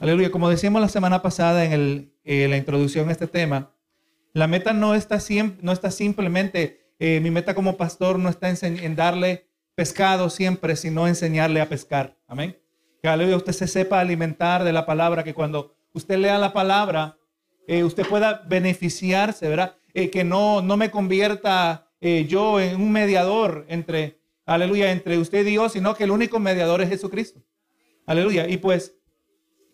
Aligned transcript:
Aleluya. 0.00 0.30
Como 0.30 0.50
decíamos 0.50 0.82
la 0.82 0.88
semana 0.88 1.22
pasada 1.22 1.64
en 1.64 2.12
eh, 2.24 2.48
la 2.48 2.56
introducción 2.56 3.08
a 3.08 3.12
este 3.12 3.28
tema, 3.28 3.70
la 4.32 4.48
meta 4.48 4.72
no 4.72 4.94
está, 4.94 5.18
no 5.62 5.72
está 5.72 5.90
simplemente, 5.90 6.90
eh, 6.98 7.20
mi 7.20 7.30
meta 7.30 7.54
como 7.54 7.76
pastor 7.76 8.18
no 8.18 8.28
está 8.28 8.50
en, 8.50 8.56
en, 8.62 8.96
darle 8.96 9.46
pescado 9.76 10.30
siempre, 10.30 10.74
sino 10.74 11.06
enseñarle 11.06 11.60
a 11.60 11.68
pescar. 11.68 12.16
Amén. 12.26 12.58
Que 13.00 13.08
aleluya, 13.08 13.36
usted 13.36 13.52
se 13.52 13.68
sepa 13.68 14.00
alimentar 14.00 14.64
de 14.64 14.72
la 14.72 14.84
palabra, 14.84 15.22
que 15.22 15.32
cuando 15.32 15.76
usted 15.92 16.18
lea 16.18 16.38
la 16.38 16.52
palabra, 16.52 17.16
eh, 17.68 17.84
usted 17.84 18.04
pueda 18.06 18.42
beneficiarse, 18.48 19.48
¿verdad? 19.48 19.76
que 19.94 20.24
no, 20.24 20.60
no 20.60 20.76
me 20.76 20.90
convierta 20.90 21.88
yo 22.00 22.58
en 22.60 22.80
un 22.82 22.90
mediador 22.90 23.64
entre, 23.68 24.18
aleluya, 24.44 24.90
entre 24.90 25.18
usted 25.18 25.46
y 25.46 25.50
Dios, 25.50 25.72
sino 25.72 25.94
que 25.94 26.02
el 26.02 26.10
único 26.10 26.40
mediador 26.40 26.82
es 26.82 26.88
Jesucristo. 26.88 27.40
Aleluya. 28.04 28.48
Y 28.48 28.56
pues 28.56 28.96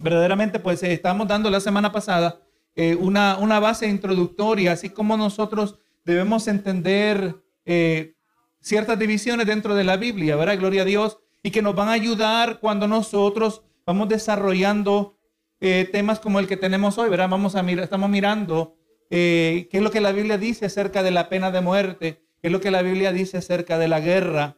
verdaderamente 0.01 0.59
pues 0.59 0.83
eh, 0.83 0.93
estamos 0.93 1.29
dando 1.29 1.51
la 1.51 1.61
semana 1.61 1.93
pasada 1.93 2.41
eh, 2.75 2.95
una, 2.95 3.37
una, 3.39 3.61
base 3.61 3.89
introductoria, 3.89 4.73
así 4.73 4.91
como 4.91 5.17
nosotros 5.17 5.79
debemos 6.05 6.49
entender 6.49 7.37
eh, 7.67 8.15
ciertas 8.61 8.99
divisiones 8.99 9.47
dentro 9.47 9.75
de 9.75 9.85
la 9.85 9.97
Biblia, 9.97 10.37
¿verdad? 10.37 10.59
Gloria 10.59 10.83
a 10.83 10.85
Dios, 10.85 11.19
y 11.43 11.51
que 11.51 11.63
nos 11.63 11.75
van 11.75 11.89
a 11.89 11.93
ayudar 11.93 12.61
cuando 12.61 12.87
nosotros 12.89 13.63
vamos 13.87 14.09
desarrollando 14.09 15.17
temas 15.59 16.21
como 16.21 16.39
el 16.39 16.47
que 16.47 16.57
tenemos 16.57 16.97
hoy, 16.97 17.11
¿verdad? 17.11 17.29
Vamos 17.29 17.55
a 17.55 17.63
mirar, 17.63 17.85
estamos 17.85 18.09
mirando 18.09 18.77
qué 19.11 19.69
es 19.71 19.83
lo 19.83 19.91
que 19.91 20.01
la 20.01 20.13
Biblia 20.13 20.39
dice 20.39 20.67
acerca 20.67 21.03
de 21.03 21.11
la 21.11 21.29
pena 21.29 21.51
de 21.51 21.61
muerte, 21.61 22.23
qué 22.41 22.49
es 22.49 22.53
lo 22.53 22.61
que 22.61 22.71
la 22.71 22.81
Biblia 22.81 23.13
dice 23.13 23.39
acerca 23.39 23.77
de 23.77 23.89
la 23.89 24.01
guerra, 24.01 24.57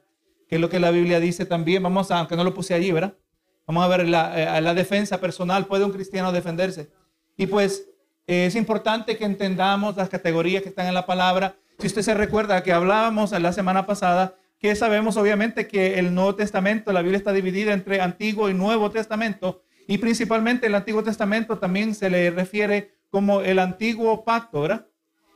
qué 0.48 0.56
es 0.56 0.60
lo 0.60 0.68
que 0.68 0.78
la 0.78 0.92
Biblia 0.92 1.18
dice 1.18 1.44
también, 1.44 1.82
vamos 1.82 2.12
a, 2.12 2.18
aunque 2.18 2.36
no 2.36 2.44
lo 2.44 2.54
puse 2.54 2.74
allí, 2.74 2.92
¿verdad? 2.92 3.16
Vamos 3.66 3.84
a 3.84 3.88
ver 3.88 4.08
la, 4.08 4.58
eh, 4.58 4.60
la 4.60 4.74
defensa 4.74 5.20
personal. 5.20 5.66
¿Puede 5.66 5.84
un 5.84 5.92
cristiano 5.92 6.32
defenderse? 6.32 6.90
Y 7.36 7.46
pues 7.46 7.88
eh, 8.26 8.46
es 8.46 8.56
importante 8.56 9.16
que 9.16 9.24
entendamos 9.24 9.96
las 9.96 10.08
categorías 10.08 10.62
que 10.62 10.68
están 10.68 10.86
en 10.86 10.94
la 10.94 11.06
palabra. 11.06 11.56
Si 11.78 11.86
usted 11.86 12.02
se 12.02 12.14
recuerda 12.14 12.62
que 12.62 12.72
hablábamos 12.72 13.32
la 13.32 13.52
semana 13.52 13.86
pasada, 13.86 14.36
que 14.58 14.76
sabemos 14.76 15.16
obviamente 15.16 15.66
que 15.66 15.98
el 15.98 16.14
Nuevo 16.14 16.36
Testamento, 16.36 16.92
la 16.92 17.02
Biblia 17.02 17.18
está 17.18 17.32
dividida 17.32 17.72
entre 17.72 18.00
Antiguo 18.00 18.48
y 18.48 18.54
Nuevo 18.54 18.90
Testamento. 18.90 19.62
Y 19.88 19.98
principalmente 19.98 20.68
el 20.68 20.74
Antiguo 20.74 21.02
Testamento 21.02 21.58
también 21.58 21.94
se 21.94 22.10
le 22.10 22.30
refiere 22.30 22.94
como 23.10 23.40
el 23.40 23.58
Antiguo 23.58 24.24
Pacto, 24.24 24.62
¿verdad? 24.62 24.86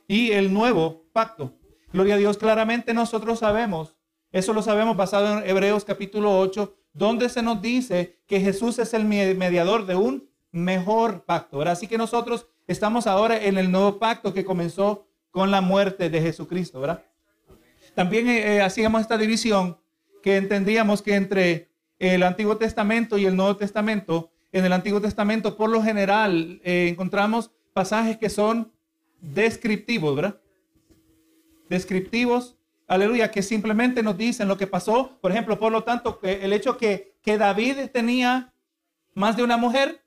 Y 0.07 0.31
el 0.31 0.53
Nuevo 0.53 1.07
Pacto. 1.13 1.59
Gloria 1.93 2.15
a 2.15 2.19
Dios, 2.19 2.39
claramente 2.39 2.95
nosotros 2.95 3.41
sabemos, 3.41 3.97
eso 4.33 4.53
lo 4.53 4.63
sabemos 4.63 4.97
basado 4.97 5.39
en 5.39 5.49
Hebreos 5.49 5.85
capítulo 5.85 6.39
8, 6.39 6.77
donde 6.97 7.29
se 7.29 7.43
nos 7.43 7.61
dice 7.61 8.19
que 8.27 8.41
Jesús 8.41 8.79
es 8.79 8.95
el 8.95 9.05
mediador 9.05 9.85
de 9.87 9.95
un 9.95 10.29
mejor 10.51 11.25
pacto. 11.25 11.61
Así 11.63 11.87
que 11.87 11.99
nosotros 11.99 12.47
estamos 12.67 13.07
ahora 13.07 13.43
en 13.43 13.59
el 13.59 13.71
nuevo 13.71 13.99
pacto 13.99 14.33
que 14.33 14.45
comenzó 14.45 15.07
con 15.31 15.51
la 15.51 15.61
muerte 15.61 16.09
de 16.09 16.23
Jesucristo, 16.23 16.81
¿verdad? 16.81 17.05
También 17.95 18.29
eh, 18.29 18.57
eh, 18.57 18.63
hacíamos 18.63 19.03
esta 19.03 19.19
división 19.19 19.79
que 20.23 20.37
entendíamos 20.37 21.03
que 21.03 21.15
entre 21.15 21.69
el 21.99 22.23
Antiguo 22.23 22.57
Testamento 22.57 23.19
y 23.19 23.27
el 23.27 23.37
Nuevo 23.37 23.57
Testamento, 23.57 24.31
en 24.53 24.65
el 24.65 24.73
Antiguo 24.73 25.01
Testamento 25.01 25.57
por 25.57 25.69
lo 25.69 25.83
general 25.83 26.61
eh, 26.65 26.89
encontramos 26.89 27.51
pasajes 27.75 28.17
que 28.17 28.31
son 28.31 28.73
descriptivos, 29.21 30.17
¿verdad? 30.17 30.41
Descriptivos 31.69 32.56
aleluya, 32.87 33.31
que 33.31 33.43
simplemente 33.43 34.03
nos 34.03 34.17
dicen 34.17 34.49
lo 34.49 34.57
que 34.57 34.67
pasó. 34.67 35.19
Por 35.21 35.31
ejemplo, 35.33 35.59
por 35.59 35.73
lo 35.73 35.85
tanto, 35.85 36.21
el 36.23 36.53
hecho 36.53 36.77
que, 36.77 37.17
que 37.23 37.39
David 37.39 37.91
tenía 37.93 38.53
más 39.15 39.37
de 39.37 39.43
una 39.43 39.57
mujer, 39.57 40.03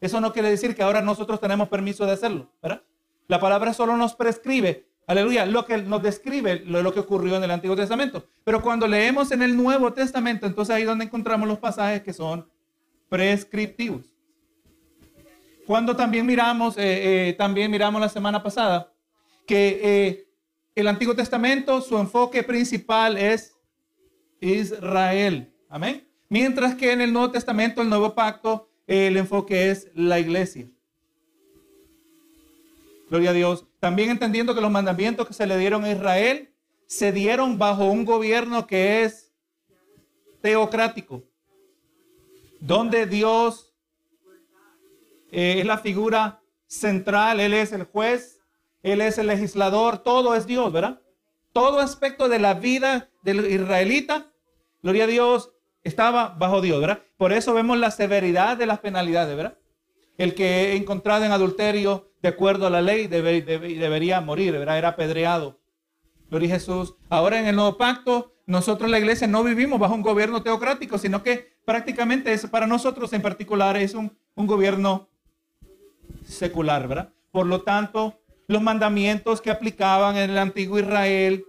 eso 0.00 0.20
no 0.20 0.32
quiere 0.32 0.50
decir 0.50 0.74
que 0.74 0.82
ahora 0.82 1.00
nosotros 1.02 1.40
tenemos 1.40 1.68
permiso 1.68 2.06
de 2.06 2.12
hacerlo, 2.12 2.50
¿verdad? 2.62 2.82
La 3.28 3.40
palabra 3.40 3.72
solo 3.72 3.96
nos 3.96 4.14
prescribe, 4.14 4.86
aleluya, 5.06 5.46
lo 5.46 5.66
que 5.66 5.78
nos 5.78 6.02
describe 6.02 6.60
lo, 6.60 6.82
lo 6.82 6.94
que 6.94 7.00
ocurrió 7.00 7.36
en 7.36 7.44
el 7.44 7.50
Antiguo 7.50 7.74
Testamento. 7.74 8.24
Pero 8.44 8.62
cuando 8.62 8.86
leemos 8.86 9.32
en 9.32 9.42
el 9.42 9.56
Nuevo 9.56 9.92
Testamento, 9.92 10.46
entonces 10.46 10.74
ahí 10.74 10.84
donde 10.84 11.06
encontramos 11.06 11.48
los 11.48 11.58
pasajes 11.58 12.02
que 12.02 12.12
son 12.12 12.48
prescriptivos. 13.08 14.16
Cuando 15.66 15.96
también 15.96 16.24
miramos, 16.24 16.78
eh, 16.78 17.30
eh, 17.30 17.32
también 17.32 17.70
miramos 17.70 18.00
la 18.00 18.08
semana 18.08 18.40
pasada, 18.40 18.92
que 19.46 19.80
eh, 19.82 20.25
el 20.76 20.88
Antiguo 20.88 21.16
Testamento, 21.16 21.80
su 21.80 21.98
enfoque 21.98 22.42
principal 22.42 23.16
es 23.16 23.56
Israel. 24.40 25.50
Amén. 25.70 26.06
Mientras 26.28 26.74
que 26.74 26.92
en 26.92 27.00
el 27.00 27.14
Nuevo 27.14 27.30
Testamento, 27.30 27.80
el 27.80 27.88
Nuevo 27.88 28.14
Pacto, 28.14 28.68
el 28.86 29.16
enfoque 29.16 29.70
es 29.70 29.90
la 29.94 30.20
iglesia. 30.20 30.68
Gloria 33.08 33.30
a 33.30 33.32
Dios. 33.32 33.66
También 33.80 34.10
entendiendo 34.10 34.54
que 34.54 34.60
los 34.60 34.70
mandamientos 34.70 35.26
que 35.26 35.32
se 35.32 35.46
le 35.46 35.56
dieron 35.56 35.82
a 35.84 35.92
Israel 35.92 36.52
se 36.86 37.10
dieron 37.10 37.56
bajo 37.56 37.86
un 37.86 38.04
gobierno 38.04 38.66
que 38.66 39.02
es 39.02 39.32
teocrático, 40.42 41.24
donde 42.60 43.06
Dios 43.06 43.74
eh, 45.32 45.60
es 45.60 45.66
la 45.66 45.78
figura 45.78 46.42
central, 46.66 47.40
Él 47.40 47.54
es 47.54 47.72
el 47.72 47.84
juez, 47.84 48.35
él 48.86 49.00
es 49.00 49.18
el 49.18 49.26
legislador, 49.26 49.98
todo 49.98 50.36
es 50.36 50.46
Dios, 50.46 50.72
¿verdad? 50.72 51.00
Todo 51.52 51.80
aspecto 51.80 52.28
de 52.28 52.38
la 52.38 52.54
vida 52.54 53.10
del 53.22 53.50
israelita, 53.50 54.30
gloria 54.80 55.04
a 55.04 55.08
Dios, 55.08 55.50
estaba 55.82 56.28
bajo 56.38 56.60
Dios, 56.60 56.80
¿verdad? 56.80 57.02
Por 57.16 57.32
eso 57.32 57.52
vemos 57.52 57.78
la 57.78 57.90
severidad 57.90 58.56
de 58.56 58.66
las 58.66 58.78
penalidades, 58.78 59.36
¿verdad? 59.36 59.58
El 60.18 60.34
que 60.34 60.76
encontrado 60.76 61.24
en 61.24 61.32
adulterio, 61.32 62.12
de 62.22 62.28
acuerdo 62.28 62.68
a 62.68 62.70
la 62.70 62.80
ley, 62.80 63.08
debería 63.08 64.20
morir, 64.20 64.52
¿verdad? 64.52 64.78
Era 64.78 64.88
apedreado. 64.90 65.58
Gloria 66.30 66.50
a 66.50 66.58
Jesús. 66.58 66.94
Ahora 67.08 67.40
en 67.40 67.46
el 67.46 67.56
nuevo 67.56 67.76
pacto, 67.76 68.34
nosotros 68.46 68.88
la 68.88 69.00
iglesia 69.00 69.26
no 69.26 69.42
vivimos 69.42 69.80
bajo 69.80 69.94
un 69.94 70.02
gobierno 70.02 70.44
teocrático, 70.44 70.96
sino 70.96 71.24
que 71.24 71.56
prácticamente 71.64 72.32
es 72.32 72.46
para 72.46 72.68
nosotros 72.68 73.12
en 73.12 73.22
particular 73.22 73.76
es 73.76 73.94
un, 73.94 74.16
un 74.36 74.46
gobierno 74.46 75.08
secular, 76.24 76.86
¿verdad? 76.86 77.12
Por 77.32 77.46
lo 77.46 77.62
tanto, 77.62 78.20
los 78.46 78.62
mandamientos 78.62 79.40
que 79.40 79.50
aplicaban 79.50 80.16
en 80.16 80.30
el 80.30 80.38
antiguo 80.38 80.78
Israel 80.78 81.44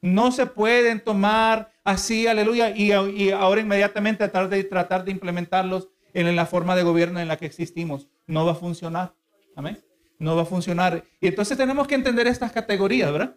no 0.00 0.32
se 0.32 0.46
pueden 0.46 1.02
tomar 1.02 1.72
así, 1.84 2.26
aleluya, 2.26 2.70
y, 2.70 3.30
ahora 3.30 3.60
inmediatamente 3.60 4.18
tratar 4.28 4.48
de, 4.48 4.64
tratar 4.64 5.04
de 5.04 5.12
implementarlos 5.12 5.88
en 6.14 6.34
la 6.34 6.46
forma 6.46 6.74
de 6.74 6.82
gobierno 6.82 7.20
en 7.20 7.28
la 7.28 7.36
que 7.36 7.46
existimos. 7.46 8.08
No 8.26 8.44
va 8.44 8.52
a 8.52 8.56
funcionar. 8.56 9.14
Amén. 9.54 9.82
No 10.18 10.36
va 10.36 10.42
a 10.42 10.46
funcionar. 10.46 11.04
Y 11.20 11.28
entonces 11.28 11.56
tenemos 11.56 11.86
que 11.86 11.94
entender 11.94 12.26
estas 12.26 12.52
categorías, 12.52 13.12
¿verdad? 13.12 13.36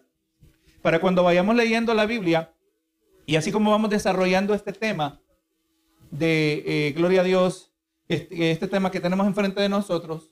Para 0.82 1.00
cuando 1.00 1.22
vayamos 1.22 1.54
leyendo 1.56 1.94
la 1.94 2.06
Biblia 2.06 2.52
y 3.26 3.36
así 3.36 3.52
como 3.52 3.70
vamos 3.70 3.90
desarrollando 3.90 4.54
este 4.54 4.72
tema 4.72 5.20
de 6.10 6.62
eh, 6.66 6.92
gloria 6.92 7.22
a 7.22 7.24
Dios, 7.24 7.72
este, 8.08 8.50
este 8.50 8.68
tema 8.68 8.90
que 8.90 9.00
tenemos 9.00 9.26
enfrente 9.26 9.60
de 9.60 9.68
nosotros, 9.68 10.30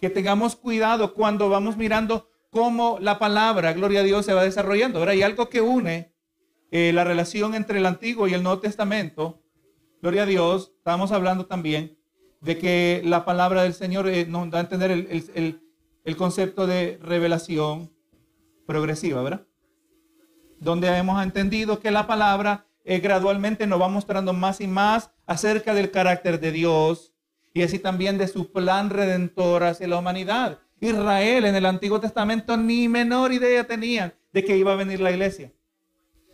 que 0.00 0.10
tengamos 0.10 0.56
cuidado 0.56 1.14
cuando 1.14 1.48
vamos 1.48 1.76
mirando 1.76 2.28
cómo 2.50 2.98
la 3.00 3.18
palabra, 3.18 3.72
gloria 3.72 4.00
a 4.00 4.04
Dios, 4.04 4.24
se 4.24 4.32
va 4.32 4.44
desarrollando. 4.44 4.98
Ahora 5.00 5.12
hay 5.12 5.22
algo 5.22 5.48
que 5.48 5.60
une 5.60 6.14
eh, 6.70 6.92
la 6.92 7.04
relación 7.04 7.54
entre 7.54 7.78
el 7.78 7.86
Antiguo 7.86 8.26
y 8.26 8.34
el 8.34 8.42
Nuevo 8.42 8.60
Testamento. 8.60 9.42
Gloria 10.02 10.24
a 10.24 10.26
Dios, 10.26 10.72
estamos 10.76 11.12
hablando 11.12 11.46
también 11.46 11.96
de 12.40 12.58
que 12.58 13.00
la 13.04 13.24
palabra 13.24 13.62
del 13.62 13.74
Señor 13.74 14.06
eh, 14.08 14.26
nos 14.26 14.50
da 14.50 14.58
a 14.58 14.62
entender 14.62 14.90
el, 14.90 16.16
concepto 16.16 16.66
de 16.66 16.98
revelación 17.00 17.90
progresiva, 18.66 19.22
¿verdad? 19.22 19.46
Donde 20.60 20.88
hemos 20.88 21.22
entendido 21.22 21.80
que 21.80 21.90
la 21.90 22.06
palabra 22.06 22.66
eh, 22.84 22.98
gradualmente 22.98 23.66
nos 23.66 23.80
va 23.80 23.88
mostrando 23.88 24.32
más 24.34 24.60
y 24.60 24.66
más 24.66 25.10
acerca 25.26 25.74
del 25.74 25.90
carácter 25.90 26.38
de 26.38 26.52
Dios, 26.52 27.13
y 27.54 27.62
así 27.62 27.78
también 27.78 28.18
de 28.18 28.26
su 28.26 28.50
plan 28.50 28.90
redentor 28.90 29.62
hacia 29.62 29.86
la 29.86 29.98
humanidad. 29.98 30.58
Israel 30.80 31.44
en 31.44 31.54
el 31.54 31.64
Antiguo 31.64 32.00
Testamento 32.00 32.56
ni 32.56 32.88
menor 32.88 33.32
idea 33.32 33.64
tenía 33.64 34.12
de 34.32 34.44
que 34.44 34.58
iba 34.58 34.72
a 34.72 34.76
venir 34.76 35.00
la 35.00 35.12
iglesia. 35.12 35.52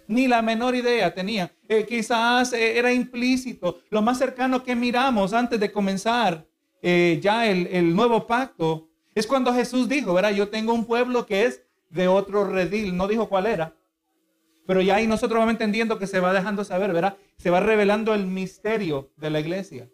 Ni 0.08 0.26
la 0.26 0.40
menor 0.40 0.74
idea 0.74 1.14
tenía. 1.14 1.52
Eh, 1.68 1.84
quizás 1.86 2.54
eh, 2.54 2.78
era 2.78 2.92
implícito. 2.92 3.80
Lo 3.90 4.00
más 4.00 4.18
cercano 4.18 4.64
que 4.64 4.74
miramos 4.74 5.34
antes 5.34 5.60
de 5.60 5.70
comenzar 5.70 6.46
eh, 6.82 7.20
ya 7.22 7.46
el, 7.46 7.66
el, 7.66 7.94
nuevo 7.94 8.26
pacto 8.26 8.88
es 9.14 9.26
cuando 9.26 9.52
Jesús 9.52 9.88
dijo, 9.88 10.14
verá, 10.14 10.32
yo 10.32 10.48
tengo 10.48 10.72
un 10.72 10.86
pueblo 10.86 11.26
que 11.26 11.44
es 11.44 11.62
de 11.90 12.08
otro 12.08 12.44
redil. 12.44 12.96
No 12.96 13.06
dijo 13.06 13.28
cuál 13.28 13.44
era. 13.44 13.76
Pero 14.66 14.80
ya 14.80 14.96
ahí 14.96 15.06
nosotros 15.06 15.38
vamos 15.38 15.52
entendiendo 15.52 15.98
que 15.98 16.06
se 16.06 16.18
va 16.18 16.32
dejando 16.32 16.64
saber, 16.64 16.94
¿verdad? 16.94 17.18
Se 17.36 17.50
va 17.50 17.60
revelando 17.60 18.14
el 18.14 18.26
misterio 18.26 19.10
de 19.16 19.30
la 19.30 19.40
iglesia 19.40 19.88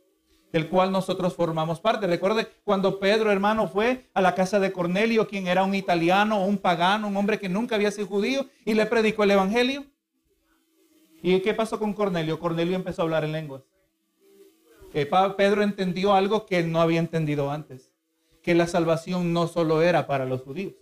del 0.53 0.69
cual 0.69 0.93
nosotros 0.93 1.35
formamos 1.35 1.81
parte. 1.81 2.07
Recuerde 2.07 2.49
cuando 2.65 2.99
Pedro, 2.99 3.31
hermano, 3.31 3.69
fue 3.69 4.07
a 4.15 4.21
la 4.21 4.35
casa 4.35 4.61
de 4.61 4.73
Cornelio, 4.73 5.29
quien 5.29 5.47
era 5.47 5.65
un 5.65 5.75
italiano, 5.75 6.45
un 6.45 6.59
pagano, 6.59 7.09
un 7.09 7.17
hombre 7.17 7.39
que 7.39 7.49
nunca 7.49 7.75
había 7.75 7.91
sido 7.91 8.07
judío, 8.07 8.47
y 8.65 8.75
le 8.75 8.87
predicó 8.87 9.25
el 9.25 9.33
evangelio. 9.33 9.85
¿Y 11.23 11.41
qué 11.41 11.55
pasó 11.55 11.79
con 11.79 11.93
Cornelio? 11.93 12.39
Cornelio 12.39 12.77
empezó 12.77 13.03
a 13.03 13.05
hablar 13.05 13.25
en 13.25 13.33
lenguas. 13.33 13.63
eh, 14.95 15.11
Pedro 15.37 15.63
entendió 15.63 16.15
algo 16.15 16.47
que 16.47 16.59
él 16.59 16.71
no 16.71 16.81
había 16.81 17.01
entendido 17.01 17.51
antes, 17.51 17.91
que 18.43 18.55
la 18.55 18.67
salvación 18.67 19.33
no 19.33 19.49
solo 19.49 19.83
era 19.83 20.07
para 20.07 20.25
los 20.25 20.43
judíos. 20.43 20.75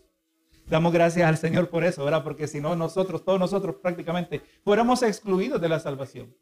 Damos 0.67 0.93
gracias 0.93 1.29
al 1.29 1.37
Señor 1.37 1.69
por 1.69 1.85
eso, 1.85 2.05
¿verdad? 2.05 2.25
Porque 2.25 2.47
si 2.47 2.61
no, 2.61 2.75
nosotros, 2.75 3.25
todos 3.25 3.39
nosotros 3.39 3.77
prácticamente, 3.83 4.41
fuéramos 4.65 5.03
excluidos 5.03 5.61
de 5.61 5.69
la 5.69 5.79
salvación. 5.79 6.35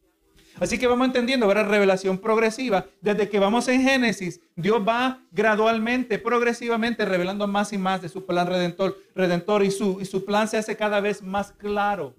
Así 0.60 0.78
que 0.78 0.86
vamos 0.86 1.06
entendiendo, 1.06 1.46
¿verdad? 1.46 1.68
Revelación 1.68 2.18
progresiva. 2.18 2.86
Desde 3.00 3.28
que 3.28 3.38
vamos 3.38 3.68
en 3.68 3.82
Génesis, 3.82 4.40
Dios 4.54 4.82
va 4.86 5.20
gradualmente, 5.30 6.18
progresivamente 6.18 7.04
revelando 7.04 7.46
más 7.46 7.72
y 7.72 7.78
más 7.78 8.02
de 8.02 8.08
su 8.08 8.26
plan 8.26 8.46
redentor, 8.46 8.98
redentor 9.14 9.62
y, 9.62 9.70
su, 9.70 10.00
y 10.00 10.04
su 10.04 10.24
plan 10.24 10.48
se 10.48 10.58
hace 10.58 10.76
cada 10.76 11.00
vez 11.00 11.22
más 11.22 11.52
claro. 11.52 12.14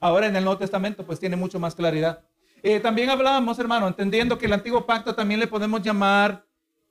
Ahora 0.00 0.26
en 0.26 0.36
el 0.36 0.44
Nuevo 0.44 0.58
Testamento 0.58 1.04
pues 1.04 1.20
tiene 1.20 1.36
mucho 1.36 1.58
más 1.58 1.74
claridad. 1.74 2.20
Eh, 2.62 2.80
también 2.80 3.10
hablábamos, 3.10 3.58
hermano, 3.58 3.86
entendiendo 3.86 4.38
que 4.38 4.46
el 4.46 4.52
antiguo 4.52 4.86
pacto 4.86 5.14
también 5.14 5.40
le 5.40 5.46
podemos 5.46 5.82
llamar 5.82 6.44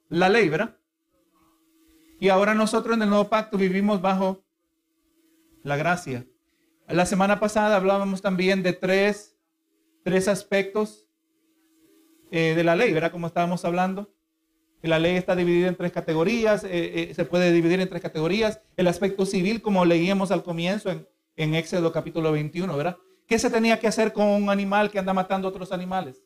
la 0.09 0.29
ley, 0.29 0.47
¿verdad? 0.47 0.75
Y 2.19 2.29
ahora 2.29 2.53
nosotros 2.53 2.95
en 2.95 3.03
el 3.03 3.09
nuevo 3.09 3.29
pacto 3.29 3.57
vivimos 3.57 4.01
bajo 4.01 4.43
la 5.63 5.75
gracia. 5.75 6.25
La 6.87 7.05
semana 7.05 7.39
pasada 7.39 7.75
hablábamos 7.75 8.21
también 8.21 8.63
de 8.63 8.73
tres 8.73 9.36
tres 10.07 10.29
aspectos 10.29 11.05
eh, 12.31 12.53
de 12.55 12.63
la 12.63 12.77
ley, 12.77 12.93
¿verdad? 12.93 13.11
Como 13.11 13.27
estábamos 13.27 13.65
hablando. 13.65 14.09
La 14.81 14.99
ley 14.99 15.17
está 15.17 15.35
dividida 15.35 15.67
en 15.67 15.75
tres 15.75 15.91
categorías, 15.91 16.63
eh, 16.63 16.69
eh, 17.09 17.13
se 17.13 17.25
puede 17.25 17.51
dividir 17.51 17.81
en 17.81 17.89
tres 17.89 18.01
categorías. 18.01 18.61
El 18.77 18.87
aspecto 18.87 19.25
civil, 19.25 19.61
como 19.61 19.83
leíamos 19.83 20.31
al 20.31 20.43
comienzo 20.43 20.91
en, 20.91 21.05
en 21.35 21.55
Éxodo 21.55 21.91
capítulo 21.91 22.31
21, 22.31 22.77
¿verdad? 22.77 22.95
¿Qué 23.27 23.37
se 23.37 23.49
tenía 23.49 23.81
que 23.81 23.87
hacer 23.87 24.13
con 24.13 24.27
un 24.27 24.49
animal 24.49 24.91
que 24.91 24.99
anda 24.99 25.13
matando 25.13 25.49
a 25.49 25.51
otros 25.51 25.73
animales? 25.73 26.23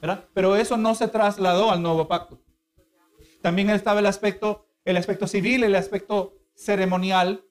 ¿verdad? 0.00 0.24
Pero 0.32 0.56
eso 0.56 0.78
no 0.78 0.94
se 0.94 1.08
trasladó 1.08 1.70
al 1.70 1.82
nuevo 1.82 2.08
pacto. 2.08 2.40
También 3.42 3.68
estaba 3.68 4.00
el 4.00 4.06
aspecto, 4.06 4.66
el 4.86 4.96
aspecto 4.96 5.26
civil, 5.26 5.64
el 5.64 5.74
aspecto 5.74 6.34
ceremonial, 6.54 7.44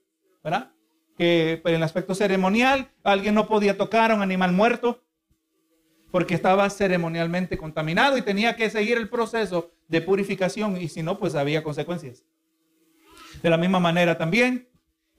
¿verdad? 0.44 0.72
Que 1.16 1.60
pues, 1.62 1.72
en 1.72 1.78
el 1.78 1.84
aspecto 1.84 2.16
ceremonial 2.16 2.90
alguien 3.04 3.36
no 3.36 3.48
podía 3.48 3.78
tocar 3.78 4.12
a 4.12 4.16
un 4.16 4.24
animal 4.24 4.52
muerto, 4.52 5.05
porque 6.16 6.34
estaba 6.34 6.70
ceremonialmente 6.70 7.58
contaminado 7.58 8.18
y 8.18 8.22
tenía 8.22 8.56
que 8.56 8.70
seguir 8.70 8.96
el 8.96 9.10
proceso 9.10 9.74
de 9.90 10.00
purificación 10.00 10.78
y 10.82 10.88
si 10.88 11.04
no, 11.04 11.20
pues 11.20 11.36
había 11.36 11.62
consecuencias. 11.62 12.24
De 13.44 13.50
la 13.50 13.58
misma 13.58 13.82
manera 13.82 14.18
también 14.18 14.70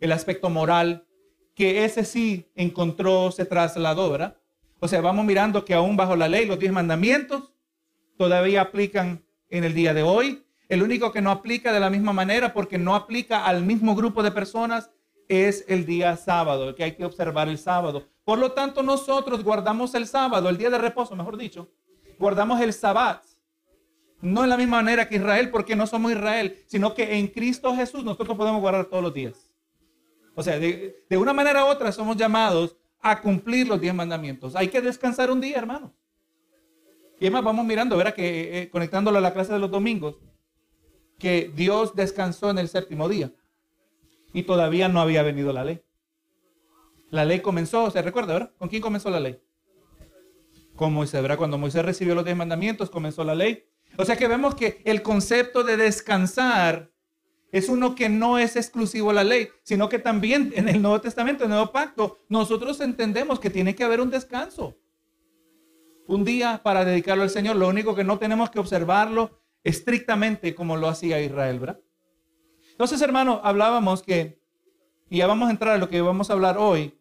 el 0.00 0.10
aspecto 0.10 0.48
moral, 0.48 1.06
que 1.54 1.84
ese 1.84 2.02
sí 2.02 2.50
encontró, 2.54 3.30
se 3.30 3.44
trasladó, 3.44 4.10
¿verdad? 4.10 4.38
O 4.80 4.88
sea, 4.88 5.02
vamos 5.02 5.26
mirando 5.26 5.66
que 5.66 5.74
aún 5.74 5.98
bajo 5.98 6.16
la 6.16 6.30
ley 6.30 6.46
los 6.46 6.58
diez 6.58 6.72
mandamientos 6.72 7.52
todavía 8.16 8.62
aplican 8.62 9.22
en 9.50 9.64
el 9.64 9.74
día 9.74 9.92
de 9.92 10.02
hoy. 10.02 10.46
El 10.70 10.82
único 10.82 11.12
que 11.12 11.20
no 11.20 11.30
aplica 11.30 11.74
de 11.74 11.80
la 11.80 11.90
misma 11.90 12.14
manera 12.14 12.54
porque 12.54 12.78
no 12.78 12.94
aplica 12.94 13.44
al 13.44 13.62
mismo 13.66 13.94
grupo 13.96 14.22
de 14.22 14.30
personas 14.30 14.88
es 15.28 15.62
el 15.68 15.84
día 15.84 16.16
sábado, 16.16 16.70
el 16.70 16.74
que 16.74 16.84
hay 16.84 16.92
que 16.92 17.04
observar 17.04 17.50
el 17.50 17.58
sábado. 17.58 18.08
Por 18.26 18.40
lo 18.40 18.50
tanto, 18.50 18.82
nosotros 18.82 19.44
guardamos 19.44 19.94
el 19.94 20.08
sábado, 20.08 20.48
el 20.48 20.56
día 20.56 20.68
de 20.68 20.78
reposo, 20.78 21.14
mejor 21.14 21.36
dicho, 21.36 21.70
guardamos 22.18 22.60
el 22.60 22.72
sabbat. 22.72 23.22
No 24.20 24.42
en 24.42 24.50
la 24.50 24.56
misma 24.56 24.78
manera 24.78 25.08
que 25.08 25.14
Israel, 25.14 25.48
porque 25.48 25.76
no 25.76 25.86
somos 25.86 26.10
Israel, 26.10 26.58
sino 26.66 26.92
que 26.92 27.18
en 27.18 27.28
Cristo 27.28 27.72
Jesús 27.76 28.02
nosotros 28.02 28.36
podemos 28.36 28.60
guardar 28.60 28.86
todos 28.86 29.04
los 29.04 29.14
días. 29.14 29.54
O 30.34 30.42
sea, 30.42 30.58
de, 30.58 31.06
una 31.10 31.32
manera 31.32 31.64
u 31.66 31.68
otra 31.68 31.92
somos 31.92 32.16
llamados 32.16 32.76
a 33.00 33.22
cumplir 33.22 33.68
los 33.68 33.80
diez 33.80 33.94
mandamientos. 33.94 34.56
Hay 34.56 34.70
que 34.70 34.80
descansar 34.80 35.30
un 35.30 35.40
día, 35.40 35.58
hermano. 35.58 35.94
Y 37.20 37.26
además 37.26 37.44
vamos 37.44 37.64
mirando, 37.64 37.96
verá 37.96 38.12
que 38.12 38.62
eh, 38.62 38.70
conectándolo 38.70 39.18
a 39.18 39.20
la 39.20 39.34
clase 39.34 39.52
de 39.52 39.60
los 39.60 39.70
domingos, 39.70 40.16
que 41.16 41.52
Dios 41.54 41.94
descansó 41.94 42.50
en 42.50 42.58
el 42.58 42.66
séptimo 42.68 43.08
día 43.08 43.30
y 44.32 44.42
todavía 44.42 44.88
no 44.88 45.00
había 45.00 45.22
venido 45.22 45.52
la 45.52 45.64
ley. 45.64 45.85
La 47.10 47.24
ley 47.24 47.40
comenzó, 47.40 47.90
se 47.90 48.02
recuerda, 48.02 48.32
¿verdad? 48.32 48.52
¿Con 48.58 48.68
quién 48.68 48.82
comenzó 48.82 49.10
la 49.10 49.20
ley? 49.20 49.38
Con 50.74 50.92
Moisés, 50.92 51.22
¿verdad? 51.22 51.38
Cuando 51.38 51.58
Moisés 51.58 51.84
recibió 51.84 52.14
los 52.14 52.24
diez 52.24 52.36
mandamientos, 52.36 52.90
comenzó 52.90 53.24
la 53.24 53.34
ley. 53.34 53.64
O 53.96 54.04
sea 54.04 54.16
que 54.16 54.28
vemos 54.28 54.54
que 54.54 54.82
el 54.84 55.02
concepto 55.02 55.62
de 55.62 55.76
descansar 55.76 56.90
es 57.52 57.68
uno 57.68 57.94
que 57.94 58.08
no 58.08 58.38
es 58.38 58.56
exclusivo 58.56 59.10
a 59.10 59.14
la 59.14 59.24
ley, 59.24 59.48
sino 59.62 59.88
que 59.88 59.98
también 59.98 60.52
en 60.56 60.68
el 60.68 60.82
Nuevo 60.82 61.00
Testamento, 61.00 61.44
en 61.44 61.50
el 61.50 61.56
Nuevo 61.56 61.72
Pacto, 61.72 62.18
nosotros 62.28 62.80
entendemos 62.80 63.38
que 63.40 63.50
tiene 63.50 63.74
que 63.74 63.84
haber 63.84 64.00
un 64.00 64.10
descanso. 64.10 64.76
Un 66.08 66.24
día 66.24 66.60
para 66.62 66.84
dedicarlo 66.84 67.22
al 67.22 67.30
Señor. 67.30 67.56
Lo 67.56 67.68
único 67.68 67.94
que 67.94 68.04
no 68.04 68.18
tenemos 68.18 68.50
que 68.50 68.58
observarlo 68.58 69.40
estrictamente 69.64 70.54
como 70.54 70.76
lo 70.76 70.88
hacía 70.88 71.20
Israel, 71.20 71.60
¿verdad? 71.60 71.80
Entonces, 72.72 73.00
hermano, 73.00 73.40
hablábamos 73.42 74.02
que 74.02 74.38
y 75.08 75.18
ya 75.18 75.26
vamos 75.26 75.48
a 75.48 75.52
entrar 75.52 75.74
a 75.74 75.78
lo 75.78 75.88
que 75.88 76.00
vamos 76.00 76.30
a 76.30 76.32
hablar 76.32 76.58
hoy, 76.58 76.95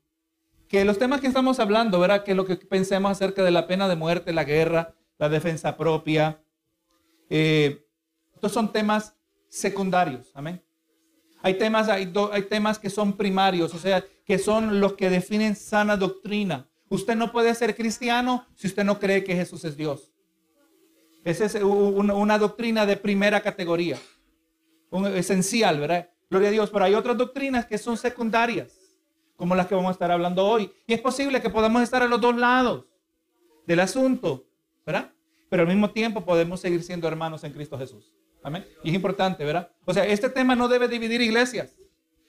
que 0.75 0.83
los 0.83 1.00
temas 1.00 1.22
que 1.22 1.27
estamos 1.27 1.62
hablando, 1.62 2.01
¿verdad? 2.01 2.25
Que 2.25 2.36
lo 2.36 2.45
que 2.45 2.57
pensemos 2.57 3.10
acerca 3.10 3.45
de 3.45 3.51
la 3.51 3.66
pena 3.66 3.88
de 3.88 3.95
muerte, 3.95 4.33
la 4.33 4.44
guerra, 4.44 4.94
la 5.18 5.30
defensa 5.30 5.77
propia, 5.77 6.42
eh, 7.30 7.88
estos 8.33 8.51
son 8.51 8.74
temas 8.74 9.16
secundarios, 9.48 10.31
amén. 10.33 10.62
Hay 11.42 11.54
temas, 11.54 11.88
hay, 11.88 12.12
hay 12.33 12.42
temas 12.42 12.77
que 12.77 12.89
son 12.89 13.13
primarios, 13.13 13.74
o 13.74 13.80
sea, 13.80 14.04
que 14.25 14.38
son 14.38 14.81
los 14.81 14.95
que 14.95 15.10
definen 15.10 15.56
sana 15.56 15.95
doctrina. 15.95 16.68
Usted 16.89 17.16
no 17.16 17.31
puede 17.31 17.56
ser 17.56 17.74
cristiano 17.74 18.45
si 18.54 18.68
usted 18.68 18.83
no 18.83 19.00
cree 19.00 19.24
que 19.24 19.33
Jesús 19.33 19.63
es 19.63 19.78
Dios. 19.78 20.12
Esa 21.24 21.45
es 21.45 21.56
una, 21.56 22.38
doctrina 22.38 22.86
de 22.86 22.98
primera 22.98 23.39
categoría, 23.39 23.98
esencial, 25.13 25.80
¿verdad? 25.80 26.10
Gloria 26.30 26.50
a 26.50 26.51
Dios, 26.51 26.69
pero 26.69 26.83
hay 26.83 26.95
otras 26.95 27.16
doctrinas 27.16 27.66
que 27.66 27.78
son 27.78 27.95
secundarias, 27.95 28.85
como 29.36 29.56
las 29.56 29.68
que 29.68 29.76
vamos 29.76 29.90
a 29.90 29.94
estar 29.94 30.12
hablando 30.12 30.46
hoy. 30.46 30.72
Y 30.88 30.94
es 30.94 31.02
posible 31.02 31.42
que 31.42 31.50
podamos 31.50 31.82
estar 31.82 32.02
a 32.02 32.08
los 32.08 32.22
dos 32.22 32.36
lados 32.36 32.86
del 33.66 33.80
asunto, 33.80 34.46
¿verdad? 34.86 35.12
Pero 35.50 35.64
al 35.64 35.68
mismo 35.68 35.92
tiempo 35.92 36.26
podemos 36.26 36.60
seguir 36.60 36.84
siendo 36.84 37.08
hermanos 37.08 37.44
en 37.44 37.54
Cristo 37.54 37.78
Jesús. 37.78 38.14
Amén. 38.44 38.66
Y 38.84 38.90
es 38.90 38.96
importante, 38.96 39.44
¿verdad? 39.44 39.72
O 39.86 39.94
sea, 39.94 40.06
este 40.06 40.30
tema 40.30 40.56
no 40.56 40.68
debe 40.68 40.88
dividir 40.88 41.22
iglesias. 41.22 41.76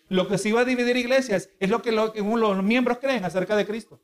Lo 0.09 0.29
que 0.29 0.39
sí 0.39 0.53
va 0.53 0.61
a 0.61 0.65
dividir 0.65 0.97
iglesias 0.97 1.51
es 1.59 1.69
lo 1.69 1.83
que, 1.83 1.93
lo 1.93 2.13
que 2.13 2.23
los 2.23 2.63
miembros 2.63 2.99
creen 2.99 3.25
acerca 3.25 3.57
de 3.57 3.67
Cristo. 3.67 4.01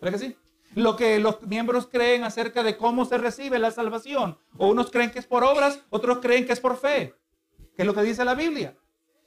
¿Verdad 0.00 0.18
que 0.18 0.26
sí? 0.26 0.36
Lo 0.74 0.96
que 0.96 1.18
los 1.20 1.42
miembros 1.42 1.86
creen 1.86 2.24
acerca 2.24 2.62
de 2.62 2.76
cómo 2.76 3.04
se 3.04 3.18
recibe 3.18 3.58
la 3.58 3.70
salvación. 3.70 4.38
O 4.56 4.68
unos 4.68 4.90
creen 4.90 5.10
que 5.10 5.18
es 5.18 5.26
por 5.26 5.44
obras, 5.44 5.80
otros 5.90 6.18
creen 6.18 6.46
que 6.46 6.52
es 6.52 6.60
por 6.60 6.76
fe. 6.76 7.14
Que 7.76 7.82
es 7.82 7.86
lo 7.86 7.94
que 7.94 8.02
dice 8.02 8.24
la 8.24 8.34
Biblia. 8.34 8.76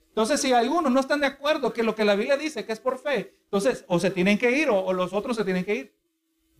Entonces, 0.10 0.42
si 0.42 0.52
algunos 0.52 0.92
no 0.92 1.00
están 1.00 1.22
de 1.22 1.28
acuerdo 1.28 1.72
que 1.72 1.84
lo 1.84 1.96
que 1.96 2.04
la 2.04 2.16
Biblia 2.16 2.38
dice 2.38 2.66
que 2.66 2.74
es 2.74 2.80
por 2.80 3.00
fe, 3.00 3.34
entonces 3.46 3.86
o 3.88 4.00
se 4.00 4.12
tienen 4.12 4.38
que 4.38 4.52
ir 4.52 4.70
o, 4.70 4.92
los 4.94 5.14
otros 5.14 5.38
se 5.38 5.46
tienen 5.46 5.64
que 5.64 5.76
ir. 5.76 5.96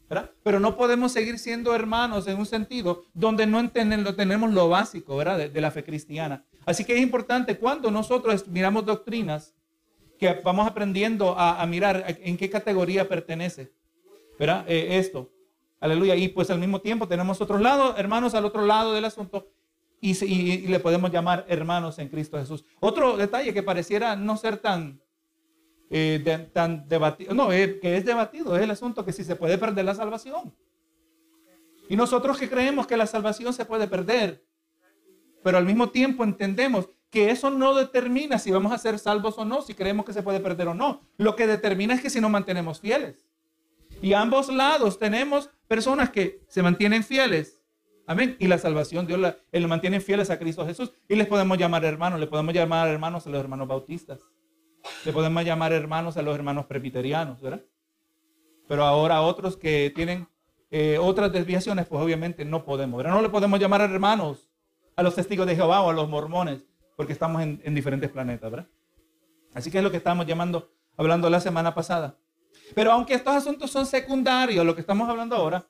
¿verdad? 0.10 0.32
Pero 0.42 0.60
no 0.60 0.76
podemos 0.76 1.12
seguir 1.12 1.38
siendo 1.38 1.76
hermanos 1.76 2.28
en 2.28 2.38
un 2.40 2.46
sentido 2.46 3.04
donde 3.14 3.46
no 3.46 3.60
entendemos, 3.60 4.16
tenemos 4.16 4.52
lo 4.52 4.68
básico 4.68 5.18
¿verdad? 5.18 5.50
De, 5.50 5.62
la 5.62 5.70
fe 5.70 5.84
cristiana. 5.84 6.46
Así 6.66 6.84
que 6.84 6.96
es 6.96 7.02
importante 7.02 7.58
cuando 7.58 7.92
nosotros 7.92 8.48
miramos 8.48 8.86
doctrinas 8.86 9.54
que 10.18 10.34
vamos 10.44 10.68
aprendiendo 10.68 11.36
a, 11.38 11.64
mirar 11.68 12.06
en 12.08 12.38
qué 12.38 12.50
categoría 12.50 13.08
pertenece 13.08 13.72
¿verdad? 14.40 14.66
Eh, 14.68 14.98
esto. 14.98 15.30
Aleluya. 15.82 16.16
Y 16.16 16.30
pues 16.30 16.50
al 16.50 16.60
mismo 16.60 16.82
tiempo 16.82 17.08
tenemos 17.08 17.42
otro 17.42 17.60
lado, 17.60 17.96
hermanos, 17.98 18.34
al 18.34 18.46
otro 18.46 18.66
lado 18.66 18.94
del 18.94 19.06
asunto, 19.06 19.50
y, 20.02 20.68
le 20.68 20.80
podemos 20.80 21.12
llamar 21.12 21.46
hermanos 21.48 22.00
en 22.00 22.10
Cristo 22.10 22.38
Jesús. 22.38 22.64
Otro 22.80 23.18
detalle 23.18 23.54
que 23.54 23.64
pareciera 23.64 24.16
no 24.16 24.38
ser 24.38 24.58
tan, 24.58 25.02
eh, 25.90 26.50
tan 26.54 26.88
debatido, 26.88 27.34
no, 27.34 27.52
eh, 27.52 27.80
que 27.80 27.98
es 27.98 28.06
debatido, 28.06 28.56
es 28.56 28.64
el 28.64 28.72
asunto 28.72 29.04
que 29.06 29.12
si 29.12 29.24
se 29.24 29.36
puede 29.36 29.58
perder 29.58 29.86
la 29.86 29.96
salvación. 29.96 30.56
Y 31.90 31.96
nosotros 31.96 32.38
que 32.38 32.50
creemos 32.50 32.88
que 32.88 32.98
la 32.98 33.08
salvación 33.08 33.54
se 33.54 33.66
puede 33.66 33.88
perder, 33.88 34.46
pero 35.44 35.58
al 35.58 35.66
mismo 35.66 35.90
tiempo 35.90 36.24
entendemos 36.24 36.90
que 37.10 37.32
eso 37.32 37.50
no 37.50 37.74
determina 37.74 38.38
si 38.38 38.52
vamos 38.52 38.72
a 38.72 38.78
ser 38.78 39.00
salvos 39.00 39.38
o 39.38 39.46
no, 39.46 39.62
si 39.62 39.74
creemos 39.74 40.06
que 40.06 40.14
se 40.14 40.22
puede 40.22 40.40
perder 40.40 40.68
o 40.68 40.76
no. 40.76 41.02
Lo 41.18 41.36
que 41.36 41.48
determina 41.48 41.96
es 41.96 42.02
que 42.02 42.10
si 42.10 42.22
nos 42.22 42.30
mantenemos 42.30 42.80
fieles. 42.80 43.26
Y 44.02 44.14
ambos 44.14 44.50
lados 44.50 45.00
tenemos 45.00 45.50
personas 45.68 46.12
que 46.12 46.44
se 46.48 46.62
mantienen 46.62 47.04
fieles 47.04 47.59
Amén. 48.10 48.36
Y 48.40 48.48
la 48.48 48.58
salvación, 48.58 49.06
Dios 49.06 49.20
la, 49.20 49.38
Él 49.52 49.68
mantiene 49.68 50.00
fieles 50.00 50.32
a 50.32 50.40
Cristo 50.40 50.66
Jesús. 50.66 50.92
Y 51.08 51.14
les 51.14 51.28
podemos 51.28 51.60
llamar 51.60 51.86
hermanos, 51.86 52.20
le 52.20 52.26
podemos 52.26 52.56
llamar 52.56 52.88
hermanos 52.88 53.28
a 53.28 53.30
los 53.30 53.40
hermanos 53.40 53.68
bautistas. 53.68 54.20
Le 55.06 55.14
podemos 55.14 55.46
llamar 55.46 55.74
hermanos 55.74 56.18
a 56.18 56.24
los 56.24 56.34
hermanos 56.34 56.66
presbiterianos, 56.66 57.40
¿verdad? 57.40 57.62
Pero 58.68 58.84
ahora 58.84 59.22
otros 59.22 59.58
que 59.58 59.92
tienen 59.94 60.28
eh, 60.72 60.98
otras 61.00 61.32
desviaciones, 61.32 61.86
pues 61.86 62.02
obviamente 62.02 62.44
no 62.46 62.66
podemos, 62.66 62.98
¿verdad? 62.98 63.14
No 63.14 63.22
le 63.22 63.30
podemos 63.30 63.60
llamar 63.60 63.82
hermanos 63.82 64.50
a 64.96 65.04
los 65.04 65.14
testigos 65.14 65.46
de 65.46 65.56
Jehová 65.56 65.84
o 65.84 65.92
a 65.92 65.94
los 65.94 66.10
mormones, 66.10 66.66
porque 66.98 67.14
estamos 67.14 67.44
en, 67.44 67.62
en 67.64 67.76
diferentes 67.76 68.10
planetas, 68.10 68.50
¿verdad? 68.50 68.68
Así 69.54 69.70
que 69.70 69.78
es 69.78 69.84
lo 69.84 69.92
que 69.92 69.98
estamos 69.98 70.26
llamando, 70.26 70.72
hablando 70.98 71.30
la 71.30 71.42
semana 71.42 71.76
pasada. 71.76 72.18
Pero 72.74 72.92
aunque 72.92 73.14
estos 73.14 73.36
asuntos 73.36 73.70
son 73.70 73.86
secundarios, 73.86 74.66
lo 74.66 74.74
que 74.74 74.82
estamos 74.82 75.08
hablando 75.08 75.36
ahora, 75.36 75.64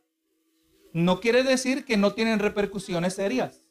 no 0.94 1.20
quiere 1.20 1.44
decir 1.44 1.86
que 1.86 1.98
no 1.98 2.14
tienen 2.14 2.40
repercusiones 2.40 3.14
serias. 3.14 3.64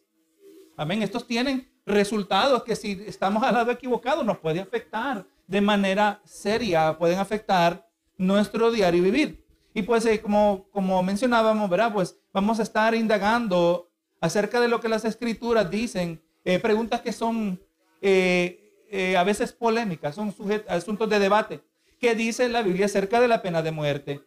Amén. 0.76 1.02
Estos 1.02 1.26
tienen 1.26 1.68
resultados 1.86 2.62
que 2.62 2.76
si 2.76 3.02
estamos 3.06 3.42
al 3.42 3.54
lado 3.54 3.70
equivocado 3.70 4.22
nos 4.22 4.38
puede 4.38 4.60
afectar 4.60 5.26
de 5.46 5.60
manera 5.60 6.20
seria, 6.24 6.96
pueden 6.98 7.18
afectar 7.18 7.88
nuestro 8.16 8.70
diario 8.70 9.02
vivir. 9.02 9.44
Y 9.74 9.82
pues 9.82 10.04
eh, 10.06 10.20
como, 10.20 10.68
como 10.70 11.02
mencionábamos, 11.02 11.68
¿verdad? 11.70 11.92
Pues 11.92 12.18
vamos 12.32 12.60
a 12.60 12.62
estar 12.62 12.94
indagando 12.94 13.90
acerca 14.20 14.60
de 14.60 14.68
lo 14.68 14.80
que 14.80 14.88
las 14.88 15.04
escrituras 15.04 15.70
dicen, 15.70 16.22
eh, 16.44 16.58
preguntas 16.58 17.00
que 17.00 17.12
son 17.12 17.60
eh, 18.02 19.16
a 19.16 19.24
veces 19.24 19.52
polémicas, 19.52 20.14
son 20.14 20.34
asuntos 20.68 21.08
de 21.08 21.18
debate. 21.18 21.60
¿Qué 22.00 22.14
dice 22.14 22.48
la 22.48 22.62
Biblia 22.62 22.86
acerca 22.86 23.20
de 23.20 23.28
la 23.28 23.42
pena 23.42 23.62
de 23.62 23.72
muerte? 23.72 24.20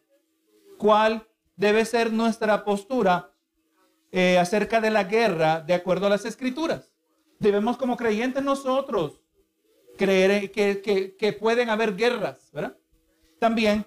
¿Cuál 0.78 1.28
debe 1.56 1.86
ser 1.86 2.12
nuestra 2.12 2.64
postura 2.64 3.32
acerca 4.40 4.82
de 4.82 4.92
la 4.92 5.06
guerra 5.06 5.62
de 5.62 5.74
acuerdo 5.74 6.08
a 6.08 6.10
las 6.10 6.26
escrituras? 6.26 6.92
Debemos 7.40 7.78
como 7.78 7.98
creyentes 7.98 8.44
nosotros 8.44 9.22
creer 9.98 10.52
que, 10.52 11.16
que, 11.18 11.34
pueden 11.34 11.70
haber 11.70 11.96
guerras, 11.96 12.50
¿verdad? 12.52 12.78
También, 13.40 13.86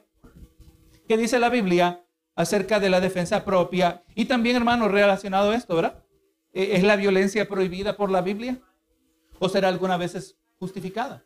¿qué 1.09 1.17
dice 1.17 1.39
la 1.39 1.49
Biblia 1.49 2.05
acerca 2.35 2.81
de 2.81 2.91
la 2.91 3.01
defensa 3.01 3.45
propia? 3.45 4.05
Y 4.15 4.27
también, 4.27 4.57
hermano, 4.57 4.89
relacionado 4.89 5.51
a 5.51 5.57
esto, 5.57 5.77
¿verdad? 5.77 6.03
¿E-, 6.53 6.77
¿Es 6.77 6.83
la 6.83 6.97
violencia 6.97 7.49
prohibida 7.49 7.97
por 7.97 8.11
la 8.11 8.21
Biblia? 8.21 8.61
¿O 9.39 9.49
será 9.49 9.69
algunas 9.69 9.99
veces 9.99 10.37
justificada? 10.59 11.25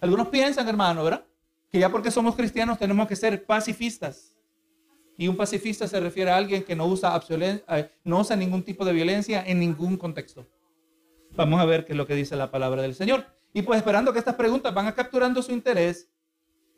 Algunos 0.00 0.28
piensan, 0.28 0.68
hermano, 0.68 1.04
¿verdad? 1.04 1.24
Que 1.70 1.80
ya 1.80 1.88
porque 1.88 2.10
somos 2.10 2.36
cristianos 2.36 2.78
tenemos 2.78 3.08
que 3.08 3.16
ser 3.16 3.44
pacifistas. 3.44 4.33
Y 5.16 5.28
un 5.28 5.36
pacifista 5.36 5.86
se 5.86 6.00
refiere 6.00 6.30
a 6.30 6.36
alguien 6.36 6.64
que 6.64 6.74
no 6.74 6.86
usa, 6.86 7.20
eh, 7.30 7.90
no 8.04 8.20
usa 8.20 8.36
ningún 8.36 8.62
tipo 8.62 8.84
de 8.84 8.92
violencia 8.92 9.44
en 9.46 9.60
ningún 9.60 9.96
contexto. 9.96 10.46
Vamos 11.36 11.60
a 11.60 11.64
ver 11.64 11.84
qué 11.84 11.92
es 11.92 11.96
lo 11.96 12.06
que 12.06 12.14
dice 12.14 12.36
la 12.36 12.50
palabra 12.50 12.82
del 12.82 12.94
Señor. 12.94 13.26
Y 13.52 13.62
pues 13.62 13.78
esperando 13.78 14.12
que 14.12 14.18
estas 14.18 14.34
preguntas 14.34 14.74
van 14.74 14.90
capturando 14.92 15.42
su 15.42 15.52
interés, 15.52 16.10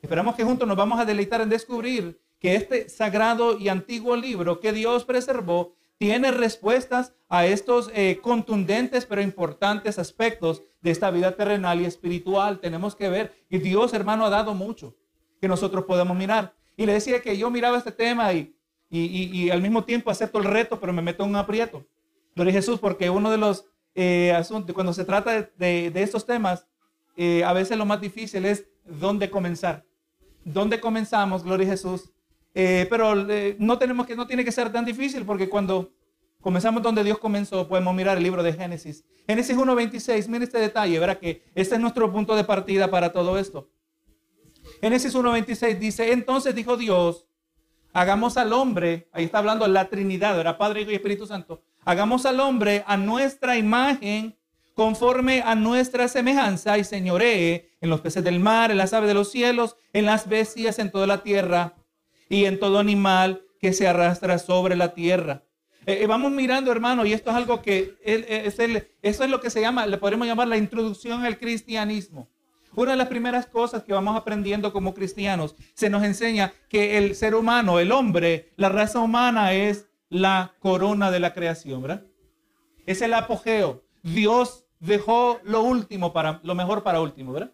esperamos 0.02 0.34
que 0.34 0.44
juntos 0.44 0.68
nos 0.68 0.76
vamos 0.76 0.98
a 0.98 1.04
deleitar 1.04 1.40
en 1.40 1.48
descubrir 1.48 2.20
que 2.38 2.54
este 2.54 2.88
sagrado 2.88 3.58
y 3.58 3.68
antiguo 3.68 4.16
libro 4.16 4.60
que 4.60 4.72
Dios 4.72 5.04
preservó 5.04 5.74
tiene 5.98 6.30
respuestas 6.30 7.14
a 7.28 7.46
estos 7.46 7.90
eh, 7.94 8.18
contundentes 8.22 9.06
pero 9.06 9.22
importantes 9.22 9.98
aspectos 9.98 10.62
de 10.82 10.90
esta 10.90 11.10
vida 11.10 11.32
terrenal 11.32 11.80
y 11.80 11.86
espiritual. 11.86 12.60
Tenemos 12.60 12.94
que 12.94 13.08
ver 13.08 13.32
que 13.48 13.58
Dios, 13.58 13.94
hermano, 13.94 14.26
ha 14.26 14.30
dado 14.30 14.54
mucho 14.54 14.94
que 15.40 15.48
nosotros 15.48 15.84
podemos 15.84 16.16
mirar. 16.16 16.54
Y 16.76 16.86
le 16.86 16.92
decía 16.94 17.22
que 17.22 17.36
yo 17.38 17.50
miraba 17.50 17.78
este 17.78 17.92
tema 17.92 18.32
y, 18.32 18.54
y, 18.90 19.50
al 19.50 19.62
mismo 19.62 19.84
tiempo 19.84 20.10
acepto 20.10 20.38
el 20.38 20.44
reto, 20.44 20.78
pero 20.78 20.92
me 20.92 21.02
meto 21.02 21.24
en 21.24 21.30
un 21.30 21.36
aprieto. 21.36 21.86
Gloria 22.34 22.52
a 22.52 22.56
Jesús, 22.56 22.78
porque 22.78 23.10
uno 23.10 23.30
de 23.30 23.38
los 23.38 23.66
eh, 23.94 24.32
asunto, 24.32 24.74
cuando 24.74 24.92
se 24.92 25.04
trata 25.04 25.50
de, 25.56 25.92
estos 25.94 26.26
temas, 26.26 26.66
eh, 27.16 27.42
a 27.44 27.52
veces 27.54 27.78
lo 27.78 27.86
más 27.86 28.00
difícil 28.00 28.44
es 28.44 28.66
dónde 28.84 29.30
comenzar. 29.30 29.84
¿Dónde 30.44 30.78
comenzamos? 30.78 31.42
Gloria 31.42 31.66
a 31.66 31.70
Jesús. 31.70 32.12
Eh, 32.54 32.86
pero 32.88 33.14
no 33.58 33.78
tenemos 33.78 34.06
que, 34.06 34.14
no 34.14 34.26
tiene 34.26 34.44
que 34.44 34.52
ser 34.52 34.70
tan 34.70 34.84
difícil 34.84 35.24
porque 35.24 35.48
cuando 35.48 35.92
comenzamos 36.40 36.82
donde 36.82 37.04
Dios 37.04 37.18
comenzó, 37.18 37.66
podemos 37.66 37.94
mirar 37.94 38.18
el 38.18 38.22
libro 38.22 38.42
de 38.42 38.52
Génesis. 38.52 39.04
Génesis 39.26 39.56
1.26, 39.56 40.28
mire 40.28 40.44
este 40.44 40.58
detalle, 40.58 40.98
verá 40.98 41.18
que 41.18 41.42
este 41.54 41.74
es 41.74 41.80
nuestro 41.80 42.12
punto 42.12 42.36
de 42.36 42.44
partida 42.44 42.88
para 42.90 43.12
todo 43.12 43.38
esto. 43.38 43.68
Génesis 44.80 45.14
1.26 45.14 45.78
dice, 45.78 46.12
entonces 46.12 46.54
dijo 46.54 46.76
Dios, 46.76 47.26
hagamos 47.92 48.36
al 48.36 48.52
hombre, 48.52 49.08
ahí 49.12 49.24
está 49.24 49.38
hablando 49.38 49.66
la 49.66 49.88
Trinidad, 49.88 50.38
era 50.38 50.58
Padre, 50.58 50.82
Hijo 50.82 50.90
y 50.90 50.94
Espíritu 50.96 51.26
Santo, 51.26 51.62
Hagamos 51.86 52.26
al 52.26 52.40
hombre 52.40 52.82
a 52.88 52.96
nuestra 52.96 53.56
imagen, 53.56 54.36
conforme 54.74 55.42
a 55.42 55.54
nuestra 55.54 56.08
semejanza, 56.08 56.76
y 56.78 56.82
señoree 56.82 57.70
en 57.80 57.90
los 57.90 58.00
peces 58.00 58.24
del 58.24 58.40
mar, 58.40 58.72
en 58.72 58.78
las 58.78 58.92
aves 58.92 59.06
de 59.06 59.14
los 59.14 59.30
cielos, 59.30 59.76
en 59.92 60.04
las 60.04 60.28
bestias, 60.28 60.80
en 60.80 60.90
toda 60.90 61.06
la 61.06 61.22
tierra, 61.22 61.76
y 62.28 62.46
en 62.46 62.58
todo 62.58 62.80
animal 62.80 63.44
que 63.60 63.72
se 63.72 63.86
arrastra 63.86 64.40
sobre 64.40 64.74
la 64.74 64.94
tierra. 64.94 65.44
Eh, 65.86 65.98
eh, 66.02 66.06
vamos 66.08 66.32
mirando, 66.32 66.72
hermano, 66.72 67.06
y 67.06 67.12
esto 67.12 67.30
es 67.30 67.36
algo 67.36 67.62
que 67.62 67.94
eh, 68.04 68.42
es 68.44 68.58
eso 68.58 69.22
es 69.22 69.30
lo 69.30 69.40
que 69.40 69.50
se 69.50 69.60
llama, 69.60 69.86
le 69.86 69.98
podemos 69.98 70.26
llamar 70.26 70.48
la 70.48 70.56
introducción 70.56 71.24
al 71.24 71.38
cristianismo. 71.38 72.28
Una 72.76 72.90
de 72.90 72.98
las 72.98 73.08
primeras 73.08 73.46
cosas 73.46 73.82
que 73.84 73.94
vamos 73.94 74.16
aprendiendo 74.16 74.70
como 74.70 74.92
cristianos, 74.92 75.56
se 75.72 75.88
nos 75.88 76.04
enseña 76.04 76.52
que 76.68 76.98
el 76.98 77.14
ser 77.14 77.34
humano, 77.34 77.78
el 77.80 77.90
hombre, 77.90 78.52
la 78.56 78.68
raza 78.68 79.00
humana 79.00 79.54
es 79.54 79.88
la 80.10 80.52
corona 80.60 81.10
de 81.10 81.18
la 81.18 81.32
creación, 81.32 81.80
¿verdad? 81.80 82.04
Es 82.84 83.00
el 83.00 83.14
apogeo. 83.14 83.82
Dios 84.02 84.66
dejó 84.78 85.40
lo 85.42 85.62
último 85.62 86.12
para, 86.12 86.38
lo 86.42 86.54
mejor 86.54 86.82
para 86.82 87.00
último, 87.00 87.32
¿verdad? 87.32 87.52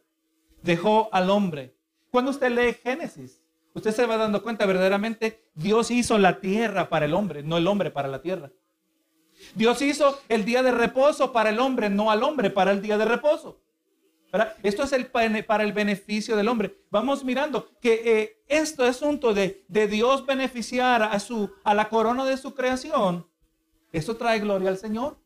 Dejó 0.61 1.09
al 1.12 1.31
hombre. 1.31 1.76
Cuando 2.11 2.33
usted 2.33 2.50
lee 2.50 2.76
Génesis, 2.83 3.41
usted 3.75 3.93
se 3.93 4.07
va 4.07 4.17
dando 4.17 4.43
cuenta 4.43 4.67
verdaderamente, 4.67 5.41
Dios 5.55 5.93
hizo 5.93 6.19
la 6.19 6.41
tierra 6.41 6.88
para 6.88 7.05
el 7.05 7.14
hombre, 7.14 7.45
no 7.45 7.59
el 7.59 7.69
hombre 7.69 7.93
para 7.93 8.09
la 8.09 8.23
tierra. 8.23 8.50
Dios 9.55 9.83
hizo 9.83 10.19
el 10.29 10.45
día 10.45 10.64
de 10.64 10.73
reposo 10.73 11.33
para 11.33 11.50
el 11.50 11.61
hombre, 11.61 11.91
no 11.91 12.11
al 12.11 12.25
hombre 12.25 12.50
para 12.50 12.73
el 12.73 12.83
día 12.83 12.99
de 12.99 13.05
reposo. 13.05 13.61
Esto 14.62 14.85
es 14.85 14.93
el, 14.93 15.07
para 15.09 15.62
el 15.62 15.73
beneficio 15.73 16.37
del 16.37 16.49
hombre. 16.49 16.75
Vamos 16.91 17.23
mirando 17.23 17.69
que 17.81 18.03
eh, 18.05 18.43
este 18.49 18.85
asunto 18.85 19.35
de, 19.35 19.65
de, 19.69 19.87
Dios 19.87 20.25
beneficiar 20.25 21.03
a, 21.03 21.21
su, 21.21 21.51
a 21.65 21.75
la 21.75 21.91
corona 21.91 22.25
de 22.25 22.39
su 22.39 22.55
creación, 22.55 23.27
eso 23.93 24.17
trae 24.17 24.41
gloria 24.41 24.71
al 24.71 24.79
Señor. 24.79 25.19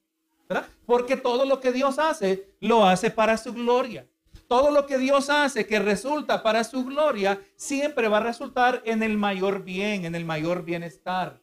Porque 0.87 1.17
todo 1.17 1.45
lo 1.45 1.61
que 1.61 1.73
Dios 1.73 1.99
hace, 1.99 2.55
lo 2.61 2.87
hace 2.87 3.11
para 3.11 3.37
su 3.37 3.53
gloria. 3.53 4.07
Todo 4.49 4.71
lo 4.71 4.87
que 4.87 4.99
Dios 4.99 5.29
hace 5.29 5.67
que 5.67 5.81
resulta 5.81 6.43
para 6.43 6.63
su 6.63 6.85
gloria, 6.85 7.41
siempre 7.57 8.09
va 8.09 8.19
a 8.19 8.25
resultar 8.25 8.83
en 8.85 9.03
el 9.03 9.17
mayor 9.17 9.65
bien, 9.65 10.05
en 10.05 10.15
el 10.15 10.25
mayor 10.25 10.65
bienestar. 10.65 11.41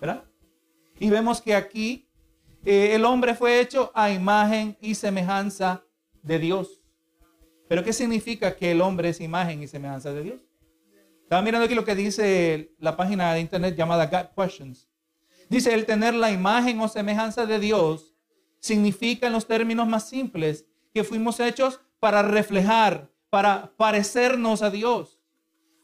¿verdad? 0.00 0.24
Y 0.98 1.10
vemos 1.10 1.40
que 1.42 1.54
aquí 1.54 2.08
eh, 2.64 2.94
el 2.94 3.04
hombre 3.04 3.34
fue 3.34 3.60
hecho 3.60 3.90
a 3.94 4.10
imagen 4.10 4.76
y 4.80 4.94
semejanza 4.94 5.83
de 6.24 6.38
Dios. 6.38 6.80
Pero 7.68 7.84
¿qué 7.84 7.92
significa 7.92 8.56
que 8.56 8.72
el 8.72 8.80
hombre 8.80 9.10
es 9.10 9.20
imagen 9.20 9.62
y 9.62 9.68
semejanza 9.68 10.12
de 10.12 10.22
Dios? 10.22 10.40
Estaba 11.22 11.42
mirando 11.42 11.66
aquí 11.66 11.74
lo 11.74 11.84
que 11.84 11.94
dice 11.94 12.74
la 12.78 12.96
página 12.96 13.32
de 13.32 13.40
internet 13.40 13.76
llamada 13.76 14.06
God 14.06 14.34
Questions. 14.36 14.88
Dice, 15.48 15.72
el 15.72 15.86
tener 15.86 16.14
la 16.14 16.30
imagen 16.30 16.80
o 16.80 16.88
semejanza 16.88 17.46
de 17.46 17.58
Dios 17.58 18.14
significa 18.60 19.26
en 19.26 19.32
los 19.32 19.46
términos 19.46 19.86
más 19.86 20.08
simples 20.08 20.66
que 20.92 21.04
fuimos 21.04 21.40
hechos 21.40 21.80
para 22.00 22.22
reflejar, 22.22 23.10
para 23.30 23.72
parecernos 23.76 24.62
a 24.62 24.70
Dios. 24.70 25.20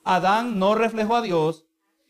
Adán 0.04 0.58
no 0.58 0.74
reflejó 0.74 1.16
a 1.16 1.22
Dios 1.22 1.66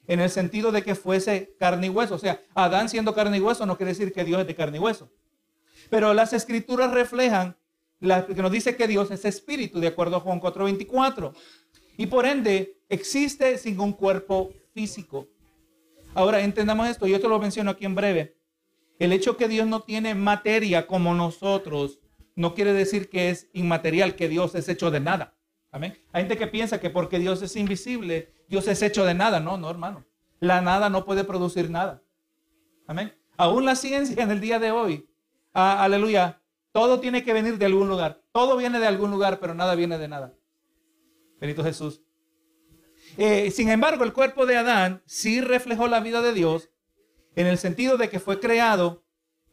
en 0.06 0.20
el 0.20 0.30
sentido 0.30 0.72
de 0.72 0.82
que 0.82 0.94
fuese 0.94 1.54
carne 1.58 1.86
y 1.86 1.90
hueso. 1.90 2.14
O 2.14 2.18
sea, 2.18 2.42
Adán 2.54 2.88
siendo 2.88 3.14
carne 3.14 3.38
y 3.38 3.40
hueso 3.40 3.66
no 3.66 3.76
quiere 3.76 3.92
decir 3.92 4.12
que 4.12 4.24
Dios 4.24 4.40
es 4.40 4.46
de 4.46 4.54
carne 4.54 4.78
y 4.78 4.80
hueso. 4.80 5.10
Pero 5.88 6.14
las 6.14 6.32
escrituras 6.32 6.92
reflejan 6.92 7.56
que 8.00 8.42
nos 8.42 8.50
dice 8.50 8.76
que 8.76 8.88
Dios 8.88 9.10
es 9.10 9.24
espíritu, 9.24 9.78
de 9.78 9.88
acuerdo 9.88 10.16
a 10.16 10.20
Juan 10.20 10.40
4:24. 10.40 11.34
Y 11.96 12.06
por 12.06 12.24
ende, 12.24 12.78
existe 12.88 13.58
sin 13.58 13.78
un 13.78 13.92
cuerpo 13.92 14.50
físico. 14.72 15.28
Ahora, 16.14 16.40
entendamos 16.40 16.88
esto, 16.88 17.06
yo 17.06 17.20
te 17.20 17.28
lo 17.28 17.38
menciono 17.38 17.70
aquí 17.70 17.84
en 17.84 17.94
breve. 17.94 18.36
El 18.98 19.12
hecho 19.12 19.36
que 19.36 19.48
Dios 19.48 19.66
no 19.66 19.80
tiene 19.80 20.14
materia 20.14 20.86
como 20.86 21.14
nosotros, 21.14 22.00
no 22.34 22.54
quiere 22.54 22.72
decir 22.72 23.08
que 23.08 23.30
es 23.30 23.48
inmaterial, 23.52 24.14
que 24.14 24.28
Dios 24.28 24.54
es 24.54 24.68
hecho 24.68 24.90
de 24.90 25.00
nada. 25.00 25.36
Amén. 25.72 25.96
Hay 26.12 26.22
gente 26.22 26.36
que 26.36 26.46
piensa 26.46 26.80
que 26.80 26.90
porque 26.90 27.18
Dios 27.18 27.42
es 27.42 27.54
invisible, 27.54 28.32
Dios 28.48 28.66
es 28.66 28.82
hecho 28.82 29.04
de 29.04 29.14
nada. 29.14 29.40
No, 29.40 29.56
no, 29.56 29.70
hermano. 29.70 30.04
La 30.40 30.60
nada 30.60 30.90
no 30.90 31.04
puede 31.04 31.24
producir 31.24 31.70
nada. 31.70 32.02
Amén. 32.86 33.14
Aún 33.36 33.64
la 33.64 33.76
ciencia 33.76 34.22
en 34.22 34.30
el 34.30 34.40
día 34.40 34.58
de 34.58 34.70
hoy, 34.70 35.08
aleluya, 35.52 36.39
todo 36.72 37.00
tiene 37.00 37.24
que 37.24 37.32
venir 37.32 37.58
de 37.58 37.66
algún 37.66 37.88
lugar. 37.88 38.22
Todo 38.32 38.56
viene 38.56 38.78
de 38.78 38.86
algún 38.86 39.10
lugar, 39.10 39.40
pero 39.40 39.54
nada 39.54 39.74
viene 39.74 39.98
de 39.98 40.08
nada. 40.08 40.34
Benito 41.40 41.64
Jesús. 41.64 42.02
Eh, 43.16 43.50
sin 43.50 43.68
embargo, 43.68 44.04
el 44.04 44.12
cuerpo 44.12 44.46
de 44.46 44.56
Adán 44.56 45.02
sí 45.06 45.40
reflejó 45.40 45.88
la 45.88 46.00
vida 46.00 46.22
de 46.22 46.32
Dios 46.32 46.70
en 47.34 47.46
el 47.46 47.58
sentido 47.58 47.96
de 47.96 48.08
que 48.08 48.20
fue 48.20 48.38
creado 48.38 49.02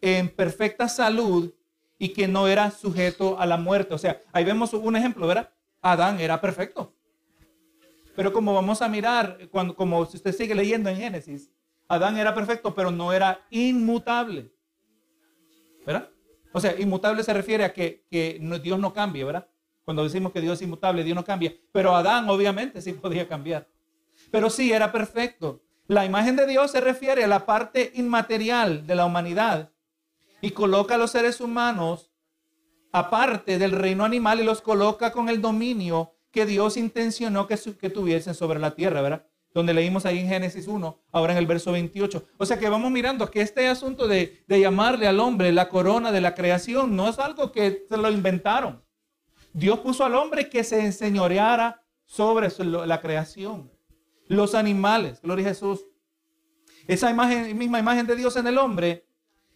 en 0.01 0.29
perfecta 0.29 0.87
salud 0.87 1.53
y 1.97 2.09
que 2.09 2.27
no 2.27 2.47
era 2.47 2.69
sujeto 2.71 3.39
a 3.39 3.45
la 3.45 3.57
muerte. 3.57 3.93
O 3.93 3.97
sea, 3.97 4.21
ahí 4.31 4.43
vemos 4.43 4.73
un 4.73 4.95
ejemplo, 4.95 5.25
¿verdad? 5.25 5.51
Adán 5.81 6.19
era 6.19 6.39
perfecto. 6.39 6.93
Pero 8.15 8.33
como 8.33 8.53
vamos 8.53 8.81
a 8.81 8.89
mirar, 8.89 9.47
cuando, 9.51 9.75
como 9.75 10.05
si 10.05 10.17
usted 10.17 10.33
sigue 10.33 10.55
leyendo 10.55 10.89
en 10.89 10.97
Génesis, 10.97 11.51
Adán 11.87 12.17
era 12.17 12.33
perfecto, 12.33 12.75
pero 12.75 12.91
no 12.91 13.13
era 13.13 13.45
inmutable. 13.49 14.51
¿Verdad? 15.85 16.09
O 16.53 16.59
sea, 16.59 16.79
inmutable 16.79 17.23
se 17.23 17.33
refiere 17.33 17.63
a 17.63 17.73
que, 17.73 18.05
Dios 18.63 18.79
no 18.79 18.93
cambie, 18.93 19.23
¿verdad? 19.23 19.47
Cuando 19.85 20.03
decimos 20.03 20.31
que 20.31 20.41
Dios 20.41 20.59
es 20.59 20.63
inmutable, 20.63 21.03
Dios 21.03 21.15
no 21.15 21.23
cambia. 21.23 21.53
Pero 21.71 21.95
Adán 21.95 22.29
obviamente 22.29 22.81
sí 22.81 22.93
podía 22.93 23.27
cambiar. 23.27 23.67
Pero 24.31 24.49
sí, 24.49 24.71
era 24.71 24.91
perfecto. 24.91 25.61
La 25.87 26.05
imagen 26.05 26.35
de 26.35 26.45
Dios 26.45 26.71
se 26.71 26.81
refiere 26.81 27.23
a 27.23 27.27
la 27.27 27.45
parte 27.45 27.91
inmaterial 27.95 28.85
de 28.85 28.95
la 28.95 29.05
humanidad 29.05 29.71
y 30.41 30.51
coloca 30.51 30.95
a 30.95 30.97
los 30.97 31.11
seres 31.11 31.39
humanos 31.39 32.11
aparte 32.91 33.57
del 33.57 33.71
reino 33.71 34.03
animal 34.03 34.39
y 34.39 34.43
los 34.43 34.61
coloca 34.61 35.11
con 35.11 35.29
el 35.29 35.41
dominio 35.41 36.15
que 36.31 36.45
Dios 36.45 36.77
intencionó 36.77 37.47
que, 37.47 37.57
que 37.79 37.89
tuviesen 37.89 38.33
sobre 38.33 38.59
la 38.59 38.75
tierra, 38.75 39.01
¿verdad? 39.01 39.27
Donde 39.57 39.73
leímos 39.73 40.05
ahí 40.05 40.19
en 40.19 40.27
Génesis 40.27 40.67
1, 40.67 40.99
ahora 41.11 41.33
en 41.33 41.39
el 41.39 41.47
verso 41.47 41.71
28. 41.71 42.27
O 42.37 42.45
sea 42.45 42.59
que 42.59 42.69
vamos 42.69 42.91
mirando 42.91 43.31
que 43.31 43.41
este 43.41 43.67
asunto 43.67 44.07
de, 44.07 44.43
de 44.47 44.59
llamarle 44.59 45.07
al 45.07 45.19
hombre 45.19 45.51
la 45.51 45.67
corona 45.67 46.11
de 46.11 46.21
la 46.21 46.35
creación 46.35 46.95
no 46.95 47.09
es 47.09 47.17
algo 47.17 47.51
que 47.51 47.83
se 47.89 47.97
lo 47.97 48.11
inventaron. 48.11 48.83
Dios 49.53 49.79
puso 49.79 50.05
al 50.05 50.13
hombre 50.13 50.47
que 50.47 50.63
se 50.63 50.79
enseñoreara 50.85 51.81
sobre 52.05 52.49
la 52.85 53.01
creación. 53.01 53.71
Los 54.27 54.53
animales, 54.53 55.23
gloria 55.23 55.47
a 55.47 55.49
Jesús. 55.49 55.87
Esa 56.85 57.09
imagen, 57.09 57.57
misma 57.57 57.79
imagen 57.79 58.05
de 58.05 58.15
Dios 58.15 58.35
en 58.35 58.45
el 58.45 58.59
hombre 58.59 59.07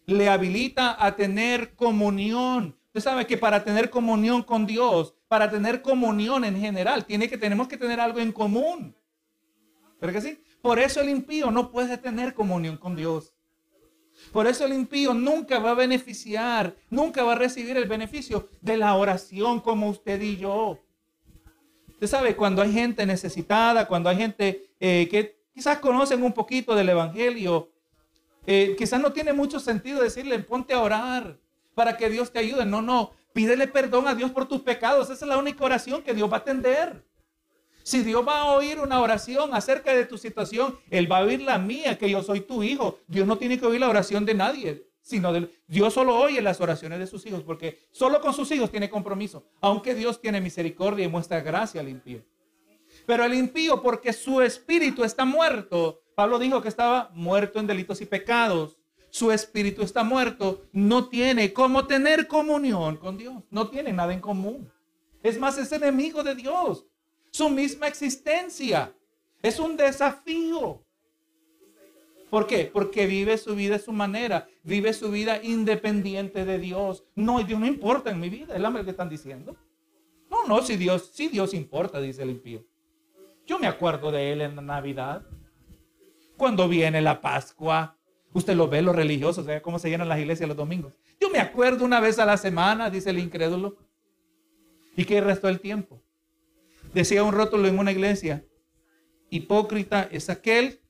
le 0.06 0.28
habilita 0.28 0.96
a 0.98 1.14
tener 1.14 1.76
comunión. 1.76 2.76
Usted 2.86 3.02
sabe 3.02 3.24
que 3.24 3.38
para 3.38 3.62
tener 3.62 3.88
comunión 3.88 4.42
con 4.42 4.66
Dios, 4.66 5.14
para 5.28 5.48
tener 5.48 5.80
comunión 5.80 6.44
en 6.44 6.58
general, 6.58 7.04
tiene 7.04 7.28
que, 7.28 7.38
tenemos 7.38 7.68
que 7.68 7.76
tener 7.76 8.00
algo 8.00 8.18
en 8.18 8.32
común. 8.32 8.96
¿Pero 10.02 10.14
que 10.14 10.20
sí? 10.20 10.42
Por 10.60 10.80
eso 10.80 11.00
el 11.00 11.10
impío 11.10 11.52
no 11.52 11.70
puede 11.70 11.96
tener 11.96 12.34
comunión 12.34 12.76
con 12.76 12.96
Dios. 12.96 13.34
Por 14.32 14.48
eso 14.48 14.64
el 14.64 14.72
impío 14.72 15.14
nunca 15.14 15.60
va 15.60 15.70
a 15.70 15.74
beneficiar, 15.74 16.74
nunca 16.90 17.22
va 17.22 17.34
a 17.34 17.36
recibir 17.36 17.76
el 17.76 17.86
beneficio 17.86 18.48
de 18.60 18.78
la 18.78 18.96
oración 18.96 19.60
como 19.60 19.88
usted 19.88 20.20
y 20.20 20.38
yo. 20.38 20.80
Usted 21.86 22.08
sabe, 22.08 22.34
cuando 22.34 22.62
hay 22.62 22.72
gente 22.72 23.06
necesitada, 23.06 23.86
cuando 23.86 24.10
hay 24.10 24.16
gente 24.16 24.74
eh, 24.80 25.06
que 25.08 25.40
quizás 25.54 25.78
conocen 25.78 26.24
un 26.24 26.32
poquito 26.32 26.74
del 26.74 26.88
Evangelio, 26.88 27.70
eh, 28.44 28.74
quizás 28.76 29.00
no 29.00 29.12
tiene 29.12 29.32
mucho 29.32 29.60
sentido 29.60 30.02
decirle, 30.02 30.40
ponte 30.40 30.74
a 30.74 30.80
orar 30.80 31.38
para 31.76 31.96
que 31.96 32.10
Dios 32.10 32.32
te 32.32 32.40
ayude. 32.40 32.66
No, 32.66 32.82
no, 32.82 33.12
pídele 33.32 33.68
perdón 33.68 34.08
a 34.08 34.16
Dios 34.16 34.32
por 34.32 34.48
tus 34.48 34.62
pecados. 34.62 35.10
Esa 35.10 35.24
es 35.24 35.28
la 35.28 35.38
única 35.38 35.64
oración 35.64 36.02
que 36.02 36.12
Dios 36.12 36.28
va 36.28 36.38
a 36.38 36.40
atender. 36.40 37.04
Si 37.82 38.02
Dios 38.02 38.26
va 38.26 38.40
a 38.40 38.52
oír 38.52 38.78
una 38.78 39.00
oración 39.00 39.54
acerca 39.54 39.94
de 39.94 40.06
tu 40.06 40.16
situación, 40.18 40.78
Él 40.90 41.10
va 41.10 41.18
a 41.18 41.22
oír 41.22 41.42
la 41.42 41.58
mía, 41.58 41.98
que 41.98 42.08
yo 42.08 42.22
soy 42.22 42.40
tu 42.40 42.62
hijo. 42.62 42.98
Dios 43.06 43.26
no 43.26 43.38
tiene 43.38 43.58
que 43.58 43.66
oír 43.66 43.80
la 43.80 43.88
oración 43.88 44.24
de 44.24 44.34
nadie, 44.34 44.86
sino 45.00 45.32
de, 45.32 45.50
Dios 45.66 45.92
solo 45.92 46.16
oye 46.16 46.40
las 46.40 46.60
oraciones 46.60 46.98
de 47.00 47.06
sus 47.06 47.26
hijos, 47.26 47.42
porque 47.42 47.80
solo 47.90 48.20
con 48.20 48.32
sus 48.32 48.50
hijos 48.52 48.70
tiene 48.70 48.88
compromiso, 48.88 49.44
aunque 49.60 49.94
Dios 49.94 50.20
tiene 50.20 50.40
misericordia 50.40 51.04
y 51.04 51.08
muestra 51.08 51.40
gracia 51.40 51.80
al 51.80 51.88
impío. 51.88 52.22
Pero 53.06 53.24
el 53.24 53.34
impío, 53.34 53.82
porque 53.82 54.12
su 54.12 54.40
espíritu 54.40 55.02
está 55.02 55.24
muerto, 55.24 56.02
Pablo 56.14 56.38
dijo 56.38 56.62
que 56.62 56.68
estaba 56.68 57.10
muerto 57.14 57.58
en 57.58 57.66
delitos 57.66 58.00
y 58.00 58.06
pecados, 58.06 58.78
su 59.10 59.32
espíritu 59.32 59.82
está 59.82 60.04
muerto, 60.04 60.66
no 60.72 61.08
tiene 61.08 61.52
cómo 61.52 61.86
tener 61.86 62.28
comunión 62.28 62.96
con 62.96 63.18
Dios, 63.18 63.42
no 63.50 63.68
tiene 63.68 63.92
nada 63.92 64.12
en 64.12 64.20
común. 64.20 64.70
Es 65.22 65.38
más, 65.38 65.58
es 65.58 65.70
enemigo 65.72 66.22
de 66.22 66.34
Dios 66.34 66.86
su 67.32 67.48
misma 67.48 67.88
existencia. 67.88 68.94
Es 69.42 69.58
un 69.58 69.76
desafío. 69.76 70.84
¿Por 72.30 72.46
qué? 72.46 72.70
Porque 72.72 73.06
vive 73.06 73.36
su 73.36 73.54
vida 73.56 73.76
a 73.76 73.78
su 73.78 73.92
manera, 73.92 74.48
vive 74.62 74.92
su 74.92 75.10
vida 75.10 75.42
independiente 75.42 76.44
de 76.44 76.58
Dios. 76.58 77.04
No, 77.14 77.42
Dios 77.42 77.58
no 77.58 77.66
importa 77.66 78.10
en 78.10 78.20
mi 78.20 78.28
vida, 78.28 78.54
es 78.54 78.60
la 78.60 78.84
que 78.84 78.90
están 78.90 79.08
diciendo. 79.08 79.56
No, 80.30 80.44
no, 80.46 80.62
si 80.62 80.76
Dios, 80.76 81.10
si 81.12 81.28
Dios 81.28 81.52
importa, 81.52 82.00
dice 82.00 82.22
el 82.22 82.30
impío. 82.30 82.64
Yo 83.46 83.58
me 83.58 83.66
acuerdo 83.66 84.10
de 84.12 84.32
él 84.32 84.40
en 84.40 84.56
la 84.56 84.62
Navidad. 84.62 85.26
Cuando 86.36 86.68
viene 86.68 87.02
la 87.02 87.20
Pascua, 87.20 87.98
usted 88.32 88.54
lo 88.54 88.68
ve, 88.68 88.80
los 88.80 88.96
religiosos, 88.96 89.44
ve 89.44 89.60
cómo 89.60 89.78
se 89.78 89.90
llenan 89.90 90.08
las 90.08 90.18
iglesias 90.18 90.48
los 90.48 90.56
domingos. 90.56 90.98
Yo 91.20 91.28
me 91.28 91.38
acuerdo 91.38 91.84
una 91.84 92.00
vez 92.00 92.18
a 92.18 92.24
la 92.24 92.36
semana, 92.36 92.88
dice 92.88 93.10
el 93.10 93.18
incrédulo. 93.18 93.76
¿Y 94.96 95.04
qué 95.04 95.20
restó 95.20 95.48
el 95.48 95.60
tiempo? 95.60 96.01
Decía 96.94 97.22
un 97.24 97.32
rótulo 97.32 97.68
en 97.68 97.78
una 97.78 97.90
iglesia, 97.90 98.44
hipócrita 99.30 100.08
es 100.10 100.28
aquel 100.28 100.80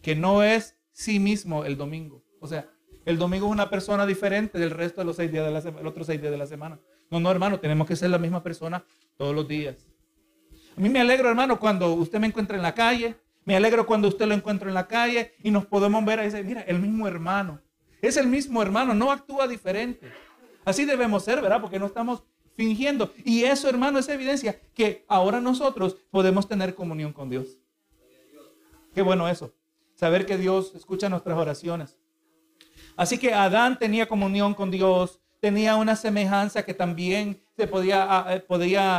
que 0.00 0.16
no 0.16 0.42
es 0.42 0.78
sí 0.92 1.18
mismo 1.18 1.64
el 1.64 1.76
domingo. 1.76 2.24
O 2.40 2.46
sea, 2.46 2.70
el 3.04 3.18
domingo 3.18 3.46
es 3.46 3.52
una 3.52 3.68
persona 3.68 4.06
diferente 4.06 4.58
del 4.58 4.70
resto 4.70 5.00
de 5.00 5.04
los 5.04 5.16
seis 5.16 5.30
días 5.30 5.44
de 5.44 5.52
la 5.52 5.60
semana, 5.60 5.88
otros 5.88 6.06
seis 6.06 6.20
días 6.20 6.32
de 6.32 6.38
la 6.38 6.46
semana. 6.46 6.80
No, 7.10 7.20
no, 7.20 7.30
hermano, 7.30 7.60
tenemos 7.60 7.86
que 7.86 7.96
ser 7.96 8.10
la 8.10 8.18
misma 8.18 8.42
persona 8.42 8.84
todos 9.18 9.34
los 9.34 9.46
días. 9.46 9.86
A 10.76 10.80
mí 10.80 10.88
me 10.88 11.00
alegro, 11.00 11.28
hermano, 11.28 11.60
cuando 11.60 11.92
usted 11.92 12.18
me 12.18 12.28
encuentra 12.28 12.56
en 12.56 12.62
la 12.62 12.74
calle. 12.74 13.16
Me 13.44 13.56
alegro 13.56 13.86
cuando 13.86 14.08
usted 14.08 14.26
lo 14.26 14.34
encuentra 14.34 14.68
en 14.68 14.74
la 14.74 14.86
calle 14.86 15.34
y 15.42 15.50
nos 15.50 15.66
podemos 15.66 16.04
ver 16.04 16.20
y 16.20 16.22
decir, 16.22 16.44
mira, 16.44 16.62
el 16.62 16.78
mismo 16.78 17.08
hermano. 17.08 17.60
Es 18.00 18.16
el 18.16 18.28
mismo 18.28 18.62
hermano, 18.62 18.94
no 18.94 19.10
actúa 19.10 19.48
diferente. 19.48 20.12
Así 20.64 20.84
debemos 20.84 21.24
ser, 21.24 21.40
¿verdad? 21.42 21.60
Porque 21.60 21.78
no 21.78 21.86
estamos 21.86 22.22
fingiendo. 22.56 23.12
Y 23.24 23.44
eso, 23.44 23.68
hermano, 23.68 23.98
es 23.98 24.08
evidencia 24.08 24.60
que 24.74 25.04
ahora 25.08 25.40
nosotros 25.40 25.96
podemos 26.10 26.48
tener 26.48 26.74
comunión 26.74 27.12
con 27.12 27.30
Dios. 27.30 27.58
Qué 28.94 29.02
bueno 29.02 29.28
eso. 29.28 29.52
Saber 29.94 30.26
que 30.26 30.36
Dios 30.36 30.72
escucha 30.74 31.08
nuestras 31.08 31.38
oraciones. 31.38 31.96
Así 32.96 33.18
que 33.18 33.32
Adán 33.32 33.78
tenía 33.78 34.06
comunión 34.06 34.54
con 34.54 34.70
Dios, 34.70 35.20
tenía 35.40 35.76
una 35.76 35.96
semejanza 35.96 36.64
que 36.64 36.74
también 36.74 37.42
se 37.56 37.66
podía, 37.66 38.26
eh, 38.28 38.44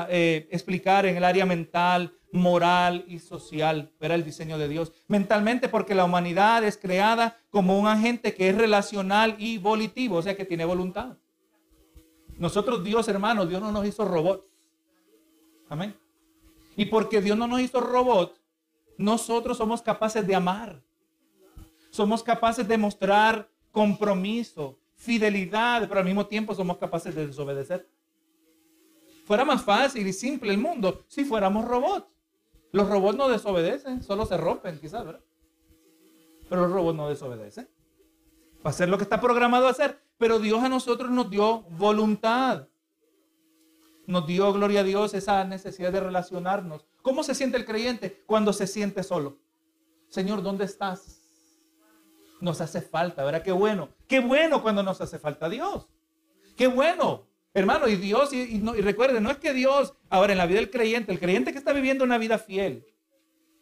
eh, 0.09 0.47
explicar 0.51 1.05
en 1.05 1.17
el 1.17 1.23
área 1.23 1.45
mental, 1.45 2.13
moral 2.31 3.05
y 3.07 3.19
social. 3.19 3.91
Era 3.99 4.15
el 4.15 4.23
diseño 4.23 4.57
de 4.57 4.67
Dios. 4.67 4.91
Mentalmente 5.07 5.69
porque 5.69 5.95
la 5.95 6.05
humanidad 6.05 6.63
es 6.63 6.77
creada 6.77 7.37
como 7.49 7.79
un 7.79 7.87
agente 7.87 8.33
que 8.33 8.49
es 8.49 8.57
relacional 8.57 9.35
y 9.37 9.57
volitivo, 9.59 10.17
o 10.17 10.21
sea 10.21 10.35
que 10.35 10.45
tiene 10.45 10.65
voluntad. 10.65 11.17
Nosotros, 12.43 12.83
Dios, 12.83 13.07
hermano, 13.07 13.45
Dios 13.45 13.61
no 13.61 13.71
nos 13.71 13.85
hizo 13.87 14.03
robots. 14.03 14.43
Amén. 15.69 15.95
Y 16.75 16.83
porque 16.87 17.21
Dios 17.21 17.37
no 17.37 17.47
nos 17.47 17.61
hizo 17.61 17.79
robots, 17.79 18.37
nosotros 18.97 19.55
somos 19.55 19.81
capaces 19.81 20.27
de 20.27 20.35
amar. 20.35 20.83
Somos 21.89 22.21
capaces 22.21 22.67
de 22.67 22.77
mostrar 22.77 23.49
compromiso, 23.71 24.77
fidelidad, 24.97 25.87
pero 25.87 26.01
al 26.01 26.05
mismo 26.05 26.27
tiempo 26.27 26.53
somos 26.53 26.79
capaces 26.79 27.15
de 27.15 27.27
desobedecer. 27.27 27.87
Fuera 29.23 29.45
más 29.45 29.63
fácil 29.63 30.05
y 30.05 30.11
simple 30.11 30.51
el 30.51 30.57
mundo 30.57 31.05
si 31.07 31.23
fuéramos 31.23 31.63
robots. 31.63 32.07
Los 32.73 32.89
robots 32.89 33.17
no 33.17 33.29
desobedecen, 33.29 34.03
solo 34.03 34.25
se 34.25 34.35
rompen, 34.35 34.81
quizás, 34.81 35.05
¿verdad? 35.05 35.23
Pero 36.49 36.63
los 36.63 36.73
robots 36.73 36.97
no 36.97 37.07
desobedecen. 37.07 37.69
Va 38.65 38.69
a 38.69 38.69
hacer 38.69 38.87
lo 38.87 38.97
que 38.97 39.03
está 39.03 39.19
programado 39.19 39.67
a 39.67 39.71
hacer. 39.71 39.99
Pero 40.17 40.39
Dios 40.39 40.63
a 40.63 40.69
nosotros 40.69 41.11
nos 41.11 41.29
dio 41.29 41.63
voluntad. 41.63 42.67
Nos 44.05 44.27
dio, 44.27 44.51
gloria 44.53 44.81
a 44.81 44.83
Dios, 44.83 45.13
esa 45.13 45.43
necesidad 45.43 45.91
de 45.91 45.99
relacionarnos. 45.99 46.85
¿Cómo 47.01 47.23
se 47.23 47.35
siente 47.35 47.57
el 47.57 47.65
creyente 47.65 48.23
cuando 48.25 48.53
se 48.53 48.67
siente 48.67 49.03
solo? 49.03 49.39
Señor, 50.09 50.43
¿dónde 50.43 50.65
estás? 50.65 51.21
Nos 52.39 52.61
hace 52.61 52.81
falta, 52.81 53.23
¿verdad? 53.23 53.43
Qué 53.43 53.51
bueno. 53.51 53.89
Qué 54.07 54.19
bueno 54.19 54.61
cuando 54.61 54.83
nos 54.83 55.01
hace 55.01 55.19
falta 55.19 55.49
Dios. 55.49 55.87
Qué 56.55 56.67
bueno. 56.67 57.25
Hermano, 57.53 57.87
y 57.87 57.95
Dios, 57.95 58.33
y, 58.33 58.59
no, 58.59 58.75
y 58.75 58.81
recuerden, 58.81 59.23
no 59.23 59.31
es 59.31 59.37
que 59.37 59.53
Dios, 59.53 59.93
ahora 60.09 60.33
en 60.33 60.39
la 60.39 60.45
vida 60.45 60.59
del 60.59 60.71
creyente, 60.71 61.11
el 61.11 61.19
creyente 61.19 61.51
que 61.51 61.59
está 61.59 61.71
viviendo 61.71 62.03
una 62.03 62.17
vida 62.17 62.39
fiel, 62.39 62.85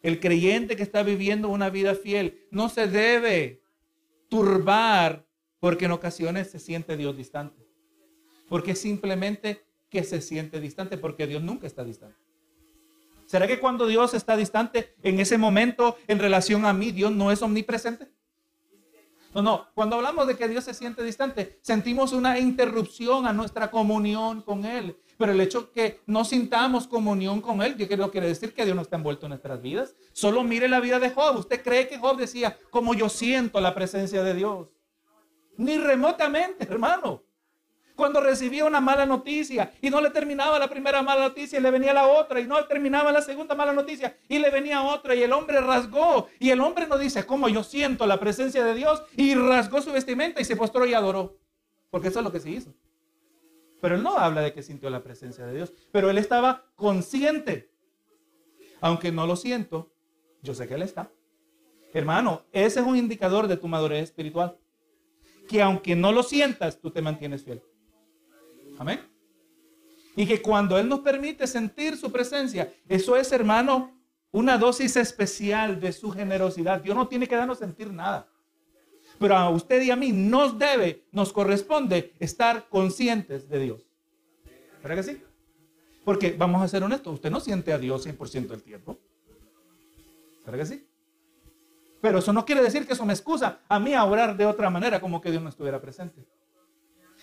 el 0.02 0.18
creyente 0.18 0.76
que 0.76 0.82
está 0.82 1.02
viviendo 1.02 1.48
una 1.48 1.70
vida 1.70 1.94
fiel, 1.94 2.46
no 2.50 2.68
se 2.68 2.86
debe 2.86 3.61
turbar 4.32 5.26
porque 5.60 5.84
en 5.84 5.92
ocasiones 5.92 6.50
se 6.50 6.58
siente 6.58 6.96
Dios 6.96 7.14
distante. 7.14 7.68
Porque 8.48 8.74
simplemente 8.74 9.62
que 9.90 10.04
se 10.04 10.22
siente 10.22 10.58
distante, 10.58 10.96
porque 10.96 11.26
Dios 11.26 11.42
nunca 11.42 11.66
está 11.66 11.84
distante. 11.84 12.16
¿Será 13.26 13.46
que 13.46 13.60
cuando 13.60 13.86
Dios 13.86 14.14
está 14.14 14.34
distante, 14.34 14.94
en 15.02 15.20
ese 15.20 15.36
momento, 15.36 15.98
en 16.08 16.18
relación 16.18 16.64
a 16.64 16.72
mí, 16.72 16.92
Dios 16.92 17.12
no 17.12 17.30
es 17.30 17.42
omnipresente? 17.42 18.08
No, 19.34 19.42
no. 19.42 19.66
Cuando 19.74 19.96
hablamos 19.96 20.26
de 20.26 20.36
que 20.36 20.48
Dios 20.48 20.64
se 20.64 20.74
siente 20.74 21.02
distante, 21.02 21.58
sentimos 21.62 22.12
una 22.12 22.38
interrupción 22.38 23.26
a 23.26 23.32
nuestra 23.32 23.70
comunión 23.70 24.42
con 24.42 24.64
Él. 24.64 24.96
Pero 25.16 25.32
el 25.32 25.40
hecho 25.40 25.72
que 25.72 26.00
no 26.06 26.24
sintamos 26.24 26.86
comunión 26.86 27.40
con 27.40 27.62
Él, 27.62 27.76
¿qué 27.76 27.96
no 27.96 28.10
quiere 28.10 28.26
decir 28.26 28.52
que 28.52 28.64
Dios 28.64 28.76
no 28.76 28.82
está 28.82 28.96
envuelto 28.96 29.26
en 29.26 29.30
nuestras 29.30 29.62
vidas? 29.62 29.94
Solo 30.12 30.42
mire 30.42 30.68
la 30.68 30.80
vida 30.80 30.98
de 30.98 31.10
Job. 31.10 31.38
¿Usted 31.38 31.62
cree 31.62 31.88
que 31.88 31.98
Job 31.98 32.16
decía, 32.16 32.58
como 32.70 32.94
yo 32.94 33.08
siento 33.08 33.60
la 33.60 33.74
presencia 33.74 34.22
de 34.22 34.34
Dios? 34.34 34.68
Ni 35.56 35.78
remotamente, 35.78 36.64
hermano. 36.64 37.22
Cuando 37.94 38.20
recibía 38.20 38.64
una 38.64 38.80
mala 38.80 39.04
noticia 39.06 39.72
y 39.80 39.90
no 39.90 40.00
le 40.00 40.10
terminaba 40.10 40.58
la 40.58 40.68
primera 40.68 41.02
mala 41.02 41.28
noticia 41.28 41.58
y 41.58 41.62
le 41.62 41.70
venía 41.70 41.92
la 41.92 42.06
otra 42.06 42.40
y 42.40 42.46
no 42.46 42.64
terminaba 42.64 43.12
la 43.12 43.22
segunda 43.22 43.54
mala 43.54 43.72
noticia 43.72 44.16
y 44.28 44.38
le 44.38 44.50
venía 44.50 44.82
otra 44.82 45.14
y 45.14 45.22
el 45.22 45.32
hombre 45.32 45.60
rasgó 45.60 46.28
y 46.38 46.50
el 46.50 46.60
hombre 46.60 46.86
no 46.86 46.96
dice, 46.96 47.26
como 47.26 47.48
yo 47.48 47.62
siento 47.62 48.06
la 48.06 48.18
presencia 48.18 48.64
de 48.64 48.74
Dios 48.74 49.02
y 49.16 49.34
rasgó 49.34 49.82
su 49.82 49.92
vestimenta 49.92 50.40
y 50.40 50.44
se 50.44 50.56
postró 50.56 50.86
y 50.86 50.94
adoró. 50.94 51.36
Porque 51.90 52.08
eso 52.08 52.20
es 52.20 52.24
lo 52.24 52.32
que 52.32 52.40
se 52.40 52.50
hizo. 52.50 52.72
Pero 53.82 53.96
él 53.96 54.02
no 54.02 54.16
habla 54.16 54.40
de 54.40 54.52
que 54.52 54.62
sintió 54.62 54.88
la 54.90 55.02
presencia 55.02 55.44
de 55.44 55.54
Dios, 55.54 55.72
pero 55.90 56.08
él 56.08 56.16
estaba 56.16 56.64
consciente. 56.76 57.70
Aunque 58.80 59.12
no 59.12 59.26
lo 59.26 59.36
siento, 59.36 59.92
yo 60.40 60.54
sé 60.54 60.66
que 60.66 60.74
él 60.74 60.82
está. 60.82 61.10
Hermano, 61.92 62.42
ese 62.52 62.80
es 62.80 62.86
un 62.86 62.96
indicador 62.96 63.48
de 63.48 63.56
tu 63.56 63.68
madurez 63.68 64.04
espiritual. 64.04 64.56
Que 65.48 65.60
aunque 65.60 65.94
no 65.94 66.12
lo 66.12 66.22
sientas, 66.22 66.80
tú 66.80 66.90
te 66.90 67.02
mantienes 67.02 67.44
fiel. 67.44 67.62
Amén. 68.82 69.00
Y 70.16 70.26
que 70.26 70.42
cuando 70.42 70.76
Él 70.76 70.88
nos 70.88 71.00
permite 71.00 71.46
sentir 71.46 71.96
su 71.96 72.10
presencia, 72.10 72.72
eso 72.88 73.16
es, 73.16 73.30
hermano, 73.30 73.96
una 74.32 74.58
dosis 74.58 74.96
especial 74.96 75.80
de 75.80 75.92
su 75.92 76.10
generosidad. 76.10 76.80
Dios 76.82 76.96
no 76.96 77.06
tiene 77.06 77.28
que 77.28 77.36
darnos 77.36 77.58
sentir 77.58 77.92
nada. 77.92 78.26
Pero 79.20 79.36
a 79.36 79.50
usted 79.50 79.80
y 79.82 79.92
a 79.92 79.96
mí 79.96 80.10
nos 80.10 80.58
debe, 80.58 81.04
nos 81.12 81.32
corresponde 81.32 82.12
estar 82.18 82.68
conscientes 82.68 83.48
de 83.48 83.60
Dios. 83.60 83.86
¿Verdad 84.82 84.96
que 84.96 85.12
sí? 85.12 85.22
Porque 86.04 86.34
vamos 86.36 86.60
a 86.60 86.66
ser 86.66 86.82
honestos, 86.82 87.14
usted 87.14 87.30
no 87.30 87.38
siente 87.38 87.72
a 87.72 87.78
Dios 87.78 88.04
100% 88.04 88.48
del 88.48 88.64
tiempo. 88.64 88.98
¿Verdad 90.44 90.58
que 90.58 90.66
sí? 90.66 90.88
Pero 92.00 92.18
eso 92.18 92.32
no 92.32 92.44
quiere 92.44 92.62
decir 92.62 92.84
que 92.84 92.94
eso 92.94 93.06
me 93.06 93.12
excusa 93.12 93.60
a 93.68 93.78
mí 93.78 93.94
a 93.94 94.04
orar 94.04 94.36
de 94.36 94.44
otra 94.44 94.70
manera, 94.70 95.00
como 95.00 95.20
que 95.20 95.30
Dios 95.30 95.40
no 95.40 95.50
estuviera 95.50 95.80
presente. 95.80 96.26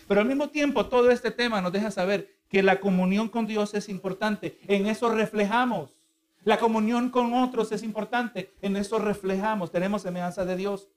Pero 0.10 0.22
al 0.22 0.28
mismo 0.28 0.50
tiempo, 0.50 0.88
todo 0.88 1.12
este 1.12 1.30
tema 1.30 1.62
nos 1.62 1.72
deja 1.72 1.92
saber 1.92 2.36
que 2.50 2.64
la 2.64 2.80
comunión 2.80 3.30
con 3.30 3.46
Dios 3.46 3.76
es 3.76 3.90
importante. 3.90 4.58
En 4.68 4.88
eso 4.88 5.12
reflejamos. 5.12 5.96
La 6.44 6.58
comunión 6.58 7.12
con 7.12 7.32
otros 7.36 7.72
es 7.72 7.84
importante. 7.84 8.52
En 8.64 8.76
eso 8.76 8.98
reflejamos. 8.98 9.72
Tenemos 9.72 10.02
semejanza 10.02 10.46
de 10.46 10.56
Dios. 10.56 10.90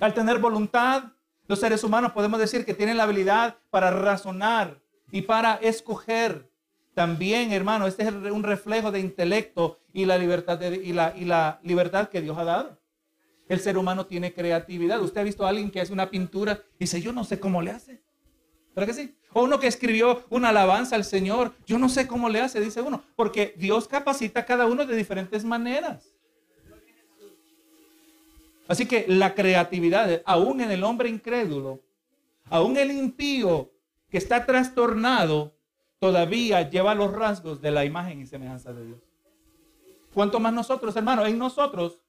Al 0.00 0.14
tener 0.14 0.38
voluntad, 0.38 1.12
los 1.46 1.60
seres 1.60 1.84
humanos 1.84 2.12
podemos 2.12 2.40
decir 2.40 2.64
que 2.64 2.72
tienen 2.72 2.96
la 2.96 3.02
habilidad 3.02 3.58
para 3.68 3.90
razonar 3.90 4.80
y 5.12 5.20
para 5.20 5.56
escoger. 5.56 6.50
También, 6.94 7.52
hermano, 7.52 7.86
este 7.86 8.04
es 8.04 8.12
un 8.14 8.44
reflejo 8.44 8.92
de 8.92 9.00
intelecto 9.00 9.78
y 9.92 10.06
la 10.06 10.16
libertad, 10.16 10.58
y, 10.62 10.94
la, 10.94 11.12
y 11.14 11.26
la 11.26 11.60
libertad 11.62 12.08
que 12.08 12.22
Dios 12.22 12.38
ha 12.38 12.44
dado. 12.44 12.80
El 13.46 13.60
ser 13.60 13.76
humano 13.76 14.06
tiene 14.06 14.32
creatividad. 14.32 15.02
Usted 15.02 15.20
ha 15.20 15.24
visto 15.24 15.44
a 15.44 15.50
alguien 15.50 15.70
que 15.70 15.82
hace 15.82 15.92
una 15.92 16.08
pintura 16.08 16.62
y 16.76 16.84
dice, 16.84 17.02
yo 17.02 17.12
no 17.12 17.22
sé 17.22 17.38
cómo 17.38 17.60
le 17.60 17.72
hace. 17.72 18.05
¿Verdad 18.76 18.94
que 18.94 19.02
sí? 19.02 19.16
O 19.32 19.42
uno 19.42 19.58
que 19.58 19.66
escribió 19.66 20.24
una 20.28 20.50
alabanza 20.50 20.96
al 20.96 21.04
Señor, 21.04 21.54
yo 21.66 21.78
no 21.78 21.88
sé 21.88 22.06
cómo 22.06 22.28
le 22.28 22.42
hace, 22.42 22.60
dice 22.60 22.82
uno, 22.82 23.02
porque 23.16 23.54
Dios 23.56 23.88
capacita 23.88 24.40
a 24.40 24.44
cada 24.44 24.66
uno 24.66 24.84
de 24.84 24.94
diferentes 24.94 25.44
maneras. 25.44 26.14
Así 28.68 28.86
que 28.86 29.06
la 29.08 29.34
creatividad, 29.34 30.20
aún 30.26 30.60
en 30.60 30.70
el 30.70 30.84
hombre 30.84 31.08
incrédulo, 31.08 31.80
aún 32.50 32.76
el 32.76 32.90
impío 32.90 33.72
que 34.10 34.18
está 34.18 34.44
trastornado, 34.44 35.56
todavía 35.98 36.68
lleva 36.68 36.94
los 36.94 37.12
rasgos 37.12 37.62
de 37.62 37.70
la 37.70 37.86
imagen 37.86 38.20
y 38.20 38.26
semejanza 38.26 38.74
de 38.74 38.84
Dios. 38.84 39.00
¿Cuánto 40.12 40.38
más 40.38 40.52
nosotros, 40.52 40.94
hermanos? 40.96 41.26
En 41.28 41.38
nosotros, 41.38 42.02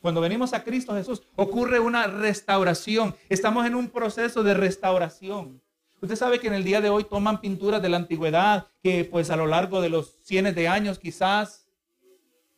cuando 0.00 0.20
venimos 0.20 0.52
a 0.52 0.62
Cristo 0.62 0.94
Jesús, 0.94 1.22
ocurre 1.36 1.80
una 1.80 2.06
restauración. 2.06 3.14
Estamos 3.28 3.66
en 3.66 3.74
un 3.74 3.88
proceso 3.88 4.42
de 4.42 4.54
restauración. 4.54 5.60
Usted 6.00 6.16
sabe 6.16 6.38
que 6.38 6.46
en 6.46 6.54
el 6.54 6.64
día 6.64 6.80
de 6.80 6.90
hoy 6.90 7.04
toman 7.04 7.40
pinturas 7.40 7.82
de 7.82 7.88
la 7.88 7.96
antigüedad, 7.96 8.68
que 8.82 9.04
pues 9.04 9.30
a 9.30 9.36
lo 9.36 9.46
largo 9.46 9.80
de 9.80 9.88
los 9.88 10.16
cientos 10.22 10.54
de 10.54 10.68
años 10.68 10.98
quizás, 10.98 11.68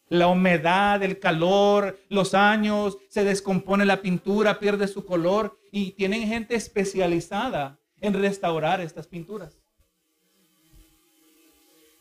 la 0.08 0.26
humedad, 0.26 1.02
el 1.02 1.18
calor, 1.18 1.98
los 2.08 2.34
años, 2.34 2.98
se 3.08 3.24
descompone 3.24 3.86
la 3.86 4.02
pintura, 4.02 4.58
pierde 4.58 4.88
su 4.88 5.06
color 5.06 5.56
y 5.70 5.92
tienen 5.92 6.26
gente 6.26 6.56
especializada 6.56 7.78
en 8.00 8.14
restaurar 8.14 8.80
estas 8.80 9.06
pinturas 9.06 9.59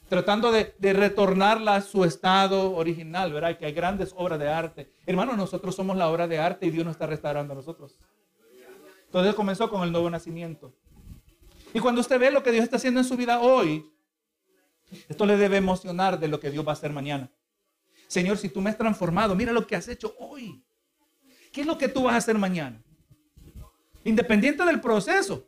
tratando 0.09 0.51
de, 0.51 0.73
retornarla 0.93 1.75
a 1.75 1.81
su 1.81 2.03
estado 2.03 2.73
original, 2.75 3.31
¿verdad? 3.31 3.57
Que 3.57 3.67
hay 3.67 3.73
grandes 3.73 4.13
obras 4.17 4.39
de 4.39 4.49
arte. 4.49 4.91
Hermano, 5.05 5.37
nosotros 5.37 5.75
somos 5.75 5.95
la 5.95 6.09
obra 6.09 6.27
de 6.27 6.39
arte 6.39 6.65
y 6.65 6.71
Dios 6.71 6.83
nos 6.83 6.93
está 6.95 7.05
restaurando 7.05 7.53
a 7.53 7.55
nosotros. 7.55 7.97
Entonces 9.05 9.35
comenzó 9.35 9.69
con 9.69 9.83
el 9.83 9.91
nuevo 9.91 10.09
nacimiento. 10.09 10.73
Y 11.73 11.79
cuando 11.79 12.01
usted 12.01 12.19
ve 12.19 12.31
lo 12.31 12.43
que 12.43 12.51
Dios 12.51 12.63
está 12.63 12.77
haciendo 12.77 12.99
en 12.99 13.05
su 13.05 13.15
vida 13.15 13.39
hoy, 13.39 13.85
esto 15.07 15.25
le 15.27 15.37
debe 15.37 15.57
emocionar 15.57 16.19
de 16.19 16.27
lo 16.27 16.39
que 16.39 16.49
Dios 16.49 16.65
va 16.65 16.71
a 16.71 16.73
hacer 16.73 16.91
mañana. 16.91 17.31
Señor, 18.07 18.37
si 18.37 18.49
tú 18.49 18.59
me 18.61 18.71
has 18.71 18.77
transformado, 18.77 19.35
mira 19.35 19.53
lo 19.53 19.67
que 19.67 19.75
has 19.75 19.87
hecho 19.87 20.15
hoy. 20.17 20.65
¿Qué 21.53 21.61
es 21.61 21.67
lo 21.67 21.77
que 21.77 21.87
tú 21.87 22.03
vas 22.03 22.15
a 22.15 22.17
hacer 22.17 22.37
mañana? 22.37 22.83
Independiente 24.03 24.65
del 24.65 24.81
proceso. 24.81 25.47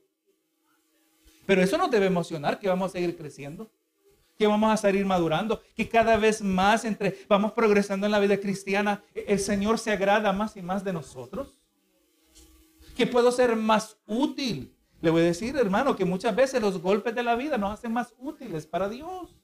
Pero 1.47 1.63
eso 1.63 1.78
nos 1.80 1.89
debe 1.89 2.06
emocionar 2.06 2.60
que 2.60 2.67
vamos 2.67 2.91
a 2.91 2.93
seguir 2.93 3.17
creciendo 3.17 3.71
que 4.42 4.48
vamos 4.48 4.74
a 4.74 4.78
salir 4.78 5.06
madurando, 5.06 5.62
que 5.76 5.88
cada 5.88 6.18
vez 6.18 6.42
más 6.42 6.84
entre 6.84 7.16
vamos 7.30 7.52
progresando 7.52 8.08
en 8.08 8.12
la 8.12 8.18
vida 8.18 8.40
cristiana, 8.40 9.04
el 9.14 9.38
Señor 9.38 9.78
se 9.78 9.92
agrada 9.92 10.34
más 10.34 10.58
y 10.58 10.64
más 10.64 10.84
de 10.84 10.92
nosotros. 10.92 11.60
Que 12.98 13.06
puedo 13.06 13.32
ser 13.32 13.56
más 13.56 13.98
útil. 14.08 14.76
Le 15.00 15.12
voy 15.12 15.22
a 15.22 15.26
decir, 15.26 15.56
hermano, 15.58 15.96
que 15.96 16.06
muchas 16.06 16.36
veces 16.36 16.60
los 16.60 16.82
golpes 16.82 17.14
de 17.14 17.22
la 17.22 17.36
vida 17.36 17.60
nos 17.60 17.72
hacen 17.72 17.94
más 17.94 18.16
útiles 18.18 18.66
para 18.66 18.90
Dios. 18.90 19.38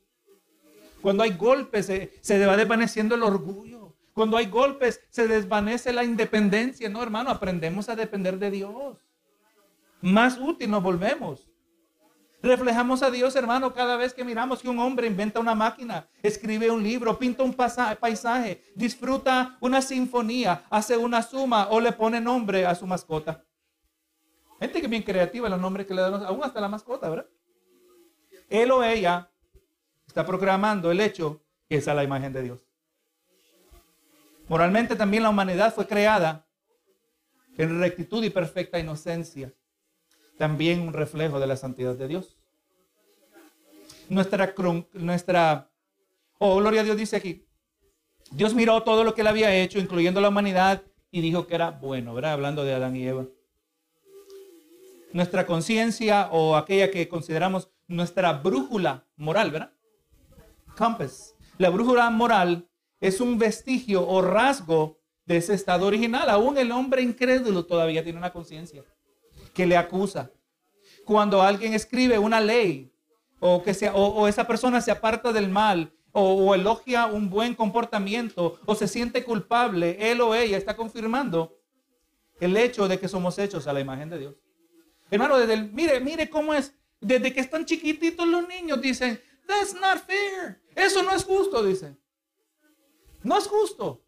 Cuando 1.00 1.22
hay 1.22 1.34
golpes 1.34 1.86
se, 1.86 2.14
se 2.20 2.44
va 2.44 2.58
desvaneciendo 2.58 3.14
el 3.14 3.22
orgullo. 3.22 3.96
Cuando 4.14 4.36
hay 4.36 4.48
golpes 4.48 5.00
se 5.12 5.28
desvanece 5.28 5.94
la 5.94 6.04
independencia. 6.04 6.90
No, 6.90 7.04
hermano, 7.04 7.30
aprendemos 7.30 7.88
a 7.88 7.96
depender 7.96 8.40
de 8.40 8.50
Dios. 8.50 8.98
Más 10.02 10.40
útil 10.40 10.72
nos 10.72 10.82
volvemos. 10.82 11.48
Reflejamos 12.42 13.02
a 13.02 13.10
Dios, 13.10 13.36
hermano, 13.36 13.74
cada 13.74 13.98
vez 13.98 14.14
que 14.14 14.24
miramos 14.24 14.62
que 14.62 14.70
un 14.70 14.80
hombre 14.80 15.08
inventa 15.08 15.40
una 15.40 15.56
máquina, 15.56 16.08
escribe 16.22 16.70
un 16.70 16.84
libro, 16.84 17.18
pinta 17.18 17.42
un 17.42 17.54
paisaje, 17.54 18.64
disfruta 18.76 19.58
una 19.60 19.82
sinfonía, 19.82 20.64
hace 20.70 20.96
una 20.96 21.24
suma 21.24 21.68
o 21.70 21.80
le 21.80 21.92
pone 21.92 22.22
nombre 22.22 22.66
a 22.66 22.76
su 22.76 22.86
mascota. 22.86 23.44
Gente 24.60 24.82
que 24.82 24.88
bien 24.88 25.02
creativa, 25.02 25.50
los 25.50 25.60
nombres 25.60 25.88
que 25.88 25.96
le 25.96 26.02
dan, 26.02 26.24
aún 26.26 26.44
hasta 26.44 26.62
la 26.62 26.68
mascota, 26.68 27.10
¿verdad? 27.10 27.28
Él 28.50 28.72
o 28.72 28.84
ella 28.84 29.32
está 30.06 30.26
programando 30.26 30.92
el 30.92 31.02
hecho 31.02 31.42
que 31.68 31.78
es 31.78 31.88
a 31.88 31.94
la 31.94 32.04
imagen 32.04 32.34
de 32.34 32.44
Dios. 32.44 32.68
Moralmente 34.48 34.96
también 34.96 35.24
la 35.24 35.30
humanidad 35.30 35.74
fue 35.74 35.88
creada 35.88 36.48
en 37.58 37.80
rectitud 37.80 38.24
y 38.24 38.30
perfecta 38.30 38.80
inocencia 38.80 39.52
también 40.38 40.82
un 40.82 40.94
reflejo 40.94 41.40
de 41.40 41.48
la 41.48 41.58
santidad 41.58 41.96
de 41.96 42.08
Dios. 42.08 42.38
Nuestra, 44.10 44.54
nuestra, 44.94 45.70
oh, 46.38 46.58
gloria 46.58 46.82
a 46.82 46.84
Dios 46.84 46.98
dice 46.98 47.18
aquí, 47.18 47.46
Dios 48.32 48.54
miró 48.54 48.84
todo 48.84 49.04
lo 49.04 49.14
que 49.14 49.22
él 49.22 49.28
había 49.28 49.54
hecho, 49.54 49.80
incluyendo 49.80 50.22
la 50.22 50.30
humanidad, 50.30 50.84
y 51.12 51.22
dijo 51.22 51.48
que 51.48 51.56
era 51.56 51.72
bueno, 51.72 52.14
¿verdad? 52.14 52.34
Hablando 52.34 52.64
de 52.64 52.74
Adán 52.74 52.96
y 52.96 53.08
Eva. 53.08 53.26
Nuestra 55.14 55.46
conciencia 55.46 56.30
o 56.32 56.56
aquella 56.56 56.92
que 56.92 57.08
consideramos 57.08 57.70
nuestra 57.88 58.34
brújula 58.34 59.06
moral, 59.16 59.52
¿verdad? 59.52 59.74
Compass. 60.78 61.36
La 61.58 61.70
brújula 61.70 62.10
moral 62.10 62.68
es 63.00 63.22
un 63.22 63.38
vestigio 63.38 64.08
o 64.08 64.22
rasgo 64.22 65.00
de 65.26 65.38
ese 65.38 65.54
estado 65.54 65.88
original. 65.88 66.30
Aún 66.30 66.58
el 66.58 66.72
hombre 66.72 67.02
incrédulo 67.02 67.66
todavía 67.66 68.04
tiene 68.04 68.20
una 68.20 68.34
conciencia 68.34 68.84
que 69.58 69.66
le 69.66 69.76
acusa. 69.76 70.32
Cuando 71.04 71.42
alguien 71.42 71.74
escribe 71.74 72.20
una 72.20 72.40
ley 72.40 72.94
o, 73.40 73.64
que 73.64 73.74
sea, 73.74 73.96
o, 73.96 74.28
esa 74.28 74.46
persona 74.46 74.82
se 74.82 74.92
aparta 74.92 75.34
del 75.34 75.50
mal 75.50 75.92
o, 76.12 76.54
elogia 76.54 77.08
un 77.08 77.28
buen 77.28 77.56
comportamiento 77.56 78.60
o 78.66 78.76
se 78.76 78.88
siente 78.88 79.24
culpable, 79.24 80.12
él 80.12 80.22
o 80.22 80.36
ella 80.36 80.58
está 80.58 80.76
confirmando 80.76 81.58
el 82.40 82.56
hecho 82.56 82.88
de 82.88 83.00
que 83.00 83.08
somos 83.08 83.40
hechos 83.40 83.66
a 83.66 83.74
la 83.74 83.80
imagen 83.80 84.12
de 84.12 84.20
Dios. 84.20 84.36
Hermano, 85.10 85.40
desde 85.40 85.58
mire, 85.58 86.00
mire 86.00 86.30
cómo 86.30 86.54
es. 86.54 86.74
Desde 87.02 87.34
que 87.34 87.40
están 87.40 87.66
chiquititos 87.66 88.28
los 88.28 88.48
niños 88.48 88.80
dicen, 88.80 89.20
that's 89.48 89.74
not 89.74 90.06
fair. 90.06 90.62
Eso 90.76 91.02
no 91.02 91.12
es 91.16 91.24
justo, 91.24 91.64
dicen. 91.64 92.00
No 93.24 93.38
es 93.38 93.48
justo. 93.48 94.04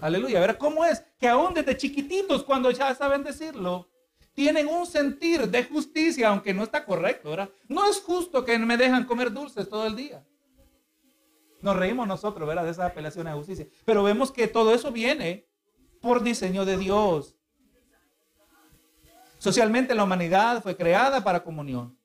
Aleluya. 0.00 0.40
Ver 0.40 0.58
cómo 0.58 0.84
es 0.84 1.04
que 1.18 1.28
aún 1.28 1.54
desde 1.54 1.76
chiquititos, 1.76 2.42
cuando 2.44 2.70
ya 2.70 2.94
saben 2.94 3.22
decirlo, 3.22 3.88
tienen 4.34 4.68
un 4.68 4.86
sentir 4.86 5.48
de 5.48 5.64
justicia, 5.64 6.28
aunque 6.28 6.54
no 6.54 6.62
está 6.62 6.84
correcto, 6.84 7.30
¿verdad? 7.30 7.50
No 7.68 7.88
es 7.88 8.00
justo 8.00 8.44
que 8.44 8.58
me 8.58 8.76
dejan 8.76 9.04
comer 9.04 9.32
dulces 9.32 9.68
todo 9.68 9.86
el 9.86 9.96
día. 9.96 10.24
Nos 11.60 11.76
reímos 11.76 12.08
nosotros, 12.08 12.48
¿verdad? 12.48 12.64
De 12.64 12.70
esa 12.70 12.86
apelación 12.86 13.26
a 13.26 13.34
justicia. 13.34 13.66
Pero 13.84 14.02
vemos 14.02 14.32
que 14.32 14.48
todo 14.48 14.72
eso 14.72 14.90
viene 14.92 15.46
por 16.00 16.22
diseño 16.22 16.64
de 16.64 16.78
Dios. 16.78 17.36
Socialmente 19.38 19.94
la 19.94 20.04
humanidad 20.04 20.62
fue 20.62 20.76
creada 20.76 21.22
para 21.22 21.44
comunión. 21.44 21.98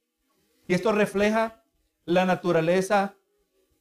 Y 0.67 0.73
esto 0.73 0.91
refleja 0.91 1.63
la 2.05 2.25
naturaleza 2.25 3.15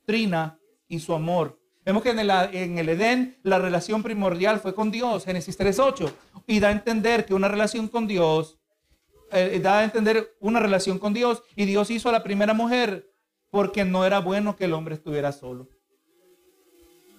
trina 0.05 0.59
y 0.87 1.00
su 1.00 1.14
amor 1.14 1.61
Vemos 1.85 2.03
que 2.03 2.11
en 2.11 2.18
el, 2.18 2.31
en 2.31 2.79
el, 2.79 2.88
Edén 2.88 3.38
la 3.42 3.59
relación 3.59 4.03
primordial 4.03 4.59
fue 4.59 4.75
con 4.75 4.90
Dios, 4.90 5.27
Génesis 5.27 5.59
3.8, 5.59 6.11
y 6.47 6.59
da 6.59 6.68
a 6.68 6.73
entender 6.73 7.27
que 7.27 7.35
una 7.35 7.49
relación 7.49 7.88
con 7.88 8.07
Dios, 8.07 8.59
eh, 9.31 9.61
da 9.62 9.81
a 9.81 9.85
entender 9.85 10.35
una 10.40 10.61
relación 10.61 10.99
con 10.99 11.12
Dios, 11.12 11.42
y 11.55 11.66
Dios 11.66 11.90
hizo 11.90 12.09
a 12.09 12.12
la 12.12 12.23
primera 12.23 12.55
mujer 12.55 13.11
porque 13.51 13.85
no 13.85 14.07
era 14.07 14.20
bueno 14.20 14.57
que 14.57 14.64
el 14.64 14.73
hombre 14.73 14.94
estuviera 14.94 15.31
solo. 15.31 15.68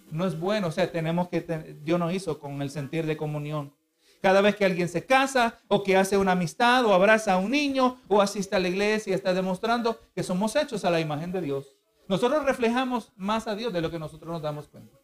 No 0.10 0.25
es 0.25 0.39
bueno, 0.39 0.67
o 0.67 0.71
sea, 0.71 0.91
tenemos 0.91 1.30
que, 1.30 1.41
Dios 1.84 1.99
nos 1.99 2.13
hizo 2.13 2.39
con 2.39 2.62
el 2.62 2.71
sentir 2.71 3.06
de 3.06 3.17
comunión. 3.17 3.73
Cada 4.21 4.41
vez 4.41 4.56
que 4.56 4.65
alguien 4.65 4.89
se 4.89 5.06
casa 5.06 5.60
o 5.67 5.84
que 5.84 5.95
hace 5.95 6.17
una 6.17 6.32
amistad 6.32 6.84
o 6.86 6.93
abraza 6.93 7.34
a 7.34 7.38
un 7.38 7.51
niño 7.51 7.99
o 8.08 8.21
asiste 8.21 8.56
a 8.56 8.60
la 8.60 8.67
iglesia 8.67 9.13
está 9.13 9.34
demostrando 9.34 9.99
que 10.15 10.23
somos 10.23 10.56
hechos 10.56 10.84
a 10.84 10.89
la 10.89 10.99
imagen 10.99 11.32
de 11.32 11.41
Dios. 11.41 11.74
Nosotros 12.07 12.45
reflejamos 12.45 13.11
más 13.15 13.47
a 13.47 13.55
Dios 13.55 13.73
de 13.73 13.81
lo 13.81 13.89
que 13.89 13.99
nosotros 13.99 14.31
nos 14.31 14.41
damos 14.41 14.67
cuenta. 14.67 14.97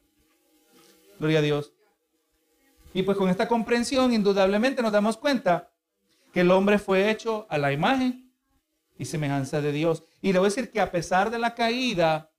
Gloria 1.19 1.39
a 1.39 1.41
Dios. 1.41 1.73
Y 2.93 3.03
pues 3.03 3.17
con 3.17 3.29
esta 3.29 3.47
comprensión 3.47 4.13
indudablemente 4.13 4.81
nos 4.81 4.91
damos 4.91 5.17
cuenta 5.17 5.71
que 6.33 6.41
el 6.41 6.51
hombre 6.51 6.79
fue 6.79 7.09
hecho 7.09 7.45
a 7.49 7.57
la 7.57 7.71
imagen 7.71 8.31
y 8.97 9.05
semejanza 9.05 9.61
de 9.61 9.71
Dios. 9.71 10.03
Y 10.21 10.33
le 10.33 10.39
voy 10.39 10.47
a 10.47 10.49
decir 10.49 10.71
que 10.71 10.79
a 10.81 10.91
pesar 10.91 11.31
de 11.31 11.39
la 11.39 11.55
caída, 11.55 12.31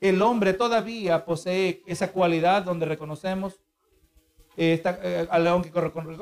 el 0.00 0.20
hombre 0.20 0.52
todavía 0.52 1.24
posee 1.24 1.82
esa 1.86 2.10
cualidad 2.10 2.62
donde 2.62 2.86
reconocemos, 2.86 3.60
eh, 4.56 4.82
eh, 4.84 5.28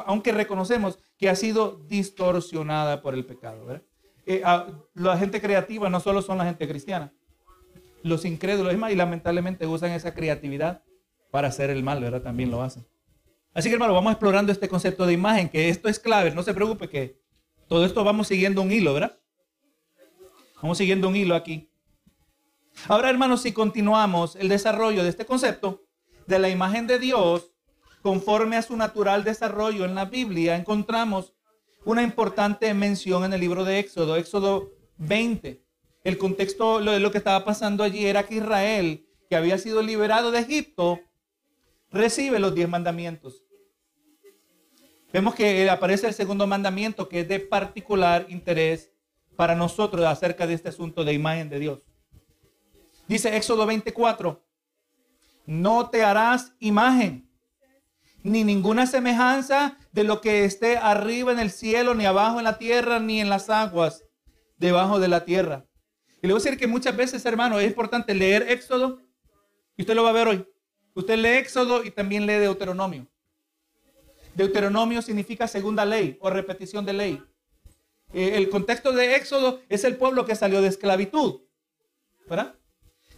aunque, 0.07 0.33
reconocemos 0.33 0.99
que 1.17 1.31
ha 1.31 1.35
sido 1.35 1.81
distorsionada 1.89 3.01
por 3.01 3.15
el 3.15 3.25
pecado. 3.25 3.81
Eh, 4.27 4.43
la 4.95 5.17
gente 5.17 5.41
creativa 5.41 5.89
no 5.89 5.99
solo 5.99 6.21
son 6.23 6.39
la 6.39 6.45
gente 6.45 6.69
cristiana, 6.69 7.13
los 8.03 8.25
incrédulos 8.25 8.73
y 8.73 8.95
lamentablemente 8.95 9.67
usan 9.67 9.93
esa 9.93 10.15
creatividad 10.15 10.83
para 11.31 11.49
hacer 11.49 11.71
el 11.71 11.83
mal, 11.83 12.01
¿verdad? 12.01 12.23
También 12.23 12.51
lo 12.51 12.63
hacen. 12.63 12.87
Así 13.53 13.69
que 13.69 13.75
hermano, 13.75 13.95
vamos 13.95 14.13
explorando 14.13 14.53
este 14.53 14.69
concepto 14.69 15.07
de 15.07 15.13
imagen, 15.13 15.49
que 15.49 15.69
esto 15.69 15.89
es 15.89 15.99
clave, 15.99 16.31
no 16.31 16.43
se 16.43 16.55
preocupe 16.55 16.89
que 16.89 17.21
todo 17.69 17.85
esto 17.85 18.05
vamos 18.05 18.29
siguiendo 18.29 18.63
un 18.63 18.71
hilo, 18.73 18.95
¿verdad? 18.95 19.19
Vamos 20.63 20.79
siguiendo 20.79 21.09
un 21.09 21.17
hilo 21.17 21.35
aquí. 21.35 21.71
Ahora, 22.89 23.11
hermanos, 23.11 23.43
si 23.43 23.53
continuamos 23.53 24.37
el 24.37 24.49
desarrollo 24.49 25.03
de 25.03 25.09
este 25.09 25.27
concepto 25.27 25.85
de 26.27 26.39
la 26.39 26.49
imagen 26.49 26.87
de 26.87 26.99
Dios, 26.99 27.53
conforme 28.03 28.57
a 28.57 28.63
su 28.63 28.77
natural 28.77 29.25
desarrollo 29.25 29.85
en 29.85 29.95
la 29.95 30.07
Biblia, 30.07 30.57
encontramos 30.57 31.35
una 31.85 32.03
importante 32.03 32.73
mención 32.75 33.25
en 33.25 33.33
el 33.33 33.41
libro 33.41 33.65
de 33.65 33.79
Éxodo, 33.79 34.17
Éxodo 34.17 34.71
20. 34.99 35.65
El 36.03 36.17
contexto 36.17 36.81
de 36.81 37.01
lo 37.01 37.11
que 37.11 37.19
estaba 37.19 37.45
pasando 37.45 37.85
allí 37.85 38.07
era 38.07 38.25
que 38.25 38.37
Israel, 38.37 39.07
que 39.29 39.37
había 39.37 39.59
sido 39.59 39.83
liberado 39.83 40.31
de 40.31 40.41
Egipto, 40.41 41.01
recibe 41.91 42.39
los 42.39 42.55
diez 42.55 42.69
mandamientos. 42.69 43.45
Vemos 45.13 45.35
que 45.35 45.69
aparece 45.69 46.07
el 46.07 46.15
segundo 46.15 46.47
mandamiento 46.47 47.09
que 47.09 47.21
es 47.21 47.29
de 47.29 47.41
particular 47.41 48.27
interés 48.29 48.93
para 49.37 49.55
nosotros 49.55 50.05
acerca 50.07 50.47
de 50.47 50.55
este 50.55 50.69
asunto 50.69 51.05
de 51.05 51.13
imagen 51.13 51.49
de 51.49 51.59
Dios. 51.59 51.83
Dice 53.09 53.37
Éxodo 53.37 53.67
24, 53.67 54.43
no 55.47 55.91
te 55.91 56.05
harás 56.05 56.55
imagen 56.61 57.29
ni 58.23 58.45
ninguna 58.45 58.87
semejanza 58.87 59.79
de 59.93 60.05
lo 60.05 60.21
que 60.21 60.45
esté 60.45 60.77
arriba 60.77 61.33
en 61.33 61.41
el 61.41 61.51
cielo, 61.51 61.95
ni 61.95 62.05
abajo 62.05 62.39
en 62.39 62.45
la 62.45 62.59
tierra, 62.59 63.01
ni 63.01 63.21
en 63.21 63.29
las 63.29 63.51
aguas 63.51 64.05
debajo 64.59 65.01
de 65.01 65.09
la 65.09 65.25
tierra. 65.25 65.67
Y 66.23 66.27
le 66.27 66.33
voy 66.33 66.41
a 66.41 66.45
decir 66.45 66.59
que 66.59 66.67
muchas 66.67 66.97
veces, 66.97 67.25
hermano, 67.25 67.59
es 67.59 67.67
importante 67.67 68.15
leer 68.15 68.51
Éxodo, 68.51 69.01
y 69.77 69.83
usted 69.83 69.95
lo 69.95 70.03
va 70.03 70.11
a 70.11 70.15
ver 70.15 70.29
hoy. 70.29 70.47
Usted 70.95 71.17
lee 71.17 71.39
Éxodo 71.39 71.83
y 71.85 71.91
también 71.91 72.27
lee 72.27 72.35
Deuteronomio. 72.35 73.07
Deuteronomio 74.35 75.01
significa 75.01 75.49
segunda 75.49 75.85
ley 75.85 76.19
o 76.21 76.29
repetición 76.29 76.85
de 76.85 76.93
ley. 76.93 77.23
Eh, 78.13 78.33
el 78.35 78.51
contexto 78.51 78.93
de 78.93 79.17
Éxodo 79.17 79.61
es 79.69 79.85
el 79.85 79.97
pueblo 79.97 80.27
que 80.27 80.35
salió 80.35 80.61
de 80.61 80.69
esclavitud. 80.69 81.41
¿Verdad? 82.29 82.55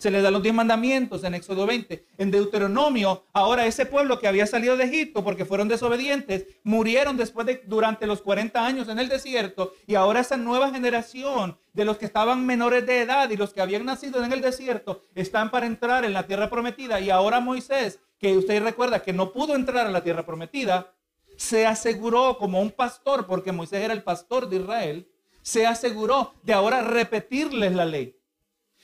Se 0.02 0.10
le 0.10 0.20
da 0.20 0.32
los 0.32 0.42
diez 0.42 0.52
mandamientos 0.52 1.22
en 1.22 1.32
Éxodo 1.34 1.64
20. 1.64 2.04
En 2.18 2.32
Deuteronomio, 2.32 3.24
ahora 3.32 3.66
ese 3.66 3.86
pueblo 3.86 4.18
que 4.18 4.26
había 4.26 4.48
salido 4.48 4.76
de 4.76 4.86
Egipto 4.86 5.22
porque 5.22 5.44
fueron 5.44 5.68
desobedientes, 5.68 6.44
murieron 6.64 7.16
después 7.16 7.46
de 7.46 7.62
durante 7.66 8.08
los 8.08 8.20
40 8.20 8.66
años 8.66 8.88
en 8.88 8.98
el 8.98 9.08
desierto 9.08 9.74
y 9.86 9.94
ahora 9.94 10.18
esa 10.18 10.36
nueva 10.36 10.72
generación 10.72 11.56
de 11.72 11.84
los 11.84 11.98
que 11.98 12.06
estaban 12.06 12.44
menores 12.44 12.84
de 12.84 13.02
edad 13.02 13.30
y 13.30 13.36
los 13.36 13.52
que 13.52 13.60
habían 13.60 13.84
nacido 13.84 14.24
en 14.24 14.32
el 14.32 14.40
desierto 14.40 15.04
están 15.14 15.52
para 15.52 15.66
entrar 15.66 16.04
en 16.04 16.14
la 16.14 16.26
tierra 16.26 16.50
prometida 16.50 16.98
y 16.98 17.08
ahora 17.08 17.38
Moisés, 17.38 18.00
que 18.18 18.36
usted 18.36 18.60
recuerda 18.60 19.04
que 19.04 19.12
no 19.12 19.32
pudo 19.32 19.54
entrar 19.54 19.86
a 19.86 19.92
la 19.92 20.02
tierra 20.02 20.26
prometida, 20.26 20.92
se 21.36 21.64
aseguró 21.64 22.38
como 22.38 22.60
un 22.60 22.72
pastor, 22.72 23.28
porque 23.28 23.52
Moisés 23.52 23.84
era 23.84 23.94
el 23.94 24.02
pastor 24.02 24.48
de 24.48 24.56
Israel, 24.56 25.08
se 25.42 25.64
aseguró 25.64 26.34
de 26.42 26.54
ahora 26.54 26.82
repetirles 26.82 27.72
la 27.72 27.84
ley. 27.84 28.16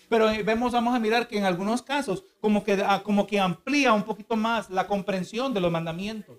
Pero 0.08 0.26
vemos, 0.44 0.72
vamos 0.72 0.94
a 0.94 0.98
mirar 0.98 1.28
que 1.28 1.38
en 1.38 1.44
algunos 1.44 1.82
casos 1.82 2.24
como 2.40 2.64
que, 2.64 2.82
ah, 2.86 3.02
como 3.02 3.26
que 3.26 3.38
amplía 3.38 3.92
un 3.92 4.04
poquito 4.04 4.36
más 4.36 4.70
la 4.70 4.86
comprensión 4.86 5.52
de 5.52 5.60
los 5.60 5.70
mandamientos. 5.70 6.38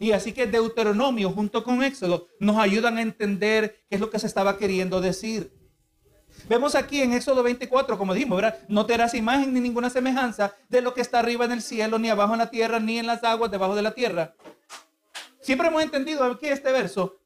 Y 0.00 0.12
así 0.12 0.32
que 0.32 0.46
Deuteronomio 0.46 1.30
junto 1.30 1.64
con 1.64 1.82
Éxodo 1.82 2.28
nos 2.38 2.56
ayudan 2.56 2.98
a 2.98 3.02
entender 3.02 3.84
qué 3.88 3.96
es 3.96 4.00
lo 4.00 4.10
que 4.10 4.20
se 4.20 4.28
estaba 4.28 4.56
queriendo 4.56 5.00
decir. 5.00 5.52
Vemos 6.48 6.76
aquí 6.76 7.02
en 7.02 7.12
Éxodo 7.12 7.42
24, 7.42 7.98
como 7.98 8.14
dijimos. 8.14 8.40
No 8.68 8.86
te 8.86 8.94
harás 8.94 9.14
imagen 9.14 9.52
ni 9.52 9.60
ninguna 9.60 9.90
semejanza 9.90 10.54
de 10.68 10.82
lo 10.82 10.94
que 10.94 11.00
está 11.00 11.18
arriba 11.18 11.44
en 11.44 11.52
el 11.52 11.62
cielo, 11.62 11.98
ni 11.98 12.08
abajo 12.08 12.34
en 12.34 12.38
la 12.38 12.50
tierra, 12.50 12.78
ni 12.78 12.98
en 12.98 13.06
las 13.06 13.24
aguas 13.24 13.50
debajo 13.50 13.74
de 13.74 13.82
la 13.82 13.92
tierra. 13.92 14.34
Siempre 15.40 15.66
hemos 15.66 15.82
entendido 15.82 16.22
aquí 16.22 16.46
este 16.46 16.70
verso, 16.70 17.16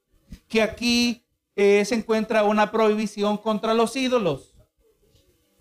que 0.49 0.63
aquí 0.63 1.27
eh, 1.57 1.85
se 1.85 1.95
encuentra 1.95 2.45
una 2.45 2.71
prohibición 2.71 3.37
contra 3.37 3.75
los 3.75 3.95
ídolos 3.97 4.52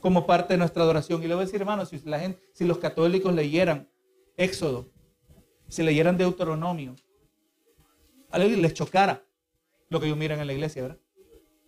como 0.02 0.26
parte 0.26 0.56
de 0.56 0.58
nuestra 0.58 0.84
adoración. 0.84 1.24
Y 1.24 1.28
le 1.28 1.36
voy 1.36 1.44
a 1.44 1.46
decir, 1.46 1.62
hermano, 1.62 1.86
si, 1.86 2.00
la 2.00 2.20
gente, 2.20 2.42
si 2.54 2.66
los 2.66 2.80
católicos 2.80 3.34
leyeran 3.34 3.90
Éxodo, 4.36 4.90
si 5.68 5.84
leyeran 5.84 6.18
Deuteronomio, 6.18 6.96
les 8.38 8.74
chocara 8.74 9.24
lo 9.90 10.00
que 10.00 10.08
ellos 10.08 10.18
miran 10.18 10.40
en 10.40 10.48
la 10.48 10.54
iglesia, 10.54 10.82
¿verdad? 10.82 11.00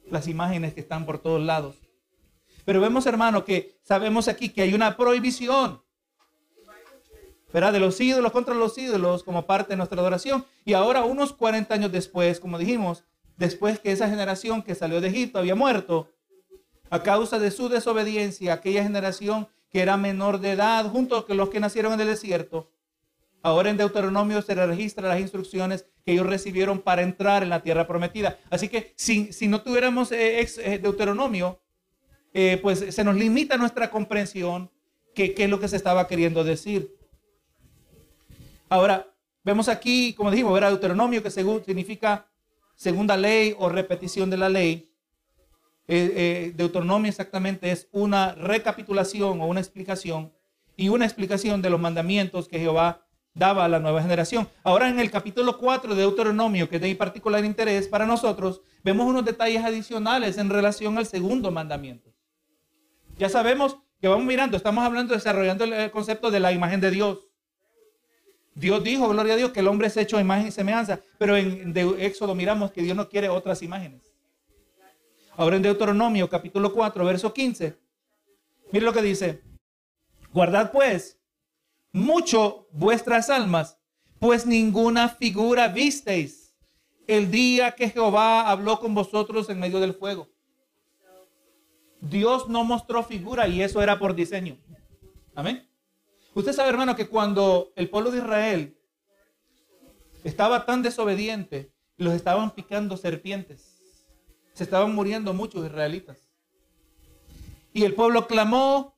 Las 0.10 0.28
imágenes 0.28 0.74
que 0.74 0.82
están 0.82 1.06
por 1.06 1.20
todos 1.20 1.42
lados. 1.42 1.78
Pero 2.66 2.82
vemos, 2.82 3.06
hermano, 3.06 3.46
que 3.46 3.78
sabemos 3.84 4.28
aquí 4.28 4.50
que 4.50 4.62
hay 4.62 4.74
una 4.74 4.96
prohibición, 4.98 5.82
¿verdad? 7.52 7.74
De 7.74 7.80
los 7.80 8.00
ídolos 8.00 8.32
contra 8.32 8.56
los 8.56 8.78
ídolos 8.78 9.24
como 9.24 9.46
parte 9.46 9.74
de 9.74 9.78
nuestra 9.78 10.00
adoración. 10.00 10.46
Y 10.66 10.74
ahora, 10.74 11.04
unos 11.04 11.34
40 11.34 11.74
años 11.74 11.92
después, 11.92 12.40
como 12.40 12.58
dijimos, 12.58 13.04
después 13.38 13.80
que 13.80 13.92
esa 13.92 14.10
generación 14.10 14.64
que 14.64 14.76
salió 14.76 15.02
de 15.02 15.10
Egipto 15.10 15.40
había 15.40 15.56
muerto, 15.56 16.10
a 16.94 17.02
causa 17.02 17.40
de 17.40 17.50
su 17.50 17.70
desobediencia, 17.70 18.54
aquella 18.54 18.84
generación 18.84 19.48
que 19.72 19.82
era 19.82 19.98
menor 19.98 20.40
de 20.40 20.52
edad, 20.52 20.86
junto 20.92 21.26
con 21.26 21.38
los 21.38 21.50
que 21.50 21.60
nacieron 21.60 21.94
en 21.94 22.02
el 22.02 22.08
desierto. 22.08 22.70
Ahora 23.42 23.72
en 23.72 23.78
Deuteronomio 23.78 24.44
se 24.44 24.54
registra 24.54 25.10
las 25.10 25.20
instrucciones 25.20 25.88
que 26.06 26.12
ellos 26.12 26.28
recibieron 26.28 26.82
para 26.82 27.02
entrar 27.02 27.42
en 27.42 27.50
la 27.50 27.64
tierra 27.64 27.88
prometida. 27.88 28.38
Así 28.52 28.70
que 28.70 28.94
si, 28.96 29.34
si 29.34 29.48
no 29.48 29.64
tuviéramos 29.64 30.12
eh, 30.12 30.40
eh, 30.42 30.78
Deuteronomio, 30.78 31.60
eh, 32.32 32.60
pues 32.62 32.86
se 32.94 33.04
nos 33.04 33.16
limita 33.16 33.58
nuestra 33.58 33.90
comprensión 33.90 34.70
que 35.16 35.34
qué 35.34 35.46
es 35.46 35.50
lo 35.50 35.60
que 35.60 35.70
se 35.70 35.78
estaba 35.78 36.08
queriendo 36.08 36.44
decir. 36.44 36.96
Ahora, 38.70 39.12
vemos 39.44 39.68
aquí, 39.68 40.14
como 40.14 40.30
dijimos, 40.30 40.56
era 40.56 40.70
Deuteronomio, 40.70 41.24
que 41.24 41.32
según, 41.32 41.66
significa 41.66 42.28
segunda 42.76 43.18
ley 43.18 43.56
o 43.58 43.68
repetición 43.68 44.30
de 44.30 44.38
la 44.38 44.50
ley. 44.50 44.93
Eh, 45.88 46.14
eh, 46.16 46.54
Deuteronomio 46.56 47.10
exactamente 47.10 47.72
es 47.72 47.88
una 47.92 48.34
recapitulación 48.36 49.42
o 49.42 49.48
una 49.48 49.60
explicación 49.60 50.32
y 50.78 50.90
una 50.90 51.06
explicación 51.06 51.62
de 51.62 51.70
los 51.70 51.80
mandamientos 51.80 52.48
que 52.48 52.60
Jehová 52.60 53.06
daba 53.34 53.66
a 53.66 53.68
la 53.68 53.80
nueva 53.80 54.02
generación. 54.02 54.48
Ahora 54.64 54.90
en 54.90 55.00
el 55.00 55.12
capítulo 55.12 55.58
4 55.58 55.96
de 55.96 56.02
Deuteronomio, 56.02 56.70
que 56.70 56.78
es 56.78 56.82
de 56.82 56.96
particular 56.96 57.44
interés 57.44 57.88
para 57.88 58.06
nosotros, 58.06 58.62
vemos 58.84 59.08
unos 59.08 59.26
detalles 59.26 59.64
adicionales 59.64 60.38
en 60.38 60.50
relación 60.50 60.98
al 60.98 61.06
segundo 61.06 61.52
mandamiento. 61.52 62.14
Ya 63.18 63.30
sabemos 63.30 63.78
que 64.00 64.08
vamos 64.08 64.26
mirando, 64.26 64.58
estamos 64.58 64.84
hablando, 64.84 65.14
desarrollando 65.14 65.64
el 65.66 65.92
concepto 65.92 66.32
de 66.32 66.40
la 66.40 66.52
imagen 66.52 66.80
de 66.80 66.92
Dios. 66.92 67.28
Dios 68.56 68.84
dijo, 68.84 69.10
gloria 69.10 69.34
a 69.34 69.38
Dios, 69.38 69.52
que 69.52 69.62
el 69.62 69.68
hombre 69.68 69.88
es 69.88 69.98
hecho 69.98 70.20
imagen 70.20 70.48
y 70.48 70.52
semejanza, 70.52 71.00
pero 71.18 71.36
en 71.36 71.74
Éxodo 72.00 72.36
miramos 72.36 72.72
que 72.72 72.84
Dios 72.84 72.96
no 72.96 73.10
quiere 73.10 73.30
otras 73.30 73.64
imágenes. 73.64 74.13
Ahora 75.36 75.56
en 75.56 75.64
Deuteronomio 75.64 76.30
capítulo 76.30 76.72
4, 76.72 77.06
verso 77.06 77.34
15. 77.34 77.76
Mire 78.72 78.86
lo 78.86 78.94
que 78.94 79.02
dice. 79.02 79.42
Guardad 80.32 80.72
pues 80.72 81.20
mucho 81.92 82.68
vuestras 82.72 83.30
almas, 83.32 83.80
pues 84.20 84.46
ninguna 84.46 85.10
figura 85.10 85.68
visteis 85.68 86.54
el 87.08 87.32
día 87.32 87.72
que 87.72 87.90
Jehová 87.90 88.50
habló 88.50 88.80
con 88.80 88.94
vosotros 88.94 89.50
en 89.50 89.60
medio 89.60 89.80
del 89.80 89.94
fuego. 89.94 90.30
Dios 92.00 92.48
no 92.48 92.64
mostró 92.64 93.04
figura 93.04 93.48
y 93.48 93.62
eso 93.62 93.82
era 93.82 93.98
por 93.98 94.14
diseño. 94.14 94.58
Amén. 95.34 95.68
Usted 96.36 96.54
sabe, 96.54 96.70
hermano, 96.70 96.96
que 96.96 97.08
cuando 97.08 97.72
el 97.76 97.90
pueblo 97.90 98.12
de 98.12 98.20
Israel 98.20 98.78
estaba 100.24 100.66
tan 100.66 100.84
desobediente, 100.84 101.72
los 101.98 102.14
estaban 102.14 102.52
picando 102.52 102.98
serpientes 102.98 103.73
se 104.54 104.64
estaban 104.64 104.94
muriendo 104.94 105.34
muchos 105.34 105.66
israelitas. 105.66 106.30
Y 107.74 107.84
el 107.84 107.96
pueblo 107.96 108.28
clamó 108.28 108.94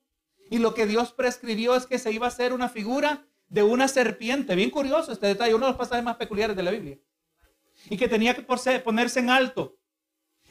Y 0.48 0.58
lo 0.58 0.74
que 0.74 0.86
Dios 0.86 1.12
prescribió 1.12 1.74
es 1.74 1.86
que 1.86 1.98
se 1.98 2.12
iba 2.12 2.26
a 2.26 2.28
hacer 2.28 2.52
una 2.52 2.68
figura 2.68 3.26
de 3.48 3.64
una 3.64 3.88
serpiente. 3.88 4.54
Bien 4.54 4.70
curioso 4.70 5.10
este 5.10 5.26
detalle, 5.26 5.54
uno 5.54 5.66
de 5.66 5.72
los 5.72 5.78
pasajes 5.78 6.04
más 6.04 6.16
peculiares 6.16 6.54
de 6.54 6.62
la 6.62 6.70
Biblia. 6.70 6.98
Y 7.90 7.96
que 7.96 8.06
tenía 8.06 8.34
que 8.34 8.42
ponerse 8.42 9.18
en 9.18 9.30
alto. 9.30 9.76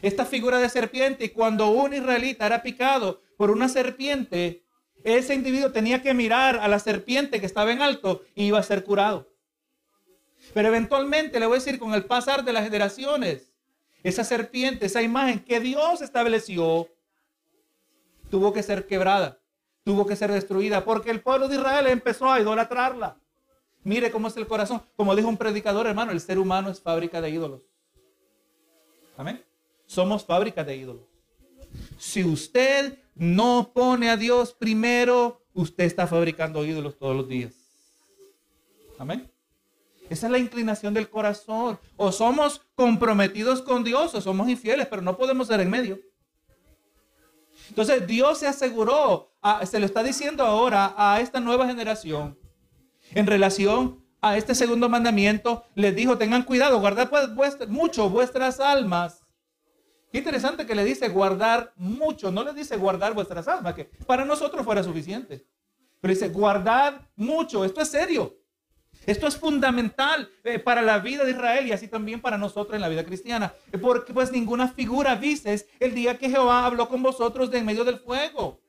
Esta 0.01 0.25
figura 0.25 0.59
de 0.59 0.67
serpiente. 0.67 1.25
Y 1.25 1.29
cuando 1.29 1.69
un 1.69 1.93
israelita 1.93 2.45
era 2.45 2.61
picado 2.61 3.21
por 3.37 3.51
una 3.51 3.69
serpiente, 3.69 4.65
ese 5.05 5.33
individuo 5.33 5.71
tenía 5.71 6.01
que 6.01 6.13
mirar 6.13 6.57
a 6.57 6.67
la 6.67 6.79
serpiente 6.79 7.39
que 7.39 7.45
estaba 7.45 7.71
en 7.71 7.81
alto 7.81 8.23
y 8.35 8.45
iba 8.45 8.59
a 8.59 8.63
ser 8.63 8.83
curado. 8.83 9.31
Pero 10.53 10.67
eventualmente, 10.67 11.39
le 11.39 11.45
voy 11.45 11.55
a 11.55 11.59
decir, 11.59 11.79
con 11.79 11.93
el 11.93 12.05
pasar 12.05 12.43
de 12.43 12.53
las 12.53 12.65
generaciones, 12.65 13.54
esa 14.07 14.23
serpiente, 14.23 14.85
esa 14.85 15.01
imagen 15.01 15.39
que 15.39 15.59
Dios 15.59 16.01
estableció, 16.01 16.87
tuvo 18.29 18.53
que 18.53 18.63
ser 18.63 18.87
quebrada 18.87 19.39
tuvo 19.85 20.05
que 20.05 20.15
ser 20.15 20.31
destruida 20.31 20.83
porque 20.83 21.11
el 21.11 21.21
pueblo 21.21 21.47
de 21.47 21.55
Israel 21.55 21.87
empezó 21.87 22.29
a 22.29 22.41
idolatrarla. 22.41 23.17
Mire 23.83 24.11
cómo 24.11 24.27
es 24.27 24.35
el 24.35 24.47
corazón. 24.47 24.81
Como 24.97 25.15
dijo 25.15 25.29
un 25.29 25.37
predicador, 25.37 25.85
hermano, 25.85 26.11
el 26.11 26.19
ser 26.19 26.39
humano 26.39 26.71
es 26.71 26.81
fábrica 26.81 27.21
de 27.21 27.29
ídolos. 27.29 27.61
Amén. 29.15 29.45
Somos 29.85 30.25
fábrica 30.25 30.63
de 30.63 30.75
ídolos. 30.75 31.03
Si 31.99 32.23
usted 32.23 32.97
no 33.13 33.71
pone 33.73 34.09
a 34.09 34.17
Dios 34.17 34.53
primero, 34.53 35.45
usted 35.53 35.83
está 35.83 36.07
fabricando 36.07 36.65
ídolos 36.65 36.97
todos 36.97 37.15
los 37.15 37.27
días. 37.27 37.53
Amén. 38.97 39.29
Esa 40.09 40.27
es 40.27 40.31
la 40.31 40.37
inclinación 40.37 40.93
del 40.93 41.09
corazón. 41.09 41.79
O 41.97 42.11
somos 42.11 42.61
comprometidos 42.75 43.61
con 43.61 43.83
Dios 43.83 44.13
o 44.13 44.21
somos 44.21 44.49
infieles, 44.49 44.87
pero 44.87 45.01
no 45.01 45.17
podemos 45.17 45.47
ser 45.47 45.59
en 45.61 45.69
medio. 45.69 45.99
Entonces 47.69 48.05
Dios 48.05 48.39
se 48.39 48.47
aseguró, 48.47 49.33
se 49.65 49.79
lo 49.79 49.85
está 49.85 50.03
diciendo 50.03 50.43
ahora 50.43 50.93
a 50.97 51.19
esta 51.19 51.39
nueva 51.39 51.65
generación 51.65 52.37
en 53.11 53.25
relación 53.25 54.03
a 54.21 54.37
este 54.37 54.53
segundo 54.53 54.89
mandamiento. 54.89 55.63
Les 55.73 55.95
dijo, 55.95 56.17
tengan 56.17 56.43
cuidado, 56.43 56.79
guardad 56.79 57.09
pues 57.09 57.67
mucho 57.67 58.09
vuestras 58.09 58.59
almas. 58.59 59.23
Qué 60.11 60.19
interesante 60.19 60.65
que 60.65 60.75
le 60.75 60.85
dice 60.85 61.09
guardar 61.09 61.73
mucho, 61.75 62.31
no 62.31 62.43
le 62.43 62.53
dice 62.53 62.77
guardar 62.77 63.13
vuestras 63.13 63.47
almas, 63.47 63.73
que 63.73 63.85
para 64.05 64.23
nosotros 64.23 64.63
fuera 64.63 64.83
suficiente. 64.83 65.45
Pero 65.99 66.13
dice 66.13 66.29
guardad 66.29 67.01
mucho, 67.15 67.65
esto 67.65 67.81
es 67.81 67.89
serio. 67.89 68.37
Esto 69.05 69.27
es 69.27 69.37
fundamental 69.37 70.29
eh, 70.43 70.59
para 70.59 70.81
la 70.81 70.99
vida 70.99 71.23
de 71.23 71.31
Israel 71.31 71.67
y 71.67 71.71
así 71.71 71.87
también 71.87 72.21
para 72.21 72.37
nosotros 72.37 72.75
en 72.75 72.81
la 72.81 72.89
vida 72.89 73.05
cristiana. 73.05 73.53
Porque 73.81 74.13
pues 74.13 74.31
ninguna 74.31 74.67
figura 74.67 75.15
visteis 75.15 75.65
el 75.79 75.93
día 75.93 76.17
que 76.17 76.29
Jehová 76.29 76.65
habló 76.65 76.89
con 76.89 77.03
vosotros 77.03 77.51
de 77.51 77.59
en 77.59 77.65
medio 77.65 77.83
del 77.83 77.99
fuego. 77.99 78.61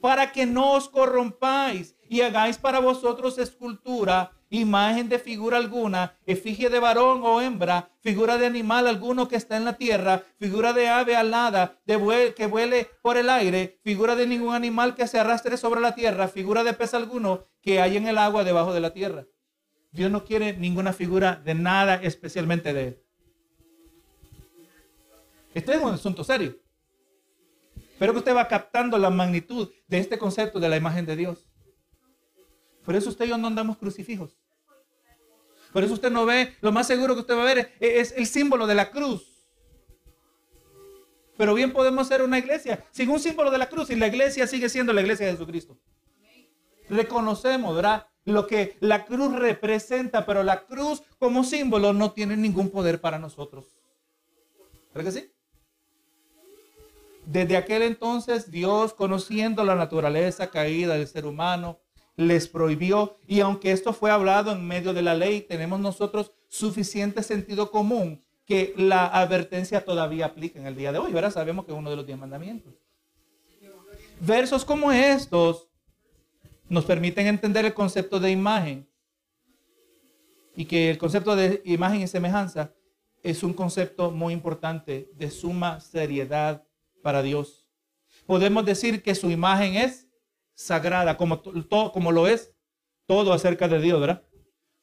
Para 0.00 0.32
que 0.32 0.46
no 0.46 0.72
os 0.72 0.88
corrompáis 0.88 1.96
y 2.08 2.20
hagáis 2.20 2.56
para 2.56 2.78
vosotros 2.78 3.36
escultura, 3.38 4.32
imagen 4.50 5.08
de 5.08 5.18
figura 5.18 5.58
alguna, 5.58 6.16
efigie 6.24 6.70
de 6.70 6.78
varón 6.78 7.20
o 7.24 7.40
hembra, 7.40 7.90
figura 8.00 8.38
de 8.38 8.46
animal 8.46 8.86
alguno 8.86 9.28
que 9.28 9.36
está 9.36 9.56
en 9.56 9.64
la 9.64 9.76
tierra, 9.76 10.22
figura 10.38 10.72
de 10.72 10.88
ave 10.88 11.16
alada 11.16 11.78
de 11.84 12.32
que 12.34 12.46
vuele 12.46 12.88
por 13.02 13.16
el 13.16 13.28
aire, 13.28 13.80
figura 13.82 14.16
de 14.16 14.26
ningún 14.26 14.54
animal 14.54 14.94
que 14.94 15.06
se 15.06 15.18
arrastre 15.18 15.56
sobre 15.56 15.80
la 15.80 15.94
tierra, 15.94 16.28
figura 16.28 16.64
de 16.64 16.72
pez 16.72 16.94
alguno 16.94 17.44
que 17.60 17.80
hay 17.80 17.96
en 17.96 18.06
el 18.06 18.18
agua 18.18 18.44
debajo 18.44 18.72
de 18.72 18.80
la 18.80 18.92
tierra. 18.92 19.26
Dios 19.90 20.10
no 20.10 20.24
quiere 20.24 20.56
ninguna 20.56 20.92
figura 20.92 21.36
de 21.36 21.54
nada, 21.54 21.96
especialmente 21.96 22.72
de 22.72 22.88
Él. 22.88 23.02
Este 25.54 25.74
es 25.74 25.82
un 25.82 25.92
asunto 25.92 26.22
serio. 26.22 26.56
Pero 27.98 28.12
que 28.12 28.18
usted 28.18 28.34
va 28.34 28.46
captando 28.46 28.96
la 28.98 29.10
magnitud 29.10 29.70
de 29.88 29.98
este 29.98 30.18
concepto 30.18 30.60
de 30.60 30.68
la 30.68 30.76
imagen 30.76 31.04
de 31.04 31.16
Dios. 31.16 31.48
Por 32.84 32.94
eso 32.94 33.10
usted 33.10 33.26
y 33.26 33.28
yo 33.28 33.38
no 33.38 33.48
andamos 33.48 33.76
crucifijos. 33.76 34.38
Por 35.72 35.84
eso 35.84 35.94
usted 35.94 36.10
no 36.10 36.24
ve, 36.24 36.56
lo 36.60 36.72
más 36.72 36.86
seguro 36.86 37.14
que 37.14 37.20
usted 37.20 37.36
va 37.36 37.42
a 37.42 37.54
ver 37.54 37.74
es, 37.80 38.12
el 38.16 38.26
símbolo 38.26 38.66
de 38.66 38.74
la 38.74 38.90
cruz. 38.90 39.46
Pero 41.36 41.54
bien 41.54 41.72
podemos 41.72 42.08
ser 42.08 42.22
una 42.22 42.38
iglesia 42.38 42.84
sin 42.90 43.10
un 43.10 43.20
símbolo 43.20 43.50
de 43.50 43.58
la 43.58 43.68
cruz 43.68 43.90
y 43.90 43.96
la 43.96 44.06
iglesia 44.06 44.46
sigue 44.46 44.68
siendo 44.68 44.92
la 44.92 45.02
iglesia 45.02 45.26
de 45.26 45.32
Jesucristo. 45.32 45.78
Reconocemos, 46.88 47.76
¿verdad? 47.76 48.06
Lo 48.28 48.46
que 48.46 48.76
la 48.80 49.04
cruz 49.06 49.34
representa, 49.34 50.26
pero 50.26 50.42
la 50.42 50.66
cruz 50.66 51.02
como 51.18 51.44
símbolo 51.44 51.92
no 51.92 52.12
tiene 52.12 52.36
ningún 52.36 52.70
poder 52.70 53.00
para 53.00 53.18
nosotros. 53.18 53.64
¿Verdad 54.94 55.12
que 55.12 55.20
sí? 55.20 55.32
Desde 57.24 57.56
aquel 57.56 57.82
entonces 57.82 58.50
Dios, 58.50 58.92
conociendo 58.92 59.64
la 59.64 59.74
naturaleza 59.74 60.50
caída 60.50 60.94
del 60.94 61.08
ser 61.08 61.26
humano, 61.26 61.80
les 62.16 62.48
prohibió, 62.48 63.16
y 63.26 63.40
aunque 63.40 63.70
esto 63.72 63.92
fue 63.92 64.10
hablado 64.10 64.52
en 64.52 64.66
medio 64.66 64.92
de 64.92 65.02
la 65.02 65.14
ley, 65.14 65.40
tenemos 65.42 65.78
nosotros 65.78 66.32
suficiente 66.48 67.22
sentido 67.22 67.70
común 67.70 68.24
que 68.44 68.74
la 68.76 69.06
advertencia 69.06 69.84
todavía 69.84 70.26
aplica 70.26 70.58
en 70.58 70.66
el 70.66 70.74
día 70.74 70.90
de 70.90 70.98
hoy. 70.98 71.12
Ahora 71.14 71.30
sabemos 71.30 71.64
que 71.64 71.72
es 71.72 71.78
uno 71.78 71.90
de 71.90 71.96
los 71.96 72.06
diez 72.06 72.18
mandamientos. 72.18 72.74
Versos 74.20 74.64
como 74.64 74.90
estos 74.90 75.67
nos 76.68 76.84
permiten 76.84 77.26
entender 77.26 77.64
el 77.64 77.74
concepto 77.74 78.20
de 78.20 78.30
imagen 78.30 78.88
y 80.54 80.64
que 80.64 80.90
el 80.90 80.98
concepto 80.98 81.36
de 81.36 81.62
imagen 81.64 82.02
y 82.02 82.08
semejanza 82.08 82.74
es 83.22 83.42
un 83.42 83.52
concepto 83.52 84.10
muy 84.10 84.32
importante 84.32 85.10
de 85.14 85.30
suma 85.30 85.80
seriedad 85.80 86.64
para 87.02 87.22
Dios. 87.22 87.68
Podemos 88.26 88.64
decir 88.64 89.02
que 89.02 89.14
su 89.14 89.30
imagen 89.30 89.76
es 89.76 90.08
sagrada, 90.54 91.16
como, 91.16 91.42
como 91.92 92.12
lo 92.12 92.26
es 92.26 92.54
todo 93.06 93.32
acerca 93.32 93.68
de 93.68 93.80
Dios, 93.80 94.00
¿verdad? 94.00 94.22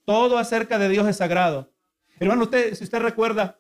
Todo 0.06 0.38
acerca 0.38 0.80
de 0.80 0.90
Dios 0.90 1.08
es 1.08 1.18
sagrado. 1.18 1.72
Hermano, 2.20 2.44
usted, 2.44 2.74
si 2.76 2.84
usted 2.84 3.00
recuerda, 3.00 3.60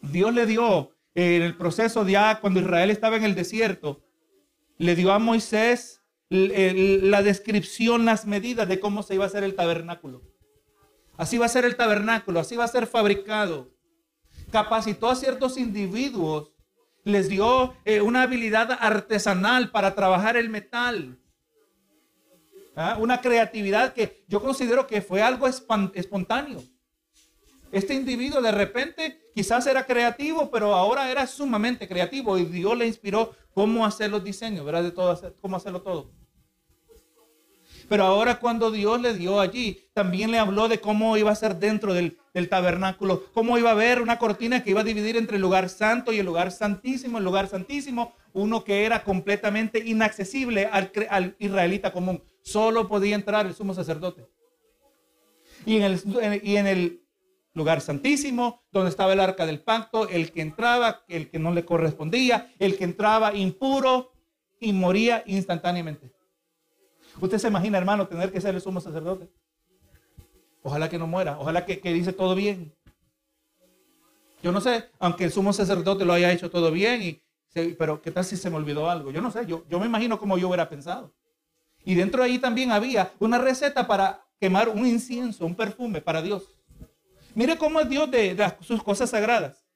Dios 0.00 0.32
le 0.32 0.46
dio 0.46 0.90
en 1.14 1.42
el 1.42 1.56
proceso 1.56 2.06
ya 2.06 2.40
cuando 2.40 2.60
Israel 2.60 2.90
estaba 2.90 3.16
en 3.16 3.24
el 3.24 3.34
desierto, 3.34 4.02
le 4.78 4.94
dio 4.94 5.12
a 5.12 5.18
Moisés 5.18 5.95
la 6.28 7.22
descripción, 7.22 8.04
las 8.04 8.26
medidas 8.26 8.68
de 8.68 8.80
cómo 8.80 9.02
se 9.02 9.14
iba 9.14 9.24
a 9.24 9.28
hacer 9.28 9.44
el 9.44 9.54
tabernáculo. 9.54 10.22
Así 11.16 11.38
va 11.38 11.46
a 11.46 11.50
ser 11.50 11.64
el 11.64 11.76
tabernáculo, 11.76 12.40
así 12.40 12.56
va 12.56 12.64
a 12.64 12.68
ser 12.68 12.86
fabricado. 12.86 13.70
Capacitó 14.50 15.08
a 15.08 15.16
ciertos 15.16 15.56
individuos, 15.56 16.52
les 17.04 17.28
dio 17.28 17.74
eh, 17.84 18.00
una 18.00 18.22
habilidad 18.22 18.76
artesanal 18.80 19.70
para 19.70 19.94
trabajar 19.94 20.36
el 20.36 20.50
metal. 20.50 21.18
¿Ah? 22.74 22.96
Una 23.00 23.20
creatividad 23.20 23.94
que 23.94 24.24
yo 24.28 24.42
considero 24.42 24.86
que 24.86 25.00
fue 25.00 25.22
algo 25.22 25.46
espontáneo. 25.46 26.62
Este 27.72 27.94
individuo 27.94 28.42
de 28.42 28.52
repente 28.52 29.25
quizás 29.36 29.66
era 29.66 29.84
creativo, 29.84 30.50
pero 30.50 30.74
ahora 30.74 31.10
era 31.10 31.26
sumamente 31.26 31.86
creativo 31.86 32.38
y 32.38 32.46
Dios 32.46 32.74
le 32.74 32.86
inspiró 32.86 33.34
cómo 33.52 33.84
hacer 33.84 34.10
los 34.10 34.24
diseños, 34.24 34.64
¿verdad? 34.64 34.82
De 34.82 34.92
todo, 34.92 35.34
cómo 35.42 35.56
hacerlo 35.56 35.82
todo. 35.82 36.10
Pero 37.86 38.04
ahora 38.04 38.40
cuando 38.40 38.70
Dios 38.70 38.98
le 38.98 39.12
dio 39.12 39.38
allí, 39.38 39.90
también 39.92 40.30
le 40.30 40.38
habló 40.38 40.68
de 40.68 40.80
cómo 40.80 41.18
iba 41.18 41.30
a 41.30 41.34
ser 41.34 41.56
dentro 41.56 41.92
del, 41.92 42.16
tabernáculo, 42.48 43.24
cómo 43.34 43.58
iba 43.58 43.68
a 43.68 43.72
haber 43.72 44.00
una 44.00 44.18
cortina 44.18 44.64
que 44.64 44.70
iba 44.70 44.80
a 44.80 44.84
dividir 44.84 45.18
entre 45.18 45.36
el 45.36 45.42
lugar 45.42 45.68
santo 45.68 46.14
y 46.14 46.18
el 46.18 46.24
lugar 46.24 46.50
santísimo, 46.50 47.18
el 47.18 47.24
lugar 47.24 47.46
santísimo, 47.46 48.14
uno 48.32 48.64
que 48.64 48.86
era 48.86 49.04
completamente 49.04 49.82
inaccesible 49.84 50.64
al, 50.64 51.36
israelita 51.38 51.92
común. 51.92 52.22
Solo 52.40 52.88
podía 52.88 53.14
entrar 53.14 53.44
el 53.44 53.54
sumo 53.54 53.74
sacerdote. 53.74 54.26
Y 55.66 55.76
en 55.76 56.66
el 56.66 57.05
lugar 57.56 57.80
santísimo, 57.80 58.62
donde 58.70 58.90
estaba 58.90 59.14
el 59.14 59.20
arca 59.20 59.46
del 59.46 59.60
pacto, 59.60 60.08
el 60.08 60.30
que 60.30 60.42
entraba, 60.42 61.04
el 61.08 61.30
que 61.30 61.38
no 61.38 61.52
le 61.52 61.64
correspondía, 61.64 62.52
el 62.58 62.76
que 62.76 62.84
entraba 62.84 63.34
impuro 63.34 64.12
y 64.60 64.74
moría 64.74 65.24
instantáneamente. 65.26 66.12
Usted 67.18 67.38
se 67.38 67.48
imagina, 67.48 67.78
hermano, 67.78 68.06
tener 68.06 68.30
que 68.30 68.42
ser 68.42 68.54
el 68.54 68.60
sumo 68.60 68.78
sacerdote. 68.78 69.30
Ojalá 70.62 70.90
que 70.90 70.98
no 70.98 71.06
muera, 71.06 71.38
ojalá 71.40 71.64
que, 71.64 71.80
dice 71.94 72.12
todo 72.12 72.34
bien. 72.34 72.74
Yo 74.42 74.52
no 74.52 74.60
sé, 74.60 74.90
aunque 74.98 75.24
el 75.24 75.32
sumo 75.32 75.54
sacerdote 75.54 76.04
lo 76.04 76.12
haya 76.12 76.30
hecho 76.30 76.50
todo 76.50 76.70
bien, 76.70 77.02
y 77.02 77.22
pero 77.78 78.02
¿qué 78.02 78.10
tal 78.10 78.22
si 78.26 78.36
se 78.36 78.50
me 78.50 78.56
olvidó 78.56 78.90
algo? 78.90 79.10
Yo 79.10 79.22
no 79.22 79.30
sé, 79.30 79.46
yo, 79.46 79.64
yo 79.70 79.80
me 79.80 79.86
imagino 79.86 80.18
cómo 80.18 80.36
yo 80.36 80.48
hubiera 80.48 80.68
pensado. 80.68 81.14
Y 81.86 81.94
dentro 81.94 82.22
de 82.22 82.28
ahí 82.28 82.38
también 82.38 82.70
había 82.70 83.12
una 83.18 83.38
receta 83.38 83.86
para 83.86 84.26
quemar 84.38 84.68
un 84.68 84.84
incienso, 84.84 85.46
un 85.46 85.54
perfume 85.54 86.02
para 86.02 86.20
Dios. 86.20 86.55
Mire 87.36 87.58
cómo 87.58 87.80
es 87.80 87.88
Dios 87.90 88.10
de, 88.10 88.56
sus 88.62 88.82
cosas 88.82 89.10
sagradas. 89.10 89.66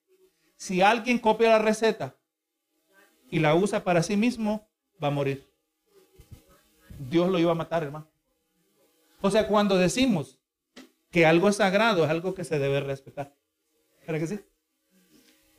Si 0.56 0.80
alguien 0.80 1.18
copia 1.18 1.50
la 1.50 1.58
receta 1.58 2.16
y 3.30 3.38
la 3.38 3.54
usa 3.54 3.84
para 3.84 4.02
sí 4.02 4.16
mismo, 4.16 4.66
va 5.02 5.08
a 5.08 5.10
morir. 5.10 5.52
Dios 6.98 7.28
lo 7.28 7.38
iba 7.38 7.52
a 7.52 7.54
matar, 7.54 7.82
hermano. 7.82 8.10
O 9.20 9.30
sea, 9.30 9.46
cuando 9.46 9.76
decimos 9.76 10.40
que 11.10 11.26
algo 11.26 11.50
es 11.50 11.56
sagrado, 11.56 12.02
es 12.02 12.08
algo 12.10 12.32
que 12.32 12.44
se 12.44 12.58
debe 12.58 12.80
respetar. 12.80 13.36
¿Verdad 14.06 14.20
que 14.20 14.26
sí? 14.26 14.40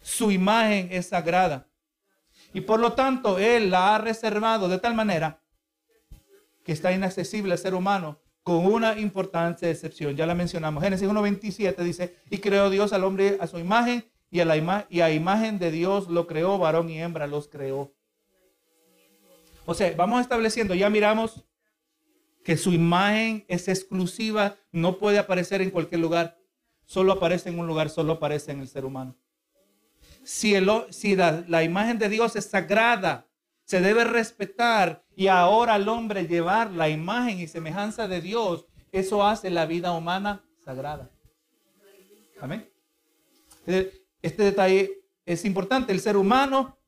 Su 0.01 0.31
imagen 0.31 0.87
es 0.91 1.09
sagrada. 1.09 1.69
Y 2.51 2.61
por 2.61 2.79
lo 2.79 2.93
tanto, 2.93 3.37
Él 3.37 3.69
la 3.69 3.93
ha 3.93 3.99
reservado 3.99 4.69
de 4.69 4.79
tal 4.79 4.95
manera 4.95 5.43
que 6.65 6.71
está 6.71 6.91
inaccesible 6.91 7.51
al 7.51 7.59
ser 7.59 7.75
humano 7.75 8.19
con 8.43 8.65
una 8.65 8.99
importante 8.99 9.69
excepción. 9.69 10.15
Ya 10.15 10.25
la 10.25 10.35
mencionamos. 10.35 10.83
Génesis 10.83 11.07
1.27 11.07 11.75
dice, 11.83 12.15
y 12.29 12.39
creó 12.39 12.69
Dios 12.69 12.93
al 12.93 13.03
hombre 13.03 13.37
a 13.39 13.47
su 13.47 13.59
imagen 13.59 14.05
y 14.31 14.39
a, 14.39 14.45
la 14.45 14.55
imagen 14.55 15.59
de 15.59 15.71
Dios 15.71 16.07
lo 16.07 16.25
creó, 16.25 16.57
varón 16.57 16.89
y 16.89 16.99
hembra 16.99 17.27
los 17.27 17.47
creó. 17.47 17.93
O 19.65 19.73
sea, 19.73 19.93
vamos 19.95 20.21
estableciendo, 20.21 20.73
ya 20.73 20.89
miramos 20.89 21.43
que 22.43 22.57
su 22.57 22.71
imagen 22.71 23.45
es 23.47 23.67
exclusiva, 23.67 24.55
no 24.71 24.97
puede 24.97 25.19
aparecer 25.19 25.61
en 25.61 25.69
cualquier 25.69 26.01
lugar, 26.01 26.39
solo 26.85 27.11
aparece 27.11 27.49
en 27.49 27.59
un 27.59 27.67
lugar, 27.67 27.89
solo 27.89 28.13
aparece 28.13 28.51
en 28.51 28.61
el 28.61 28.67
ser 28.67 28.85
humano. 28.85 29.15
Si, 30.23 30.55
la 31.15 31.63
imagen 31.63 31.99
de 31.99 32.09
Dios 32.09 32.35
es 32.35 32.45
sagrada, 32.45 33.27
se 33.71 33.79
debe 33.79 34.03
respetar 34.03 35.01
y 35.15 35.27
ahora 35.27 35.75
al 35.75 35.87
hombre 35.87 36.27
llevar 36.27 36.71
la 36.71 36.89
imagen 36.89 37.39
y 37.39 37.47
semejanza 37.47 38.05
de 38.09 38.19
Dios, 38.19 38.65
eso 38.91 39.25
hace 39.25 39.49
la 39.49 39.65
vida 39.65 39.93
humana 39.93 40.43
sagrada. 40.65 41.09
Amén. 42.41 42.69
Este 43.65 44.43
detalle 44.43 45.05
es 45.25 45.45
importante. 45.45 45.93
El 45.93 46.01
ser 46.01 46.17
humano, 46.17 46.79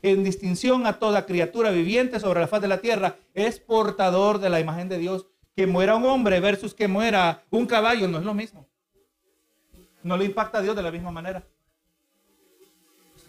en 0.00 0.24
distinción 0.24 0.86
a 0.86 0.98
toda 0.98 1.26
criatura 1.26 1.72
viviente 1.72 2.18
sobre 2.18 2.40
la 2.40 2.48
faz 2.48 2.62
de 2.62 2.68
la 2.68 2.80
tierra, 2.80 3.16
es 3.34 3.60
portador 3.60 4.38
de 4.38 4.48
la 4.48 4.60
imagen 4.60 4.88
de 4.88 4.96
Dios. 4.96 5.26
Que 5.54 5.66
muera 5.66 5.94
un 5.94 6.06
hombre 6.06 6.40
versus 6.40 6.72
que 6.72 6.88
muera 6.88 7.44
un 7.50 7.66
caballo 7.66 8.08
no 8.08 8.16
es 8.16 8.24
lo 8.24 8.32
mismo. 8.32 8.66
No 10.02 10.16
le 10.16 10.24
impacta 10.24 10.56
a 10.56 10.62
Dios 10.62 10.74
de 10.74 10.82
la 10.82 10.90
misma 10.90 11.10
manera. 11.10 11.44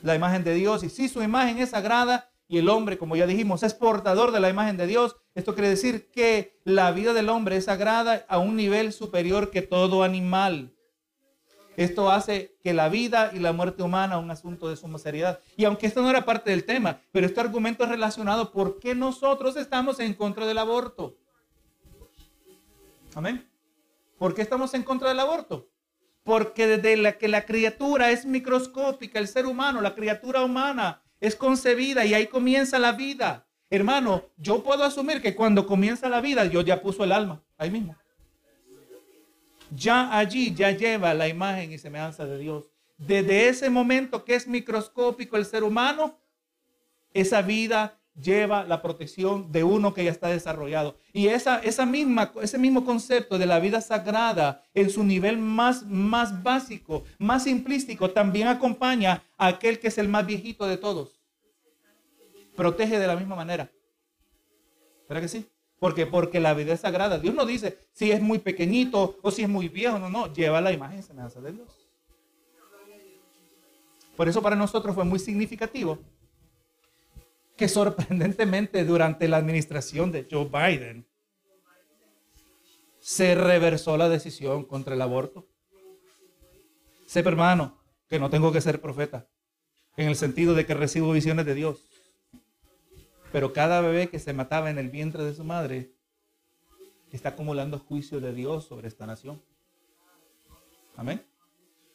La 0.02 0.16
imagen 0.16 0.46
de 0.46 0.54
Dios, 0.54 0.82
y 0.86 0.90
si 0.90 1.10
su 1.10 1.22
imagen 1.22 1.58
es 1.58 1.72
sagrada, 1.72 2.31
y 2.52 2.58
el 2.58 2.68
hombre, 2.68 2.98
como 2.98 3.16
ya 3.16 3.26
dijimos, 3.26 3.64
es 3.64 3.74
portador 3.74 4.34
de 4.34 4.42
la 4.42 4.50
imagen 4.50 4.76
de 4.76 4.86
Dios. 4.86 5.16
Esto 5.36 5.54
quiere 5.54 5.70
decir 5.70 6.12
que 6.12 6.60
la 6.66 6.92
vida 6.92 7.14
del 7.14 7.30
hombre 7.30 7.56
es 7.56 7.64
sagrada 7.64 8.26
a 8.28 8.40
un 8.40 8.58
nivel 8.58 8.92
superior 8.92 9.52
que 9.52 9.62
todo 9.62 10.04
animal. 10.04 10.74
Esto 11.78 12.12
hace 12.12 12.58
que 12.62 12.74
la 12.74 12.90
vida 12.90 13.32
y 13.34 13.40
la 13.40 13.54
muerte 13.54 13.84
humana 13.84 14.18
un 14.18 14.30
asunto 14.32 14.68
de 14.68 14.76
suma 14.76 15.00
seriedad. 15.00 15.40
Y 15.56 15.64
aunque 15.64 15.88
esto 15.88 16.02
no 16.02 16.10
era 16.10 16.26
parte 16.26 16.52
del 16.52 16.66
tema, 16.66 17.00
pero 17.14 17.26
este 17.26 17.40
argumento 17.40 17.86
es 17.86 17.90
relacionado 17.90 18.52
por 18.52 18.80
qué 18.80 18.96
nosotros 18.96 19.56
estamos 19.56 20.02
en 20.02 20.14
contra 20.14 20.46
del 20.46 20.58
aborto. 20.58 21.16
Amén. 23.16 23.50
¿Por 24.18 24.36
qué 24.36 24.42
estamos 24.42 24.74
en 24.74 24.84
contra 24.84 25.08
del 25.08 25.22
aborto? 25.22 25.70
Porque 26.26 26.68
desde 26.68 26.98
la 26.98 27.18
que 27.18 27.30
la 27.30 27.46
criatura 27.46 28.12
es 28.12 28.26
microscópica, 28.26 29.20
el 29.20 29.30
ser 29.30 29.46
humano, 29.46 29.80
la 29.80 29.96
criatura 29.96 30.42
humana, 30.42 31.02
es 31.22 31.36
concebida 31.36 32.04
y 32.04 32.14
ahí 32.14 32.28
comienza 32.28 32.80
la 32.80 32.92
vida. 32.92 33.48
Hermano, 33.70 34.26
yo 34.36 34.64
puedo 34.64 34.84
asumir 34.84 35.22
que 35.22 35.36
cuando 35.36 35.66
comienza 35.66 36.10
la 36.10 36.20
vida, 36.20 36.44
Dios 36.44 36.66
ya 36.66 36.82
puso 36.82 37.06
el 37.06 37.14
alma, 37.14 37.42
ahí 37.58 37.70
mismo. 37.70 37.96
Ya 39.74 40.18
allí, 40.18 40.54
ya 40.54 40.72
lleva 40.72 41.14
la 41.14 41.30
imagen 41.30 41.72
y 41.72 41.78
semejanza 41.78 42.26
de 42.26 42.38
Dios. 42.38 42.70
Desde 42.98 43.48
ese 43.48 43.70
momento 43.70 44.26
que 44.26 44.36
es 44.36 44.48
microscópico 44.48 45.38
el 45.38 45.46
ser 45.46 45.64
humano, 45.64 46.20
esa 47.14 47.42
vida 47.42 48.01
lleva 48.20 48.64
la 48.64 48.82
protección 48.82 49.52
de 49.52 49.64
uno 49.64 49.94
que 49.94 50.04
ya 50.04 50.12
está 50.12 50.28
desarrollado. 50.28 50.98
Y 51.14 51.28
esa, 51.28 51.60
esa 51.60 51.86
misma, 51.86 52.32
ese 52.42 52.58
mismo 52.58 52.84
concepto 52.84 53.38
de 53.38 53.46
la 53.46 53.60
vida 53.60 53.82
sagrada 53.82 54.64
en 54.74 54.90
su 54.90 55.04
nivel 55.04 55.38
más, 55.38 55.86
más 55.86 56.44
básico, 56.44 57.04
más 57.18 57.44
simplístico, 57.44 58.12
también 58.12 58.48
acompaña 58.48 59.24
a 59.38 59.48
aquel 59.48 59.80
que 59.80 59.88
es 59.88 59.98
el 59.98 60.08
más 60.08 60.26
viejito 60.26 60.68
de 60.68 60.78
todos. 60.78 61.20
Protege 62.56 63.00
de 63.00 63.08
la 63.08 63.16
misma 63.16 63.36
manera. 63.36 63.72
¿Verdad 65.08 65.22
que 65.22 65.30
sí? 65.30 65.46
Porque, 65.80 66.06
porque 66.06 66.40
la 66.40 66.54
vida 66.54 66.74
es 66.74 66.82
sagrada. 66.82 67.18
Dios 67.18 67.34
no 67.34 67.46
dice 67.46 67.80
si 67.92 68.12
es 68.12 68.22
muy 68.22 68.40
pequeñito 68.40 69.18
o 69.22 69.32
si 69.32 69.44
es 69.44 69.50
muy 69.50 69.68
viejo. 69.68 69.98
No, 69.98 70.10
no. 70.10 70.32
Lleva 70.32 70.62
la 70.62 70.72
imagen 70.72 71.02
semejanza 71.02 71.42
de 71.42 71.54
Dios. 71.54 71.88
Por 74.16 74.30
eso 74.30 74.42
para 74.42 74.56
nosotros 74.56 74.94
fue 74.94 75.04
muy 75.04 75.18
significativo 75.18 75.98
que 77.62 77.70
sorprendentemente 77.70 78.84
durante 78.86 79.28
la 79.28 79.38
administración 79.38 80.12
de 80.12 80.28
Joe 80.28 80.46
Biden 80.46 81.06
se 83.00 83.36
reversó 83.36 83.98
la 83.98 84.10
decisión 84.10 84.66
contra 84.66 84.96
el 84.96 85.02
aborto. 85.04 85.48
Sé, 87.06 87.20
hermano, 87.20 87.78
que 88.10 88.18
no 88.18 88.32
tengo 88.32 88.52
que 88.52 88.62
ser 88.62 88.82
profeta, 88.82 89.28
en 89.96 90.08
el 90.08 90.16
sentido 90.16 90.56
de 90.56 90.66
que 90.66 90.74
recibo 90.74 91.12
visiones 91.12 91.46
de 91.46 91.54
Dios. 91.54 91.86
Pero 93.32 93.54
cada 93.54 93.80
bebé 93.80 94.10
que 94.10 94.18
se 94.18 94.34
mataba 94.34 94.72
en 94.72 94.80
el 94.80 94.90
vientre 94.90 95.24
de 95.24 95.36
su 95.36 95.44
madre 95.44 95.94
está 97.12 97.30
acumulando 97.30 97.78
juicio 97.78 98.20
de 98.20 98.34
Dios 98.34 98.66
sobre 98.66 98.88
esta 98.88 99.06
nación. 99.06 99.40
Amén. 100.96 101.24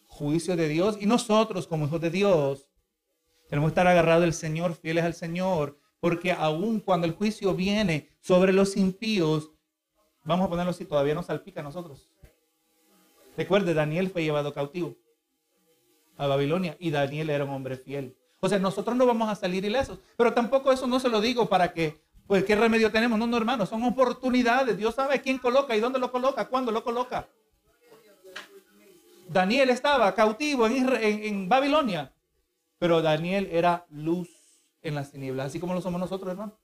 Juicio 0.06 0.54
de 0.54 0.68
Dios. 0.68 0.96
Y 1.00 1.06
nosotros, 1.06 1.66
como 1.66 1.86
hijos 1.86 2.00
de 2.00 2.10
Dios, 2.10 2.68
tenemos 3.48 3.68
que 3.68 3.72
estar 3.72 3.86
agarrados 3.86 4.22
del 4.22 4.32
Señor, 4.32 4.74
fieles 4.74 5.04
al 5.04 5.14
Señor, 5.14 5.78
porque 6.00 6.32
aun 6.32 6.80
cuando 6.80 7.06
el 7.06 7.14
juicio 7.14 7.54
viene 7.54 8.08
sobre 8.20 8.52
los 8.52 8.76
impíos, 8.76 9.50
vamos 10.24 10.46
a 10.46 10.50
ponerlo 10.50 10.70
así, 10.70 10.84
todavía 10.84 11.14
nos 11.14 11.26
salpica 11.26 11.60
a 11.60 11.64
nosotros. 11.64 12.10
Recuerde, 13.36 13.74
Daniel 13.74 14.10
fue 14.10 14.24
llevado 14.24 14.52
cautivo 14.52 14.96
a 16.16 16.26
Babilonia 16.26 16.76
y 16.80 16.90
Daniel 16.90 17.30
era 17.30 17.44
un 17.44 17.50
hombre 17.50 17.76
fiel. 17.76 18.16
O 18.40 18.48
sea, 18.48 18.58
nosotros 18.58 18.96
no 18.96 19.06
vamos 19.06 19.28
a 19.28 19.34
salir 19.34 19.64
ilesos, 19.64 19.98
pero 20.16 20.32
tampoco 20.32 20.72
eso 20.72 20.86
no 20.86 21.00
se 21.00 21.08
lo 21.08 21.20
digo 21.20 21.48
para 21.48 21.72
que, 21.72 22.00
pues, 22.26 22.44
¿qué 22.44 22.56
remedio 22.56 22.90
tenemos? 22.90 23.18
No, 23.18 23.26
no, 23.26 23.36
hermano, 23.36 23.66
son 23.66 23.82
oportunidades. 23.84 24.76
Dios 24.76 24.94
sabe 24.94 25.20
quién 25.20 25.38
coloca 25.38 25.76
y 25.76 25.80
dónde 25.80 25.98
lo 25.98 26.10
coloca, 26.10 26.48
cuándo 26.48 26.72
lo 26.72 26.82
coloca. 26.82 27.28
Daniel 29.28 29.70
estaba 29.70 30.14
cautivo 30.14 30.66
en, 30.66 30.88
en 30.88 31.48
Babilonia 31.48 32.12
pero 32.78 33.02
Daniel 33.02 33.48
era 33.50 33.86
luz 33.90 34.28
en 34.82 34.94
las 34.94 35.12
tinieblas, 35.12 35.46
así 35.46 35.60
como 35.60 35.74
lo 35.74 35.80
somos 35.80 36.00
nosotros, 36.00 36.30
hermano. 36.30 36.58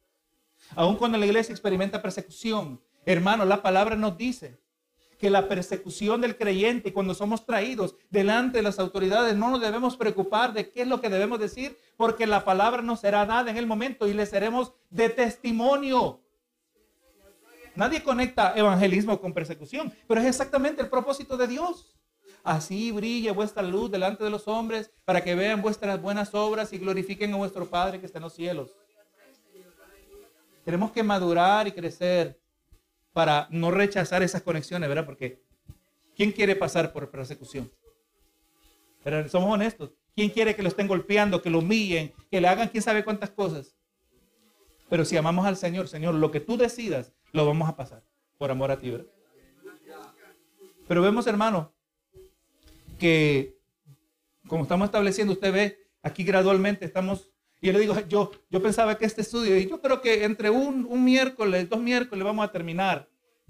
Aun 0.74 0.96
cuando 0.96 1.18
la 1.18 1.26
iglesia 1.26 1.52
experimenta 1.52 2.02
persecución, 2.02 2.80
hermano, 3.04 3.44
la 3.44 3.62
palabra 3.62 3.96
nos 3.96 4.16
dice 4.16 4.60
que 5.18 5.30
la 5.30 5.48
persecución 5.48 6.20
del 6.20 6.36
creyente, 6.36 6.92
cuando 6.92 7.14
somos 7.14 7.46
traídos 7.46 7.94
delante 8.10 8.58
de 8.58 8.62
las 8.64 8.80
autoridades, 8.80 9.36
no 9.36 9.50
nos 9.50 9.60
debemos 9.60 9.96
preocupar 9.96 10.52
de 10.52 10.70
qué 10.70 10.82
es 10.82 10.88
lo 10.88 11.00
que 11.00 11.08
debemos 11.08 11.38
decir, 11.38 11.78
porque 11.96 12.26
la 12.26 12.44
palabra 12.44 12.82
no 12.82 12.96
será 12.96 13.24
dada 13.24 13.50
en 13.50 13.56
el 13.56 13.66
momento 13.66 14.08
y 14.08 14.14
le 14.14 14.26
seremos 14.26 14.72
de 14.90 15.10
testimonio. 15.10 16.20
Nadie 17.74 18.02
conecta 18.02 18.52
evangelismo 18.56 19.20
con 19.20 19.32
persecución, 19.32 19.92
pero 20.06 20.20
es 20.20 20.26
exactamente 20.26 20.82
el 20.82 20.90
propósito 20.90 21.36
de 21.36 21.46
Dios. 21.46 21.94
Así 22.44 22.90
brille 22.90 23.30
vuestra 23.30 23.62
luz 23.62 23.90
delante 23.90 24.24
de 24.24 24.30
los 24.30 24.48
hombres 24.48 24.90
para 25.04 25.22
que 25.22 25.34
vean 25.34 25.62
vuestras 25.62 26.00
buenas 26.02 26.34
obras 26.34 26.72
y 26.72 26.78
glorifiquen 26.78 27.32
a 27.34 27.36
vuestro 27.36 27.66
Padre 27.66 28.00
que 28.00 28.06
está 28.06 28.18
en 28.18 28.24
los 28.24 28.34
cielos. 28.34 28.76
Tenemos 30.64 30.90
que 30.92 31.02
madurar 31.02 31.68
y 31.68 31.72
crecer 31.72 32.40
para 33.12 33.46
no 33.50 33.70
rechazar 33.70 34.22
esas 34.22 34.42
conexiones, 34.42 34.88
¿verdad? 34.88 35.06
Porque 35.06 35.42
¿quién 36.16 36.32
quiere 36.32 36.56
pasar 36.56 36.92
por 36.92 37.10
persecución? 37.10 37.70
Pero 39.04 39.28
somos 39.28 39.52
honestos. 39.52 39.90
¿Quién 40.14 40.30
quiere 40.30 40.54
que 40.54 40.62
lo 40.62 40.68
estén 40.68 40.88
golpeando, 40.88 41.40
que 41.40 41.50
lo 41.50 41.60
humillen, 41.60 42.12
que 42.30 42.40
le 42.40 42.48
hagan 42.48 42.68
quién 42.68 42.82
sabe 42.82 43.04
cuántas 43.04 43.30
cosas? 43.30 43.74
Pero 44.88 45.04
si 45.04 45.16
amamos 45.16 45.46
al 45.46 45.56
Señor, 45.56 45.88
Señor, 45.88 46.14
lo 46.14 46.30
que 46.30 46.40
tú 46.40 46.56
decidas, 46.58 47.12
lo 47.32 47.46
vamos 47.46 47.68
a 47.68 47.76
pasar 47.76 48.04
por 48.36 48.50
amor 48.50 48.70
a 48.70 48.78
ti, 48.78 48.90
¿verdad? 48.90 49.06
Pero 50.86 51.00
vemos, 51.00 51.26
hermano, 51.26 51.71
que, 53.02 53.58
como 54.46 54.62
estamos 54.62 54.86
estableciendo, 54.86 55.32
usted 55.32 55.52
ve 55.52 55.78
aquí 56.04 56.22
gradualmente 56.22 56.84
estamos, 56.84 57.32
y 57.60 57.66
yo 57.66 57.72
le 57.72 57.80
digo, 57.80 57.98
yo, 58.08 58.30
yo 58.48 58.62
pensaba 58.62 58.96
que 58.96 59.04
este 59.04 59.22
estudio, 59.22 59.58
y 59.58 59.68
yo 59.68 59.80
creo 59.80 60.00
que 60.00 60.22
entre 60.22 60.50
un, 60.50 60.86
un 60.88 61.02
miércoles, 61.02 61.68
dos 61.68 61.80
miércoles 61.80 62.24
vamos 62.24 62.44
a 62.44 62.52
terminar. 62.52 63.08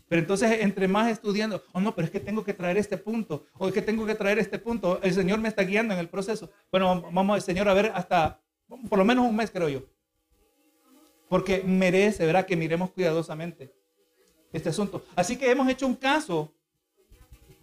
Pero 0.09 0.21
entonces, 0.21 0.61
entre 0.61 0.89
más 0.89 1.11
estudiando, 1.11 1.63
oh 1.73 1.81
no, 1.81 1.95
pero 1.95 2.07
es 2.07 2.11
que 2.11 2.21
tengo 2.21 2.43
que 2.43 2.55
traer 2.55 2.79
este 2.79 2.97
punto, 2.97 3.45
o 3.59 3.69
es 3.69 3.75
que 3.75 3.83
tengo 3.83 4.07
que 4.07 4.15
traer 4.15 4.39
este 4.39 4.59
punto, 4.59 4.99
el 5.03 5.13
Señor 5.13 5.39
me 5.39 5.49
está 5.49 5.65
guiando 5.65 5.93
en 5.93 6.01
el 6.01 6.09
proceso. 6.09 6.51
Bueno, 6.71 7.11
vamos 7.13 7.35
al 7.35 7.43
Señor 7.43 7.69
a 7.69 7.75
ver 7.75 7.93
hasta, 7.95 8.41
por 8.89 8.99
lo 8.99 9.05
menos 9.05 9.27
un 9.27 9.37
mes, 9.37 9.51
creo 9.51 9.69
yo. 9.69 9.83
Porque 11.29 11.63
merece, 11.63 12.25
¿verdad? 12.25 12.47
Que 12.47 12.57
miremos 12.57 12.91
cuidadosamente 12.91 13.75
este 14.51 14.71
asunto. 14.71 15.05
Así 15.15 15.37
que 15.37 15.51
hemos 15.51 15.69
hecho 15.69 15.87
un 15.87 15.95
caso 15.95 16.55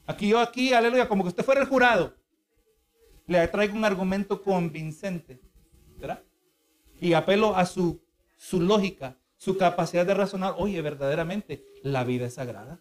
Aquí 0.10 0.28
yo, 0.28 0.39
aquí, 0.39 0.74
aleluya, 0.74 1.07
como 1.07 1.22
que 1.24 1.28
usted 1.28 1.45
fuera 1.45 1.62
el 1.62 1.68
jurado. 1.68 2.16
Le 3.28 3.47
traigo 3.47 3.76
un 3.76 3.86
argumento 3.86 4.41
convincente, 4.41 5.39
¿verdad? 5.99 6.24
Y 6.99 7.14
apelo 7.14 7.55
a 7.55 7.68
su, 7.68 8.01
su 8.36 8.60
lógica, 8.60 9.18
su 9.38 9.55
capacidad 9.55 10.07
de 10.07 10.16
razonar. 10.16 10.55
Oye, 10.57 10.82
verdaderamente, 10.82 11.64
la 11.84 12.03
vida 12.05 12.26
es 12.26 12.34
sagrada. 12.34 12.80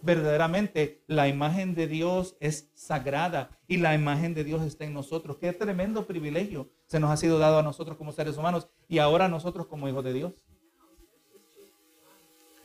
Verdaderamente, 0.00 1.04
la 1.06 1.28
imagen 1.28 1.76
de 1.76 1.86
Dios 1.86 2.36
es 2.40 2.72
sagrada 2.74 3.56
y 3.68 3.76
la 3.76 3.94
imagen 3.94 4.34
de 4.34 4.42
Dios 4.42 4.62
está 4.62 4.84
en 4.84 4.94
nosotros. 4.94 5.36
Qué 5.36 5.52
tremendo 5.52 6.04
privilegio 6.08 6.68
se 6.88 6.98
nos 6.98 7.12
ha 7.12 7.16
sido 7.16 7.38
dado 7.38 7.60
a 7.60 7.62
nosotros 7.62 7.96
como 7.96 8.10
seres 8.10 8.36
humanos 8.36 8.66
y 8.88 8.98
ahora 8.98 9.26
a 9.26 9.28
nosotros 9.28 9.68
como 9.68 9.88
hijos 9.88 10.02
de 10.02 10.14
Dios. 10.14 10.32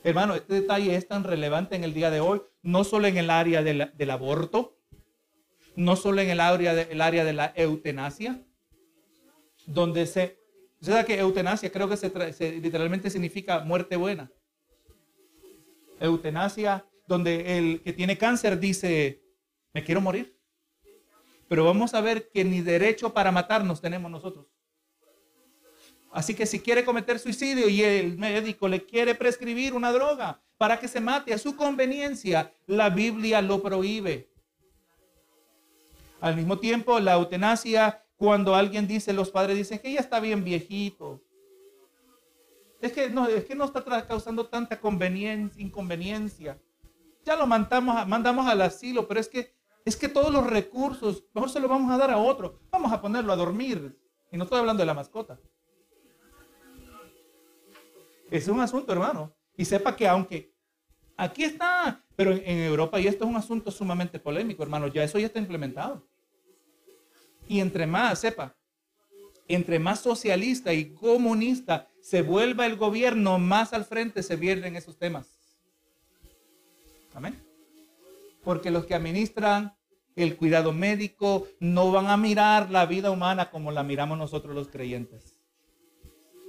Hermano, 0.03 0.35
este 0.35 0.53
detalle 0.53 0.95
es 0.95 1.07
tan 1.07 1.23
relevante 1.23 1.75
en 1.75 1.83
el 1.83 1.93
día 1.93 2.09
de 2.09 2.19
hoy, 2.19 2.41
no 2.61 2.83
solo 2.83 3.07
en 3.07 3.17
el 3.17 3.29
área 3.29 3.63
del, 3.63 4.09
aborto, 4.11 4.77
no 5.75 5.95
solo 5.95 6.21
en 6.21 6.29
el 6.29 6.39
área, 6.39 6.73
de, 6.73 7.01
área 7.01 7.25
de 7.25 7.33
la 7.33 7.53
eutanasia, 7.55 8.43
donde 9.65 10.05
se... 10.05 10.39
¿Sabes 10.79 11.05
que 11.05 11.19
eutanasia 11.19 11.71
creo 11.71 11.89
que 11.89 11.97
se, 11.97 12.33
se, 12.33 12.51
literalmente 12.59 13.09
significa 13.09 13.61
muerte 13.61 13.95
buena? 13.95 14.31
Eutanasia, 15.99 16.85
donde 17.07 17.57
el 17.57 17.81
que 17.81 17.93
tiene 17.93 18.17
cáncer 18.17 18.59
dice, 18.59 19.23
me 19.73 19.83
quiero 19.83 20.01
morir. 20.01 20.37
Pero 21.47 21.65
vamos 21.65 21.93
a 21.93 22.01
ver 22.01 22.29
que 22.29 22.43
ni 22.43 22.61
derecho 22.61 23.13
para 23.13 23.31
matarnos 23.31 23.81
tenemos 23.81 24.11
nosotros. 24.11 24.45
Así 26.17 26.33
que 26.33 26.47
si 26.47 26.61
quiere 26.61 26.83
cometer 26.83 27.19
suicidio 27.19 27.69
y 27.69 27.83
el 27.83 28.17
médico 28.17 28.67
le 28.67 28.83
quiere 28.83 29.13
prescribir 29.13 29.75
una 29.75 29.91
droga 29.91 30.41
para 30.57 30.79
que 30.79 30.87
se 30.87 30.99
mate 30.99 31.31
a 31.31 31.37
su 31.37 31.55
conveniencia, 31.55 32.51
la 32.65 32.89
Biblia 32.89 33.39
lo 33.39 33.61
prohíbe. 33.61 34.27
Al 36.19 36.35
mismo 36.35 36.57
tiempo, 36.57 36.99
la 36.99 37.13
eutanasia, 37.13 38.03
cuando 38.15 38.55
alguien 38.55 38.87
dice, 38.87 39.13
los 39.13 39.29
padres 39.29 39.57
dicen 39.57 39.77
que 39.77 39.93
ya 39.93 39.99
está 39.99 40.19
bien 40.19 40.43
viejito. 40.43 41.21
Es 42.81 42.93
que 42.93 43.11
no, 43.11 43.27
es 43.27 43.45
que 43.45 43.53
no 43.53 43.65
está 43.65 43.83
causando 44.07 44.47
tanta 44.47 44.79
conveniencia, 44.79 45.61
inconveniencia. 45.61 46.59
Ya 47.25 47.35
lo 47.35 47.45
mandamos, 47.45 48.07
mandamos 48.07 48.47
al 48.47 48.63
asilo, 48.63 49.07
pero 49.07 49.19
es 49.19 49.29
que, 49.29 49.53
es 49.85 49.95
que 49.95 50.09
todos 50.09 50.33
los 50.33 50.47
recursos, 50.47 51.25
mejor 51.35 51.51
se 51.51 51.59
los 51.59 51.69
vamos 51.69 51.91
a 51.91 51.97
dar 51.99 52.09
a 52.09 52.17
otro. 52.17 52.59
Vamos 52.71 52.91
a 52.91 52.99
ponerlo 52.99 53.31
a 53.31 53.35
dormir. 53.35 53.95
Y 54.31 54.37
no 54.37 54.45
estoy 54.45 54.57
hablando 54.57 54.81
de 54.81 54.87
la 54.87 54.95
mascota. 54.95 55.37
Es 58.29 58.47
un 58.47 58.59
asunto, 58.59 58.91
hermano. 58.91 59.33
Y 59.55 59.65
sepa 59.65 59.95
que 59.95 60.07
aunque 60.07 60.53
aquí 61.15 61.43
está, 61.43 62.03
pero 62.15 62.31
en, 62.31 62.59
Europa, 62.59 62.99
y 62.99 63.07
esto 63.07 63.25
es 63.25 63.29
un 63.29 63.35
asunto 63.35 63.71
sumamente 63.71 64.19
polémico, 64.19 64.63
hermano, 64.63 64.87
ya 64.87 65.03
eso 65.03 65.19
ya 65.19 65.27
está 65.27 65.39
implementado. 65.39 66.07
Y 67.47 67.59
entre 67.59 67.87
más, 67.87 68.19
sepa, 68.19 68.55
entre 69.47 69.79
más 69.79 70.01
socialista 70.01 70.73
y 70.73 70.93
comunista 70.93 71.87
se 72.01 72.21
vuelva 72.21 72.65
el 72.65 72.75
gobierno, 72.75 73.39
más 73.39 73.73
al 73.73 73.85
frente 73.85 74.21
se 74.21 74.35
vierden 74.35 74.75
esos 74.75 74.97
temas. 74.97 75.27
Amén. 77.13 77.41
Porque 78.43 78.69
los 78.69 78.85
que 78.85 78.93
administran 78.93 79.75
el 80.15 80.35
cuidado 80.35 80.73
médico 80.73 81.47
no 81.59 81.91
van 81.91 82.07
a 82.07 82.17
mirar 82.17 82.69
la 82.71 82.85
vida 82.85 83.11
humana 83.11 83.49
como 83.49 83.71
la 83.71 83.83
miramos 83.83 84.17
nosotros 84.17 84.53
los 84.55 84.67
creyentes. 84.67 85.37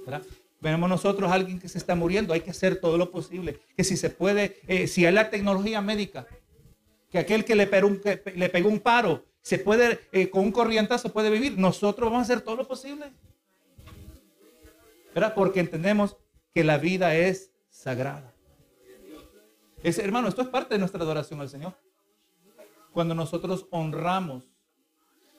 ¿verdad? 0.05 0.23
Vemos 0.61 0.89
nosotros 0.89 1.31
a 1.31 1.35
alguien 1.35 1.59
que 1.59 1.69
se 1.69 1.77
está 1.77 1.95
muriendo, 1.95 2.33
hay 2.33 2.41
que 2.41 2.51
hacer 2.51 2.81
todo 2.81 2.97
lo 2.97 3.11
posible. 3.11 3.59
Que 3.77 3.83
si 3.83 3.95
se 3.95 4.09
puede, 4.09 4.59
eh, 4.67 4.87
si 4.87 5.05
hay 5.05 5.13
la 5.13 5.29
tecnología 5.29 5.81
médica, 5.81 6.27
que 7.09 7.17
aquel 7.17 7.45
que 7.45 7.55
le 7.55 7.65
pegó 7.67 7.87
un, 8.67 8.79
paro, 8.79 9.25
se 9.41 9.57
puede, 9.57 10.01
eh, 10.11 10.29
con 10.29 10.43
un 10.43 10.51
corrientazo 10.51 11.13
puede 11.13 11.29
vivir, 11.29 11.57
nosotros 11.57 12.09
vamos 12.09 12.19
a 12.19 12.33
hacer 12.33 12.41
todo 12.43 12.57
lo 12.57 12.67
posible. 12.67 13.11
¿Verdad? 15.15 15.33
Porque 15.33 15.61
entendemos 15.61 16.17
que 16.53 16.63
la 16.63 16.77
vida 16.77 17.15
es 17.15 17.51
sagrada. 17.69 18.33
Hermano, 19.81 20.27
esto 20.27 20.41
es 20.41 20.49
parte 20.49 20.75
de 20.75 20.79
nuestra 20.79 21.01
adoración 21.01 21.39
al 21.39 21.49
Señor. 21.49 21.73
Cuando 22.91 23.15
nosotros 23.15 23.65
honramos 23.71 24.43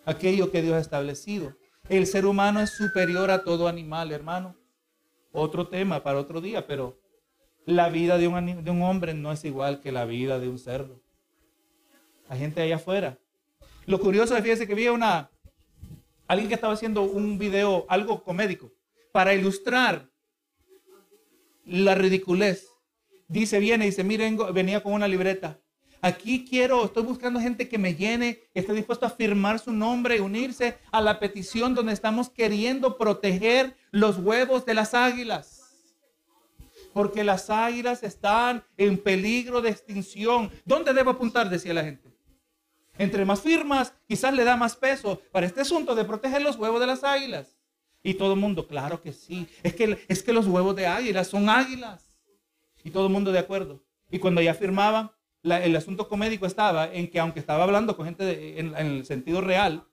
aquello 0.06 0.50
que 0.50 0.62
Dios 0.62 0.74
ha 0.74 0.80
establecido. 0.80 1.54
El 1.90 2.06
ser 2.06 2.24
humano 2.24 2.60
es 2.60 2.70
superior 2.70 3.30
a 3.30 3.44
todo 3.44 3.68
animal, 3.68 4.12
hermano 4.12 4.59
otro 5.32 5.68
tema 5.68 6.02
para 6.02 6.18
otro 6.18 6.40
día, 6.40 6.66
pero 6.66 6.98
la 7.64 7.88
vida 7.88 8.18
de 8.18 8.28
un, 8.28 8.64
de 8.64 8.70
un 8.70 8.82
hombre 8.82 9.14
no 9.14 9.32
es 9.32 9.44
igual 9.44 9.80
que 9.80 9.92
la 9.92 10.04
vida 10.04 10.38
de 10.38 10.48
un 10.48 10.58
cerdo. 10.58 11.00
Hay 12.28 12.38
gente 12.38 12.62
allá 12.62 12.76
afuera. 12.76 13.18
Lo 13.86 13.98
curioso 14.00 14.36
es, 14.36 14.42
fíjese 14.42 14.66
que 14.66 14.74
vi 14.74 14.88
una, 14.88 15.30
alguien 16.26 16.48
que 16.48 16.54
estaba 16.54 16.74
haciendo 16.74 17.02
un 17.02 17.38
video, 17.38 17.86
algo 17.88 18.22
comédico, 18.22 18.72
para 19.12 19.34
ilustrar 19.34 20.08
la 21.64 21.94
ridiculez. 21.94 22.68
Dice, 23.28 23.58
viene, 23.58 23.86
dice, 23.86 24.04
miren, 24.04 24.38
venía 24.52 24.82
con 24.82 24.92
una 24.92 25.08
libreta. 25.08 25.59
Aquí 26.02 26.46
quiero, 26.48 26.86
estoy 26.86 27.02
buscando 27.02 27.40
gente 27.40 27.68
que 27.68 27.76
me 27.76 27.94
llene, 27.94 28.40
esté 28.54 28.72
dispuesto 28.72 29.04
a 29.04 29.10
firmar 29.10 29.58
su 29.58 29.72
nombre 29.72 30.16
y 30.16 30.20
unirse 30.20 30.78
a 30.90 31.00
la 31.02 31.20
petición 31.20 31.74
donde 31.74 31.92
estamos 31.92 32.30
queriendo 32.30 32.96
proteger 32.96 33.76
los 33.90 34.16
huevos 34.16 34.64
de 34.64 34.74
las 34.74 34.94
águilas. 34.94 35.58
Porque 36.94 37.22
las 37.22 37.50
águilas 37.50 38.02
están 38.02 38.64
en 38.78 38.96
peligro 38.96 39.60
de 39.60 39.70
extinción. 39.70 40.50
¿Dónde 40.64 40.94
debo 40.94 41.10
apuntar? 41.10 41.50
Decía 41.50 41.74
la 41.74 41.84
gente. 41.84 42.10
Entre 42.96 43.24
más 43.24 43.42
firmas, 43.42 43.92
quizás 44.08 44.32
le 44.34 44.44
da 44.44 44.56
más 44.56 44.76
peso 44.76 45.20
para 45.32 45.46
este 45.46 45.60
asunto 45.60 45.94
de 45.94 46.04
proteger 46.04 46.42
los 46.42 46.56
huevos 46.56 46.80
de 46.80 46.86
las 46.86 47.04
águilas. 47.04 47.58
Y 48.02 48.14
todo 48.14 48.32
el 48.32 48.40
mundo, 48.40 48.66
claro 48.66 49.02
que 49.02 49.12
sí. 49.12 49.46
Es 49.62 49.74
que, 49.74 50.04
es 50.08 50.22
que 50.22 50.32
los 50.32 50.46
huevos 50.46 50.74
de 50.74 50.86
águilas 50.86 51.28
son 51.28 51.50
águilas. 51.50 52.18
Y 52.82 52.90
todo 52.90 53.06
el 53.06 53.12
mundo 53.12 53.32
de 53.32 53.38
acuerdo. 53.38 53.84
Y 54.10 54.18
cuando 54.18 54.40
ya 54.40 54.54
firmaban, 54.54 55.10
el 55.42 55.76
asunto 55.76 56.08
comédico 56.08 56.46
estaba 56.46 56.92
en 56.92 57.10
que 57.10 57.18
aunque 57.18 57.40
estaba 57.40 57.64
hablando 57.64 57.96
con 57.96 58.06
gente 58.06 58.60
en, 58.60 58.74
el 58.76 59.06
sentido 59.06 59.40
real, 59.40 59.84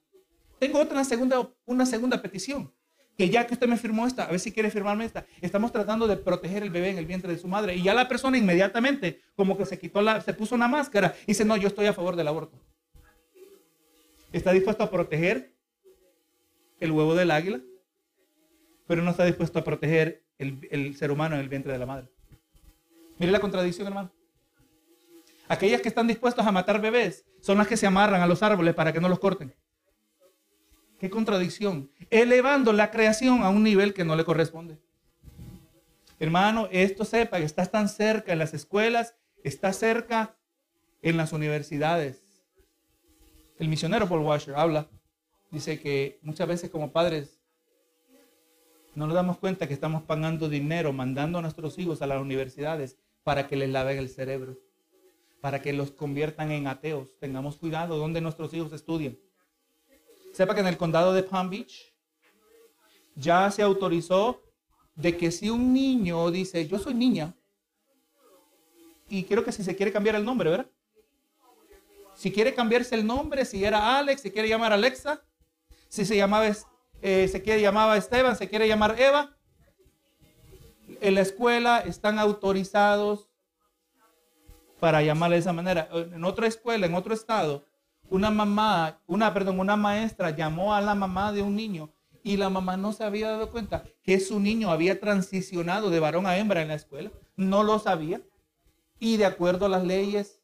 tengo 0.60 0.80
otra 0.80 1.04
segunda, 1.04 1.50
una 1.66 1.86
segunda 1.86 2.22
petición. 2.22 2.72
Que 3.18 3.30
ya 3.30 3.48
que 3.48 3.56
usted 3.56 3.68
me 3.68 3.78
firmó 3.78 4.06
esta, 4.06 4.26
a 4.26 4.32
ver 4.32 4.40
si 4.40 4.52
quiere 4.52 4.70
firmarme 4.70 5.04
esta, 5.04 5.26
estamos 5.42 5.72
tratando 5.72 6.06
de 6.06 6.18
proteger 6.18 6.62
el 6.62 6.70
bebé 6.70 6.92
en 6.92 7.00
el 7.00 7.08
vientre 7.08 7.32
de 7.32 7.40
su 7.40 7.48
madre. 7.48 7.76
Y 7.76 7.82
ya 7.82 7.96
la 7.96 8.08
persona 8.08 8.38
inmediatamente 8.38 9.22
como 9.36 9.58
que 9.58 9.66
se 9.66 9.80
quitó 9.80 10.02
la, 10.04 10.22
se 10.22 10.34
puso 10.34 10.54
una 10.54 10.68
máscara 10.68 11.16
y 11.24 11.28
dice, 11.28 11.44
no, 11.44 11.58
yo 11.58 11.68
estoy 11.68 11.88
a 11.88 11.94
favor 11.94 12.16
del 12.16 12.28
aborto. 12.28 12.60
Está 14.32 14.52
dispuesto 14.52 14.84
a 14.84 14.92
proteger 14.92 15.56
el 16.80 16.92
huevo 16.92 17.16
del 17.16 17.32
águila, 17.32 17.60
pero 18.86 19.02
no 19.02 19.12
está 19.12 19.26
dispuesto 19.26 19.58
a 19.58 19.64
proteger 19.64 20.24
el, 20.38 20.68
el 20.70 20.96
ser 20.96 21.10
humano 21.10 21.36
en 21.36 21.42
el 21.42 21.50
vientre 21.50 21.74
de 21.74 21.80
la 21.80 21.88
madre. 21.88 22.08
Mire 23.18 23.32
la 23.32 23.40
contradicción, 23.40 23.88
hermano. 23.88 24.12
Aquellas 25.50 25.82
que 25.82 25.88
están 25.88 26.08
dispuestas 26.08 26.46
a 26.46 26.52
matar 26.52 26.82
bebés 26.82 27.26
son 27.40 27.58
las 27.58 27.68
que 27.68 27.78
se 27.78 27.88
amarran 27.88 28.22
a 28.22 28.28
los 28.28 28.44
árboles 28.44 28.76
para 28.76 28.92
que 28.92 29.00
no 29.00 29.08
los 29.08 29.20
corten. 29.20 29.56
Qué 31.00 31.10
contradicción. 31.10 31.90
Elevando 32.10 32.74
la 32.74 32.92
creación 32.92 33.44
a 33.44 33.50
un 33.50 33.64
nivel 33.64 33.94
que 33.94 34.04
no 34.04 34.16
le 34.16 34.26
corresponde. 34.26 34.78
Hermano, 36.20 36.68
esto 36.72 37.06
sepa 37.06 37.38
que 37.38 37.46
está 37.46 37.66
tan 37.66 37.88
cerca 37.88 38.34
en 38.34 38.40
las 38.40 38.54
escuelas, 38.54 39.16
está 39.44 39.72
cerca 39.72 40.36
en 41.02 41.16
las 41.16 41.32
universidades. 41.32 42.24
El 43.60 43.70
misionero 43.70 44.10
Paul 44.10 44.22
Washer 44.22 44.56
habla, 44.56 44.88
dice 45.52 45.80
que 45.80 46.20
muchas 46.24 46.48
veces 46.48 46.70
como 46.70 46.92
padres 46.92 47.40
no 48.96 49.06
nos 49.06 49.16
damos 49.16 49.38
cuenta 49.38 49.68
que 49.68 49.76
estamos 49.76 50.04
pagando 50.04 50.50
dinero, 50.50 50.92
mandando 50.92 51.38
a 51.38 51.42
nuestros 51.42 51.78
hijos 51.78 52.02
a 52.02 52.08
las 52.08 52.20
universidades 52.20 52.98
para 53.24 53.48
que 53.48 53.56
les 53.56 53.70
laven 53.70 54.00
el 54.00 54.10
cerebro 54.10 54.58
para 55.48 55.62
que 55.62 55.72
los 55.72 55.92
conviertan 55.92 56.52
en 56.52 56.68
ateos. 56.68 57.18
Tengamos 57.22 57.56
cuidado 57.56 57.96
donde 57.96 58.20
nuestros 58.20 58.54
hijos 58.54 58.74
estudien. 58.74 59.18
Sepa 60.34 60.54
que 60.54 60.60
en 60.60 60.68
el 60.68 60.76
condado 60.76 61.14
de 61.14 61.24
Palm 61.24 61.50
Beach 61.50 61.94
ya 63.16 63.50
se 63.50 63.62
autorizó 63.62 64.44
de 64.96 65.16
que 65.16 65.32
si 65.32 65.50
un 65.50 65.72
niño 65.72 66.32
dice, 66.32 66.68
yo 66.68 66.78
soy 66.78 66.96
niña, 66.96 67.34
y 69.08 69.24
quiero 69.24 69.46
que 69.46 69.54
si 69.54 69.64
se 69.64 69.74
quiere 69.74 69.94
cambiar 69.94 70.16
el 70.16 70.26
nombre, 70.26 70.50
¿verdad? 70.50 70.70
Si 72.14 72.30
quiere 72.30 72.54
cambiarse 72.54 72.96
el 72.96 73.08
nombre, 73.08 73.46
si 73.46 73.64
era 73.64 73.98
Alex, 73.98 74.24
si 74.24 74.32
quiere 74.32 74.50
llamar 74.50 74.74
Alexa, 74.74 75.24
si 75.88 76.04
se 76.04 76.18
llamaba, 76.18 76.46
eh, 77.02 77.28
se 77.30 77.42
quiere 77.42 77.62
llamar 77.62 77.98
Esteban, 77.98 78.36
se 78.36 78.50
quiere 78.50 78.68
llamar 78.68 79.00
Eva, 79.00 79.38
en 81.00 81.16
la 81.16 81.22
escuela 81.22 81.80
están 81.80 82.20
autorizados 82.20 83.30
para 84.80 85.02
llamarle 85.02 85.36
de 85.36 85.42
esa 85.42 85.54
manera. 85.54 85.90
En 85.92 86.24
otra 86.24 86.48
escuela, 86.48 86.86
en 86.86 86.96
otro 86.96 87.14
estado, 87.14 87.66
una 88.10 88.30
mamá, 88.30 89.00
una, 89.08 89.34
perdón, 89.34 89.60
una 89.60 89.76
maestra 89.76 90.36
llamó 90.36 90.74
a 90.74 90.82
la 90.82 90.96
mamá 90.96 91.32
de 91.34 91.42
un 91.42 91.56
niño 91.56 91.92
y 92.24 92.38
la 92.38 92.50
mamá 92.50 92.78
no 92.78 92.94
se 92.94 93.04
había 93.04 93.30
dado 93.30 93.52
cuenta 93.52 93.84
que 94.04 94.20
su 94.20 94.40
niño 94.40 94.70
había 94.70 95.00
transicionado 95.00 95.90
de 95.90 96.00
varón 96.00 96.26
a 96.26 96.38
hembra 96.38 96.62
en 96.62 96.68
la 96.68 96.76
escuela. 96.76 97.12
No 97.36 97.64
lo 97.64 97.80
sabía. 97.80 98.22
Y 99.00 99.18
de 99.18 99.26
acuerdo 99.26 99.68
a 99.68 99.70
las 99.70 99.84
leyes, 99.84 100.42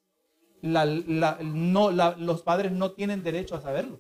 los 0.62 2.42
padres 2.44 2.72
no 2.72 2.92
tienen 2.92 3.24
derecho 3.24 3.56
a 3.56 3.62
saberlo. 3.62 4.00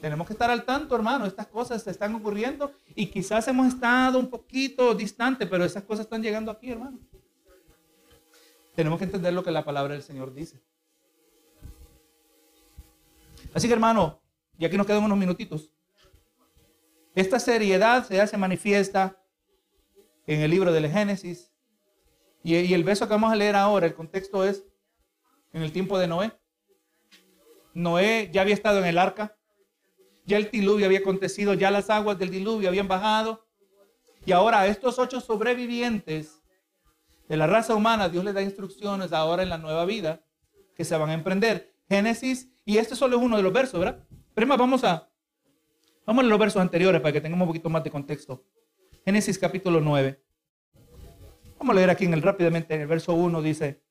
Tenemos 0.00 0.28
que 0.28 0.32
estar 0.32 0.50
al 0.50 0.64
tanto, 0.64 0.94
hermano. 0.94 1.26
Estas 1.26 1.48
cosas 1.48 1.82
se 1.82 1.90
están 1.90 2.14
ocurriendo 2.14 2.72
y 2.94 3.06
quizás 3.06 3.48
hemos 3.48 3.66
estado 3.66 4.20
un 4.20 4.28
poquito 4.28 4.94
distante, 4.94 5.46
pero 5.46 5.64
esas 5.64 5.82
cosas 5.82 6.04
están 6.04 6.22
llegando 6.22 6.52
aquí, 6.52 6.70
hermano. 6.70 7.00
Tenemos 8.78 9.00
que 9.00 9.06
entender 9.06 9.32
lo 9.32 9.42
que 9.42 9.50
la 9.50 9.64
palabra 9.64 9.94
del 9.94 10.04
Señor 10.04 10.32
dice. 10.32 10.62
Así 13.52 13.66
que 13.66 13.72
hermano, 13.72 14.22
y 14.56 14.64
aquí 14.64 14.76
nos 14.76 14.86
quedan 14.86 15.02
unos 15.02 15.18
minutitos. 15.18 15.72
Esta 17.16 17.40
seriedad 17.40 18.06
se 18.06 18.20
hace 18.20 18.36
manifiesta 18.36 19.20
en 20.28 20.42
el 20.42 20.52
libro 20.52 20.70
del 20.70 20.88
Génesis, 20.88 21.50
Y, 22.44 22.72
el 22.72 22.84
verso 22.84 23.08
que 23.08 23.14
vamos 23.14 23.32
a 23.32 23.34
leer 23.34 23.56
ahora, 23.56 23.84
el 23.84 23.96
contexto 23.96 24.44
es 24.44 24.64
en 25.52 25.62
el 25.62 25.72
tiempo 25.72 25.98
de 25.98 26.06
Noé. 26.06 26.30
Noé 27.74 28.30
ya 28.32 28.42
había 28.42 28.54
estado 28.54 28.78
en 28.78 28.84
el 28.84 28.98
arca, 28.98 29.36
ya 30.24 30.36
el 30.36 30.52
diluvio 30.52 30.86
había 30.86 31.00
acontecido, 31.00 31.52
ya 31.54 31.72
las 31.72 31.90
aguas 31.90 32.16
del 32.16 32.30
diluvio 32.30 32.68
habían 32.68 32.86
bajado. 32.86 33.44
Y 34.24 34.30
ahora 34.30 34.68
estos 34.68 35.00
ocho 35.00 35.20
sobrevivientes 35.20 36.37
de 37.28 37.36
la 37.36 37.46
raza 37.46 37.74
humana, 37.74 38.08
Dios 38.08 38.24
les 38.24 38.34
da 38.34 38.42
instrucciones 38.42 39.12
ahora 39.12 39.42
en 39.42 39.50
la 39.50 39.58
nueva 39.58 39.84
vida 39.84 40.24
que 40.74 40.84
se 40.84 40.96
van 40.96 41.10
a 41.10 41.14
emprender. 41.14 41.74
Génesis, 41.88 42.50
y 42.64 42.78
este 42.78 42.96
solo 42.96 43.16
es 43.16 43.22
uno 43.22 43.36
de 43.36 43.42
los 43.42 43.52
versos, 43.52 43.78
¿verdad? 43.78 44.04
Pero 44.34 44.46
más, 44.46 44.58
vamos 44.58 44.82
a, 44.84 45.10
vamos 46.06 46.24
a 46.24 46.26
los 46.26 46.38
versos 46.38 46.62
anteriores 46.62 47.00
para 47.00 47.12
que 47.12 47.20
tengamos 47.20 47.44
un 47.46 47.50
poquito 47.50 47.68
más 47.68 47.84
de 47.84 47.90
contexto. 47.90 48.44
Génesis 49.04 49.38
capítulo 49.38 49.80
9. 49.80 50.22
Vamos 51.58 51.72
a 51.72 51.76
leer 51.76 51.90
aquí 51.90 52.06
en 52.06 52.14
el, 52.14 52.22
rápidamente 52.22 52.74
en 52.74 52.82
el 52.82 52.86
verso 52.86 53.12
1 53.12 53.42
dice, 53.42 53.82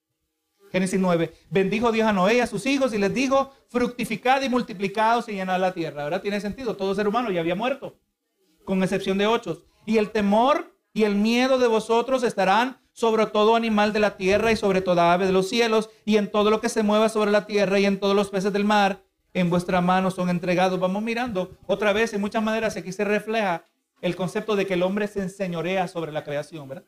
Génesis 0.72 1.00
9, 1.00 1.34
bendijo 1.50 1.92
Dios 1.92 2.08
a 2.08 2.14
Noé 2.14 2.36
y 2.36 2.40
a 2.40 2.48
sus 2.48 2.66
hijos 2.66 2.94
y 2.94 2.98
les 2.98 3.14
dijo, 3.14 3.54
fructificad 3.70 4.42
y 4.42 4.50
multiplicados 4.50 5.30
y 5.30 5.34
llenad 5.34 5.60
la 5.60 5.74
tierra. 5.74 6.04
Ahora 6.04 6.22
tiene 6.22 6.42
sentido, 6.42 6.76
todo 6.76 6.96
ser 6.96 7.08
humano 7.08 7.32
ya 7.32 7.42
había 7.42 7.56
muerto, 7.56 8.00
con 8.66 8.82
excepción 8.84 9.18
de 9.18 9.28
ocho. 9.28 9.64
Y 9.86 9.98
el 9.98 10.12
temor 10.12 10.76
y 10.94 11.04
el 11.04 11.16
miedo 11.16 11.60
de 11.60 11.68
vosotros 11.68 12.24
estarán 12.24 12.80
sobre 12.98 13.28
todo 13.28 13.56
animal 13.56 13.94
de 13.94 14.00
la 14.00 14.18
tierra 14.18 14.52
y 14.52 14.56
sobre 14.56 14.82
toda 14.82 15.14
ave 15.14 15.28
de 15.28 15.32
los 15.32 15.48
cielos 15.48 15.92
y 16.04 16.18
en 16.18 16.32
todo 16.32 16.50
lo 16.50 16.60
que 16.60 16.68
se 16.68 16.82
mueva 16.82 17.10
sobre 17.10 17.30
la 17.30 17.46
tierra 17.46 17.80
y 17.80 17.86
en 17.86 18.00
todos 18.00 18.16
los 18.16 18.32
peces 18.32 18.52
del 18.52 18.66
mar. 18.66 19.04
En 19.36 19.52
vuestra 19.52 19.82
mano 19.82 20.10
son 20.10 20.32
entregados. 20.32 20.80
Vamos 20.80 21.04
mirando 21.04 21.52
otra 21.68 21.94
vez, 21.94 22.16
en 22.16 22.22
muchas 22.22 22.42
maneras 22.42 22.76
aquí 22.76 22.92
se 22.92 23.04
refleja 23.04 23.64
el 24.02 24.16
concepto 24.16 24.56
de 24.56 24.66
que 24.66 24.74
el 24.74 24.82
hombre 24.82 25.08
se 25.08 25.22
enseñorea 25.22 25.88
sobre 25.88 26.12
la 26.12 26.24
creación, 26.24 26.68
¿verdad? 26.68 26.86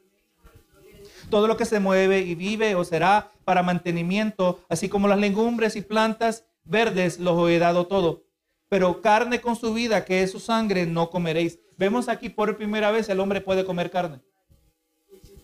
Todo 1.30 1.46
lo 1.46 1.58
que 1.58 1.66
se 1.66 1.80
mueve 1.80 2.22
y 2.22 2.34
vive 2.34 2.74
o 2.74 2.84
será 2.84 3.30
para 3.46 3.62
mantenimiento, 3.62 4.62
así 4.68 4.90
como 4.90 5.08
las 5.08 5.20
legumbres 5.20 5.76
y 5.76 5.84
plantas 5.84 6.44
verdes, 6.64 7.20
los 7.20 7.48
he 7.52 7.60
dado 7.60 7.86
todo. 7.86 8.24
Pero 8.68 9.04
carne 9.04 9.42
con 9.42 9.56
su 9.56 9.76
vida, 9.76 10.06
que 10.06 10.24
es 10.24 10.32
su 10.32 10.40
sangre, 10.40 10.88
no 10.88 11.12
comeréis. 11.12 11.60
Vemos 11.78 12.10
aquí 12.10 12.30
por 12.30 12.58
primera 12.58 12.90
vez 12.90 13.10
el 13.10 13.20
hombre 13.20 13.42
puede 13.42 13.64
comer 13.64 13.92
carne. 13.92 14.22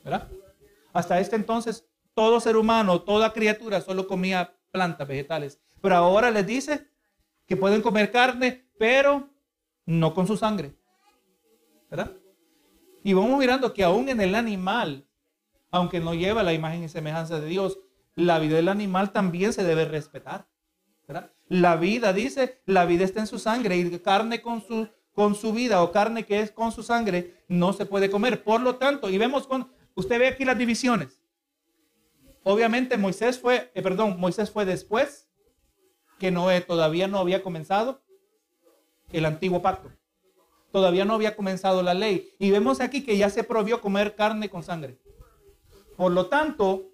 ¿Verdad? 0.03 0.28
Hasta 0.96 1.20
este 1.20 1.36
entonces, 1.36 1.88
todo 2.14 2.39
ser 2.39 2.58
humano, 2.58 3.02
toda 3.02 3.34
criatura 3.34 3.82
solo 3.82 4.08
comía 4.08 4.56
plantas, 4.72 5.08
vegetales. 5.08 5.60
Pero 5.82 5.96
ahora 5.96 6.32
les 6.32 6.48
dice 6.48 6.88
que 7.46 7.56
pueden 7.56 7.82
comer 7.82 8.12
carne, 8.12 8.68
pero 8.80 9.30
no 9.86 10.14
con 10.14 10.26
su 10.26 10.38
sangre. 10.38 10.74
¿Verdad? 11.91 12.14
Y 13.04 13.14
vamos 13.14 13.38
mirando 13.38 13.74
que 13.74 13.84
aún 13.84 14.10
en 14.10 14.20
el 14.20 14.34
animal 14.34 15.06
aunque 15.76 16.00
no 16.00 16.14
lleva 16.14 16.41
la 16.41 16.54
imagen 16.54 16.84
y 16.84 16.89
semejanza 16.89 17.39
de 17.39 17.48
Dios, 17.48 17.80
la 18.16 18.39
vida 18.39 18.56
del 18.56 18.70
animal 18.70 19.12
también 19.12 19.52
se 19.52 19.64
debe 19.64 19.86
respetar. 19.86 20.48
La 21.48 21.76
vida, 21.76 22.14
dice, 22.14 22.62
la 22.66 22.86
vida 22.86 23.04
está 23.04 23.20
en 23.20 23.28
su 23.28 23.39
sangre 23.39 23.76
y 23.76 24.00
carne 24.00 24.41
con 24.41 24.62
su, 24.66 24.88
con 25.14 25.36
su 25.36 25.52
vida 25.52 25.84
o 25.84 25.91
carne 25.91 26.26
que 26.26 26.39
es 26.39 26.52
con 26.52 26.72
su 26.72 26.82
sangre 26.82 27.43
no 27.50 27.74
se 27.74 27.86
puede 27.86 28.10
comer. 28.10 28.43
Por 28.43 28.62
lo 28.62 28.76
tanto, 28.78 29.10
y 29.10 29.18
vemos 29.18 29.48
con, 29.48 29.70
usted 29.96 30.20
ve 30.20 30.28
aquí 30.28 30.46
las 30.46 30.58
divisiones. 30.58 31.20
Obviamente 32.43 32.98
Moisés 32.98 33.39
fue, 33.39 33.72
eh, 33.74 33.82
perdón, 33.82 34.20
Moisés 34.20 34.52
fue 34.52 34.66
después 34.66 35.28
que 36.20 36.32
Noé 36.32 36.62
todavía 36.62 37.08
no 37.08 37.18
había 37.18 37.41
comenzado 37.41 38.04
el 39.12 39.26
antiguo 39.26 39.62
pacto. 39.62 39.91
Todavía 40.72 41.06
no 41.06 41.14
había 41.14 41.36
comenzado 41.36 41.82
la 41.82 41.93
ley. 41.93 42.30
Y 42.38 42.52
vemos 42.52 42.82
aquí 42.82 43.04
que 43.04 43.18
ya 43.18 43.30
se 43.30 43.43
prohibió 43.43 43.82
comer 43.82 44.16
carne 44.16 44.50
con 44.50 44.62
sangre. 44.62 45.00
Por 45.96 46.12
lo 46.12 46.28
tanto, 46.28 46.91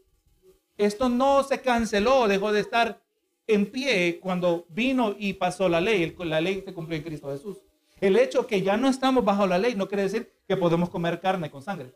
esto 0.77 1.09
no 1.09 1.43
se 1.43 1.61
canceló, 1.61 2.27
dejó 2.27 2.51
de 2.51 2.61
estar 2.61 3.01
en 3.47 3.71
pie 3.71 4.19
cuando 4.21 4.65
vino 4.69 5.15
y 5.17 5.33
pasó 5.33 5.67
la 5.67 5.81
ley. 5.81 6.15
La 6.19 6.41
ley 6.41 6.61
se 6.63 6.73
cumplió 6.73 6.97
en 6.97 7.03
Cristo 7.03 7.31
Jesús. 7.31 7.57
El 7.99 8.17
hecho 8.17 8.47
que 8.47 8.61
ya 8.61 8.77
no 8.77 8.87
estamos 8.87 9.25
bajo 9.25 9.45
la 9.45 9.57
ley 9.57 9.75
no 9.75 9.87
quiere 9.87 10.03
decir 10.03 10.31
que 10.47 10.57
podemos 10.57 10.89
comer 10.89 11.19
carne 11.19 11.51
con 11.51 11.61
sangre. 11.61 11.93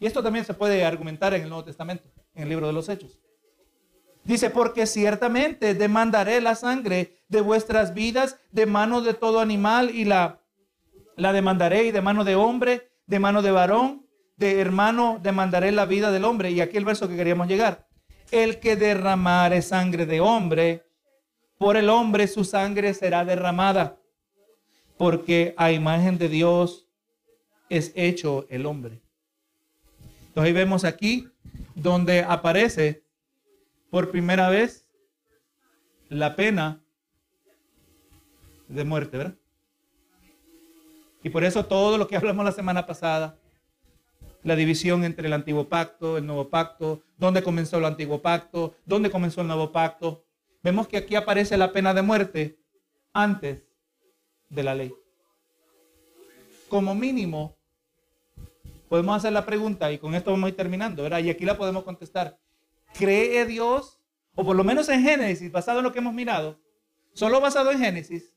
Y 0.00 0.06
esto 0.06 0.22
también 0.22 0.44
se 0.44 0.54
puede 0.54 0.84
argumentar 0.84 1.34
en 1.34 1.42
el 1.42 1.48
Nuevo 1.48 1.64
Testamento, 1.64 2.04
en 2.34 2.44
el 2.44 2.48
libro 2.48 2.66
de 2.66 2.72
los 2.72 2.88
Hechos. 2.88 3.20
Dice, 4.24 4.50
porque 4.50 4.86
ciertamente 4.86 5.74
demandaré 5.74 6.40
la 6.40 6.54
sangre 6.54 7.22
de 7.28 7.40
vuestras 7.40 7.94
vidas 7.94 8.38
de 8.50 8.66
mano 8.66 9.00
de 9.00 9.14
todo 9.14 9.40
animal 9.40 9.90
y 9.90 10.04
la, 10.04 10.40
la 11.16 11.32
demandaré 11.32 11.84
y 11.84 11.90
de 11.92 12.02
mano 12.02 12.24
de 12.24 12.36
hombre, 12.36 12.90
de 13.06 13.18
mano 13.18 13.42
de 13.42 13.50
varón, 13.50 14.06
de 14.36 14.60
hermano 14.60 15.18
demandaré 15.22 15.72
la 15.72 15.86
vida 15.86 16.12
del 16.12 16.24
hombre. 16.24 16.50
Y 16.50 16.60
aquí 16.60 16.76
el 16.76 16.84
verso 16.84 17.08
que 17.08 17.16
queríamos 17.16 17.48
llegar. 17.48 17.88
El 18.30 18.60
que 18.60 18.76
derramare 18.76 19.62
sangre 19.62 20.04
de 20.04 20.20
hombre, 20.20 20.84
por 21.56 21.76
el 21.76 21.88
hombre 21.88 22.28
su 22.28 22.44
sangre 22.44 22.94
será 22.94 23.24
derramada, 23.24 23.98
porque 24.96 25.54
a 25.56 25.72
imagen 25.72 26.18
de 26.18 26.28
Dios 26.28 26.86
es 27.68 27.92
hecho 27.96 28.46
el 28.50 28.66
hombre. 28.66 29.00
Entonces 30.38 30.54
ahí 30.54 30.60
vemos 30.60 30.84
aquí 30.84 31.28
donde 31.74 32.22
aparece 32.22 33.02
por 33.90 34.12
primera 34.12 34.48
vez 34.48 34.86
la 36.10 36.36
pena 36.36 36.80
de 38.68 38.84
muerte, 38.84 39.16
¿verdad? 39.16 39.34
Y 41.24 41.30
por 41.30 41.42
eso 41.42 41.66
todo 41.66 41.98
lo 41.98 42.06
que 42.06 42.16
hablamos 42.16 42.44
la 42.44 42.52
semana 42.52 42.86
pasada, 42.86 43.36
la 44.44 44.54
división 44.54 45.02
entre 45.02 45.26
el 45.26 45.32
antiguo 45.32 45.68
pacto, 45.68 46.18
el 46.18 46.26
nuevo 46.26 46.48
pacto, 46.48 47.02
dónde 47.16 47.42
comenzó 47.42 47.78
el 47.78 47.86
antiguo 47.86 48.22
pacto, 48.22 48.76
dónde 48.86 49.10
comenzó 49.10 49.40
el 49.40 49.48
nuevo 49.48 49.72
pacto. 49.72 50.24
Vemos 50.62 50.86
que 50.86 50.98
aquí 50.98 51.16
aparece 51.16 51.56
la 51.56 51.72
pena 51.72 51.92
de 51.94 52.02
muerte 52.02 52.60
antes 53.12 53.64
de 54.48 54.62
la 54.62 54.76
ley. 54.76 54.94
Como 56.68 56.94
mínimo, 56.94 57.57
podemos 58.88 59.16
hacer 59.16 59.32
la 59.32 59.44
pregunta 59.44 59.92
y 59.92 59.98
con 59.98 60.14
esto 60.14 60.30
vamos 60.30 60.46
a 60.46 60.50
ir 60.50 60.56
terminando, 60.56 61.02
¿verdad? 61.02 61.20
Y 61.20 61.30
aquí 61.30 61.44
la 61.44 61.56
podemos 61.56 61.84
contestar. 61.84 62.38
¿Cree 62.94 63.44
Dios, 63.44 64.00
o 64.34 64.44
por 64.44 64.56
lo 64.56 64.64
menos 64.64 64.88
en 64.88 65.02
Génesis, 65.02 65.52
basado 65.52 65.78
en 65.78 65.84
lo 65.84 65.92
que 65.92 65.98
hemos 65.98 66.14
mirado, 66.14 66.58
solo 67.12 67.40
basado 67.40 67.70
en 67.70 67.78
Génesis, 67.78 68.32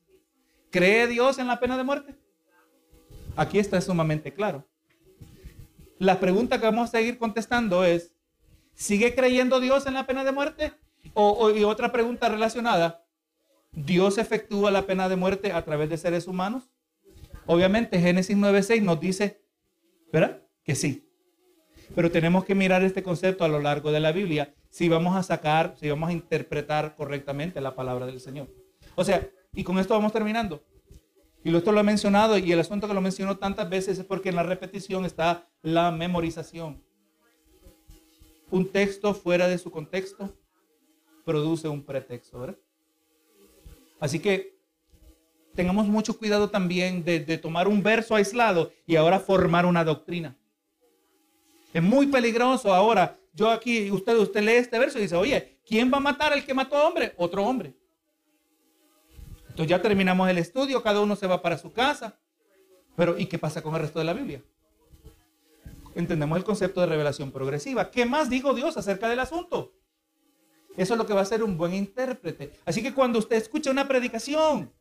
¿cree 0.70 1.06
Dios 1.06 1.38
en 1.38 1.46
la 1.46 1.58
pena 1.58 1.76
de 1.76 1.84
muerte? 1.84 2.14
Aquí 3.36 3.58
está 3.58 3.80
sumamente 3.80 4.32
claro. 4.32 4.66
La 5.98 6.20
pregunta 6.20 6.58
que 6.58 6.66
vamos 6.66 6.88
a 6.88 6.98
seguir 6.98 7.18
contestando 7.18 7.84
es, 7.84 8.12
¿sigue 8.74 9.14
creyendo 9.14 9.60
Dios 9.60 9.86
en 9.86 9.94
la 9.94 10.06
pena 10.06 10.24
de 10.24 10.32
muerte? 10.32 10.72
O, 11.14 11.50
y 11.50 11.64
otra 11.64 11.92
pregunta 11.92 12.28
relacionada, 12.28 13.04
¿Dios 13.72 14.18
efectúa 14.18 14.70
la 14.70 14.86
pena 14.86 15.08
de 15.08 15.16
muerte 15.16 15.52
a 15.52 15.64
través 15.64 15.88
de 15.88 15.96
seres 15.96 16.26
humanos? 16.26 16.70
Obviamente 17.46 17.98
Génesis 17.98 18.36
9.6 18.36 18.82
nos 18.82 19.00
dice, 19.00 19.41
¿verdad? 20.12 20.42
Que 20.64 20.74
sí. 20.74 21.08
Pero 21.94 22.10
tenemos 22.10 22.44
que 22.44 22.54
mirar 22.54 22.82
este 22.82 23.02
concepto 23.02 23.44
a 23.44 23.48
lo 23.48 23.58
largo 23.60 23.90
de 23.90 24.00
la 24.00 24.12
Biblia 24.12 24.54
si 24.70 24.88
vamos 24.88 25.16
a 25.16 25.22
sacar, 25.22 25.74
si 25.78 25.88
vamos 25.88 26.10
a 26.10 26.12
interpretar 26.12 26.94
correctamente 26.96 27.60
la 27.60 27.74
palabra 27.74 28.06
del 28.06 28.20
Señor. 28.20 28.48
O 28.94 29.04
sea, 29.04 29.28
y 29.54 29.64
con 29.64 29.78
esto 29.78 29.94
vamos 29.94 30.12
terminando. 30.12 30.62
Y 31.44 31.54
esto 31.54 31.72
lo 31.72 31.80
he 31.80 31.84
mencionado 31.84 32.38
y 32.38 32.52
el 32.52 32.60
asunto 32.60 32.86
que 32.86 32.94
lo 32.94 33.00
menciono 33.00 33.36
tantas 33.36 33.68
veces 33.68 33.98
es 33.98 34.04
porque 34.04 34.28
en 34.28 34.36
la 34.36 34.44
repetición 34.44 35.04
está 35.04 35.48
la 35.60 35.90
memorización. 35.90 36.82
Un 38.50 38.70
texto 38.70 39.12
fuera 39.12 39.48
de 39.48 39.58
su 39.58 39.70
contexto 39.70 40.34
produce 41.24 41.68
un 41.68 41.84
pretexto, 41.84 42.38
¿verdad? 42.38 42.58
Así 43.98 44.20
que 44.20 44.51
tengamos 45.54 45.86
mucho 45.86 46.18
cuidado 46.18 46.50
también 46.50 47.04
de, 47.04 47.20
de, 47.20 47.38
tomar 47.38 47.68
un 47.68 47.82
verso 47.82 48.14
aislado 48.14 48.72
y 48.86 48.96
ahora 48.96 49.20
formar 49.20 49.66
una 49.66 49.84
doctrina. 49.84 50.36
Es 51.72 51.82
muy 51.82 52.06
peligroso 52.06 52.72
ahora. 52.72 53.18
Yo 53.34 53.50
aquí, 53.50 53.90
usted, 53.90 54.16
usted 54.16 54.42
lee 54.42 54.52
este 54.52 54.78
verso 54.78 54.98
y 54.98 55.02
dice, 55.02 55.16
oye, 55.16 55.58
¿quién 55.66 55.92
va 55.92 55.96
a 55.96 56.00
matar 56.00 56.32
al 56.32 56.44
que 56.44 56.52
mató 56.52 56.76
a 56.76 56.86
hombre? 56.86 57.14
Otro 57.16 57.44
hombre. 57.44 57.74
Entonces 59.48 59.68
ya 59.68 59.82
terminamos 59.82 60.28
el 60.28 60.38
estudio, 60.38 60.82
cada 60.82 61.00
uno 61.00 61.16
se 61.16 61.26
va 61.26 61.42
para 61.42 61.58
su 61.58 61.72
casa. 61.72 62.18
Pero 62.96 63.18
¿y 63.18 63.26
qué 63.26 63.38
pasa 63.38 63.62
con 63.62 63.74
el 63.74 63.80
resto 63.80 63.98
de 63.98 64.04
la 64.04 64.12
Biblia? 64.12 64.42
Entendemos 65.94 66.38
el 66.38 66.44
concepto 66.44 66.80
de 66.80 66.86
revelación 66.86 67.30
progresiva. 67.30 67.90
¿Qué 67.90 68.06
más 68.06 68.30
dijo 68.30 68.54
Dios 68.54 68.76
acerca 68.76 69.08
del 69.08 69.20
asunto? 69.20 69.72
Eso 70.76 70.94
es 70.94 70.98
lo 70.98 71.06
que 71.06 71.12
va 71.12 71.20
a 71.20 71.26
ser 71.26 71.42
un 71.42 71.58
buen 71.58 71.74
intérprete. 71.74 72.52
Así 72.64 72.82
que 72.82 72.94
cuando 72.94 73.18
usted 73.18 73.36
escucha 73.36 73.70
una 73.70 73.86
predicación, 73.86 74.72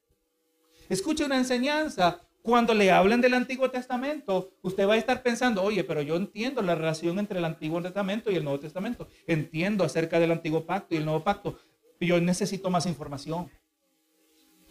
escucha 0.93 1.25
una 1.25 1.37
enseñanza, 1.37 2.21
cuando 2.41 2.73
le 2.73 2.91
hablen 2.91 3.21
del 3.21 3.35
Antiguo 3.35 3.69
Testamento, 3.69 4.51
usted 4.61 4.87
va 4.87 4.93
a 4.93 4.97
estar 4.97 5.21
pensando, 5.21 5.61
oye, 5.61 5.83
pero 5.83 6.01
yo 6.01 6.15
entiendo 6.15 6.61
la 6.61 6.75
relación 6.75 7.19
entre 7.19 7.37
el 7.37 7.45
Antiguo 7.45 7.81
Testamento 7.81 8.31
y 8.31 8.35
el 8.35 8.43
Nuevo 8.43 8.59
Testamento. 8.59 9.07
Entiendo 9.27 9.83
acerca 9.83 10.19
del 10.19 10.31
Antiguo 10.31 10.65
Pacto 10.65 10.95
y 10.95 10.97
el 10.97 11.05
Nuevo 11.05 11.23
Pacto. 11.23 11.59
Yo 11.99 12.19
necesito 12.19 12.69
más 12.71 12.87
información. 12.87 13.49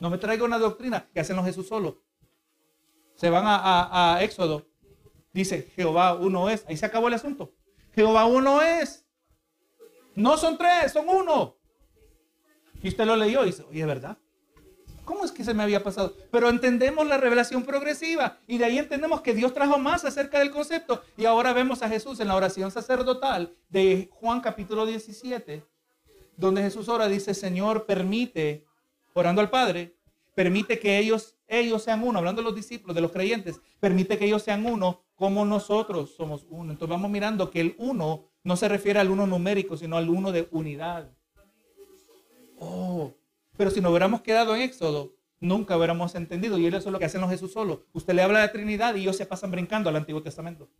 No 0.00 0.10
me 0.10 0.18
traiga 0.18 0.44
una 0.44 0.58
doctrina 0.58 1.08
que 1.12 1.20
hacen 1.20 1.36
los 1.36 1.44
Jesús 1.44 1.68
solo. 1.68 2.02
Se 3.14 3.30
van 3.30 3.44
a, 3.46 4.18
Éxodo. 4.22 4.66
Dice 5.32 5.70
Jehová 5.76 6.14
uno 6.14 6.50
es. 6.50 6.64
Ahí 6.66 6.76
se 6.76 6.86
acabó 6.86 7.06
el 7.06 7.14
asunto. 7.14 7.52
Jehová 7.94 8.24
uno 8.26 8.62
es. 8.62 9.06
No 10.16 10.36
son 10.36 10.58
tres, 10.58 10.92
son 10.92 11.08
uno. 11.08 11.56
Y 12.82 12.88
usted 12.88 13.04
lo 13.04 13.14
leyó 13.14 13.44
y 13.44 13.48
dice, 13.48 13.62
oye, 13.62 13.80
¿es 13.80 13.86
verdad? 13.86 14.18
¿Cómo 15.04 15.24
es 15.24 15.32
que 15.32 15.44
se 15.44 15.54
me 15.54 15.62
había 15.62 15.82
pasado? 15.82 16.14
Pero 16.30 16.48
entendemos 16.48 17.06
la 17.06 17.16
revelación 17.16 17.64
progresiva 17.64 18.38
y 18.46 18.58
de 18.58 18.64
ahí 18.64 18.78
entendemos 18.78 19.20
que 19.20 19.34
Dios 19.34 19.52
trajo 19.52 19.78
más 19.78 20.04
acerca 20.04 20.38
del 20.38 20.50
concepto. 20.50 21.02
Y 21.16 21.24
ahora 21.24 21.52
vemos 21.52 21.82
a 21.82 21.88
Jesús 21.88 22.20
en 22.20 22.28
la 22.28 22.36
oración 22.36 22.70
sacerdotal 22.70 23.54
de 23.68 24.08
Juan 24.12 24.40
capítulo 24.40 24.86
17, 24.86 25.64
donde 26.36 26.62
Jesús 26.62 26.88
ora, 26.88 27.08
dice, 27.08 27.34
Señor, 27.34 27.86
permite, 27.86 28.64
orando 29.14 29.40
al 29.40 29.50
Padre, 29.50 29.96
permite 30.34 30.78
que 30.78 30.98
ellos, 30.98 31.36
ellos 31.48 31.82
sean 31.82 32.02
uno, 32.02 32.18
hablando 32.18 32.40
de 32.40 32.46
los 32.46 32.54
discípulos, 32.54 32.94
de 32.94 33.02
los 33.02 33.12
creyentes, 33.12 33.60
permite 33.78 34.16
que 34.16 34.26
ellos 34.26 34.42
sean 34.42 34.64
uno 34.64 35.02
como 35.16 35.44
nosotros 35.44 36.14
somos 36.16 36.46
uno. 36.48 36.72
Entonces 36.72 36.90
vamos 36.90 37.10
mirando 37.10 37.50
que 37.50 37.60
el 37.60 37.74
uno 37.78 38.30
no 38.42 38.56
se 38.56 38.68
refiere 38.68 39.00
al 39.00 39.10
uno 39.10 39.26
numérico, 39.26 39.76
sino 39.76 39.96
al 39.96 40.08
uno 40.08 40.32
de 40.32 40.48
unidad. 40.50 41.10
Oh, 42.58 43.12
pero 43.60 43.70
si 43.70 43.82
no 43.82 43.90
hubiéramos 43.90 44.22
quedado 44.22 44.56
en 44.56 44.62
Éxodo, 44.62 45.12
nunca 45.38 45.76
hubiéramos 45.76 46.14
entendido. 46.14 46.56
Y 46.56 46.66
eso 46.66 46.78
es 46.78 46.86
lo 46.86 46.98
que 46.98 47.04
hacen 47.04 47.20
los 47.20 47.28
Jesús 47.28 47.52
solo. 47.52 47.84
Usted 47.92 48.14
le 48.14 48.22
habla 48.22 48.40
de 48.40 48.48
Trinidad 48.48 48.94
y 48.94 49.02
ellos 49.02 49.18
se 49.18 49.26
pasan 49.26 49.50
brincando 49.50 49.90
al 49.90 49.96
Antiguo 49.96 50.22
Testamento. 50.22 50.70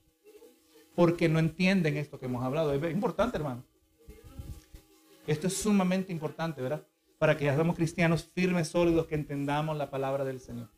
Porque 0.95 1.29
no 1.29 1.39
entienden 1.39 1.99
esto 1.99 2.19
que 2.19 2.25
hemos 2.25 2.43
hablado. 2.43 2.73
Es 2.73 2.83
importante, 2.91 3.37
hermano. 3.37 3.65
Esto 5.27 5.49
es 5.49 5.59
sumamente 5.59 6.11
importante, 6.11 6.63
¿verdad? 6.63 6.83
Para 7.19 7.37
que 7.37 7.45
seamos 7.45 7.77
cristianos 7.77 8.25
firmes, 8.35 8.69
sólidos, 8.69 9.07
que 9.07 9.15
entendamos 9.15 9.77
la 9.77 9.91
palabra 9.91 10.25
del 10.25 10.41
Señor. 10.41 10.71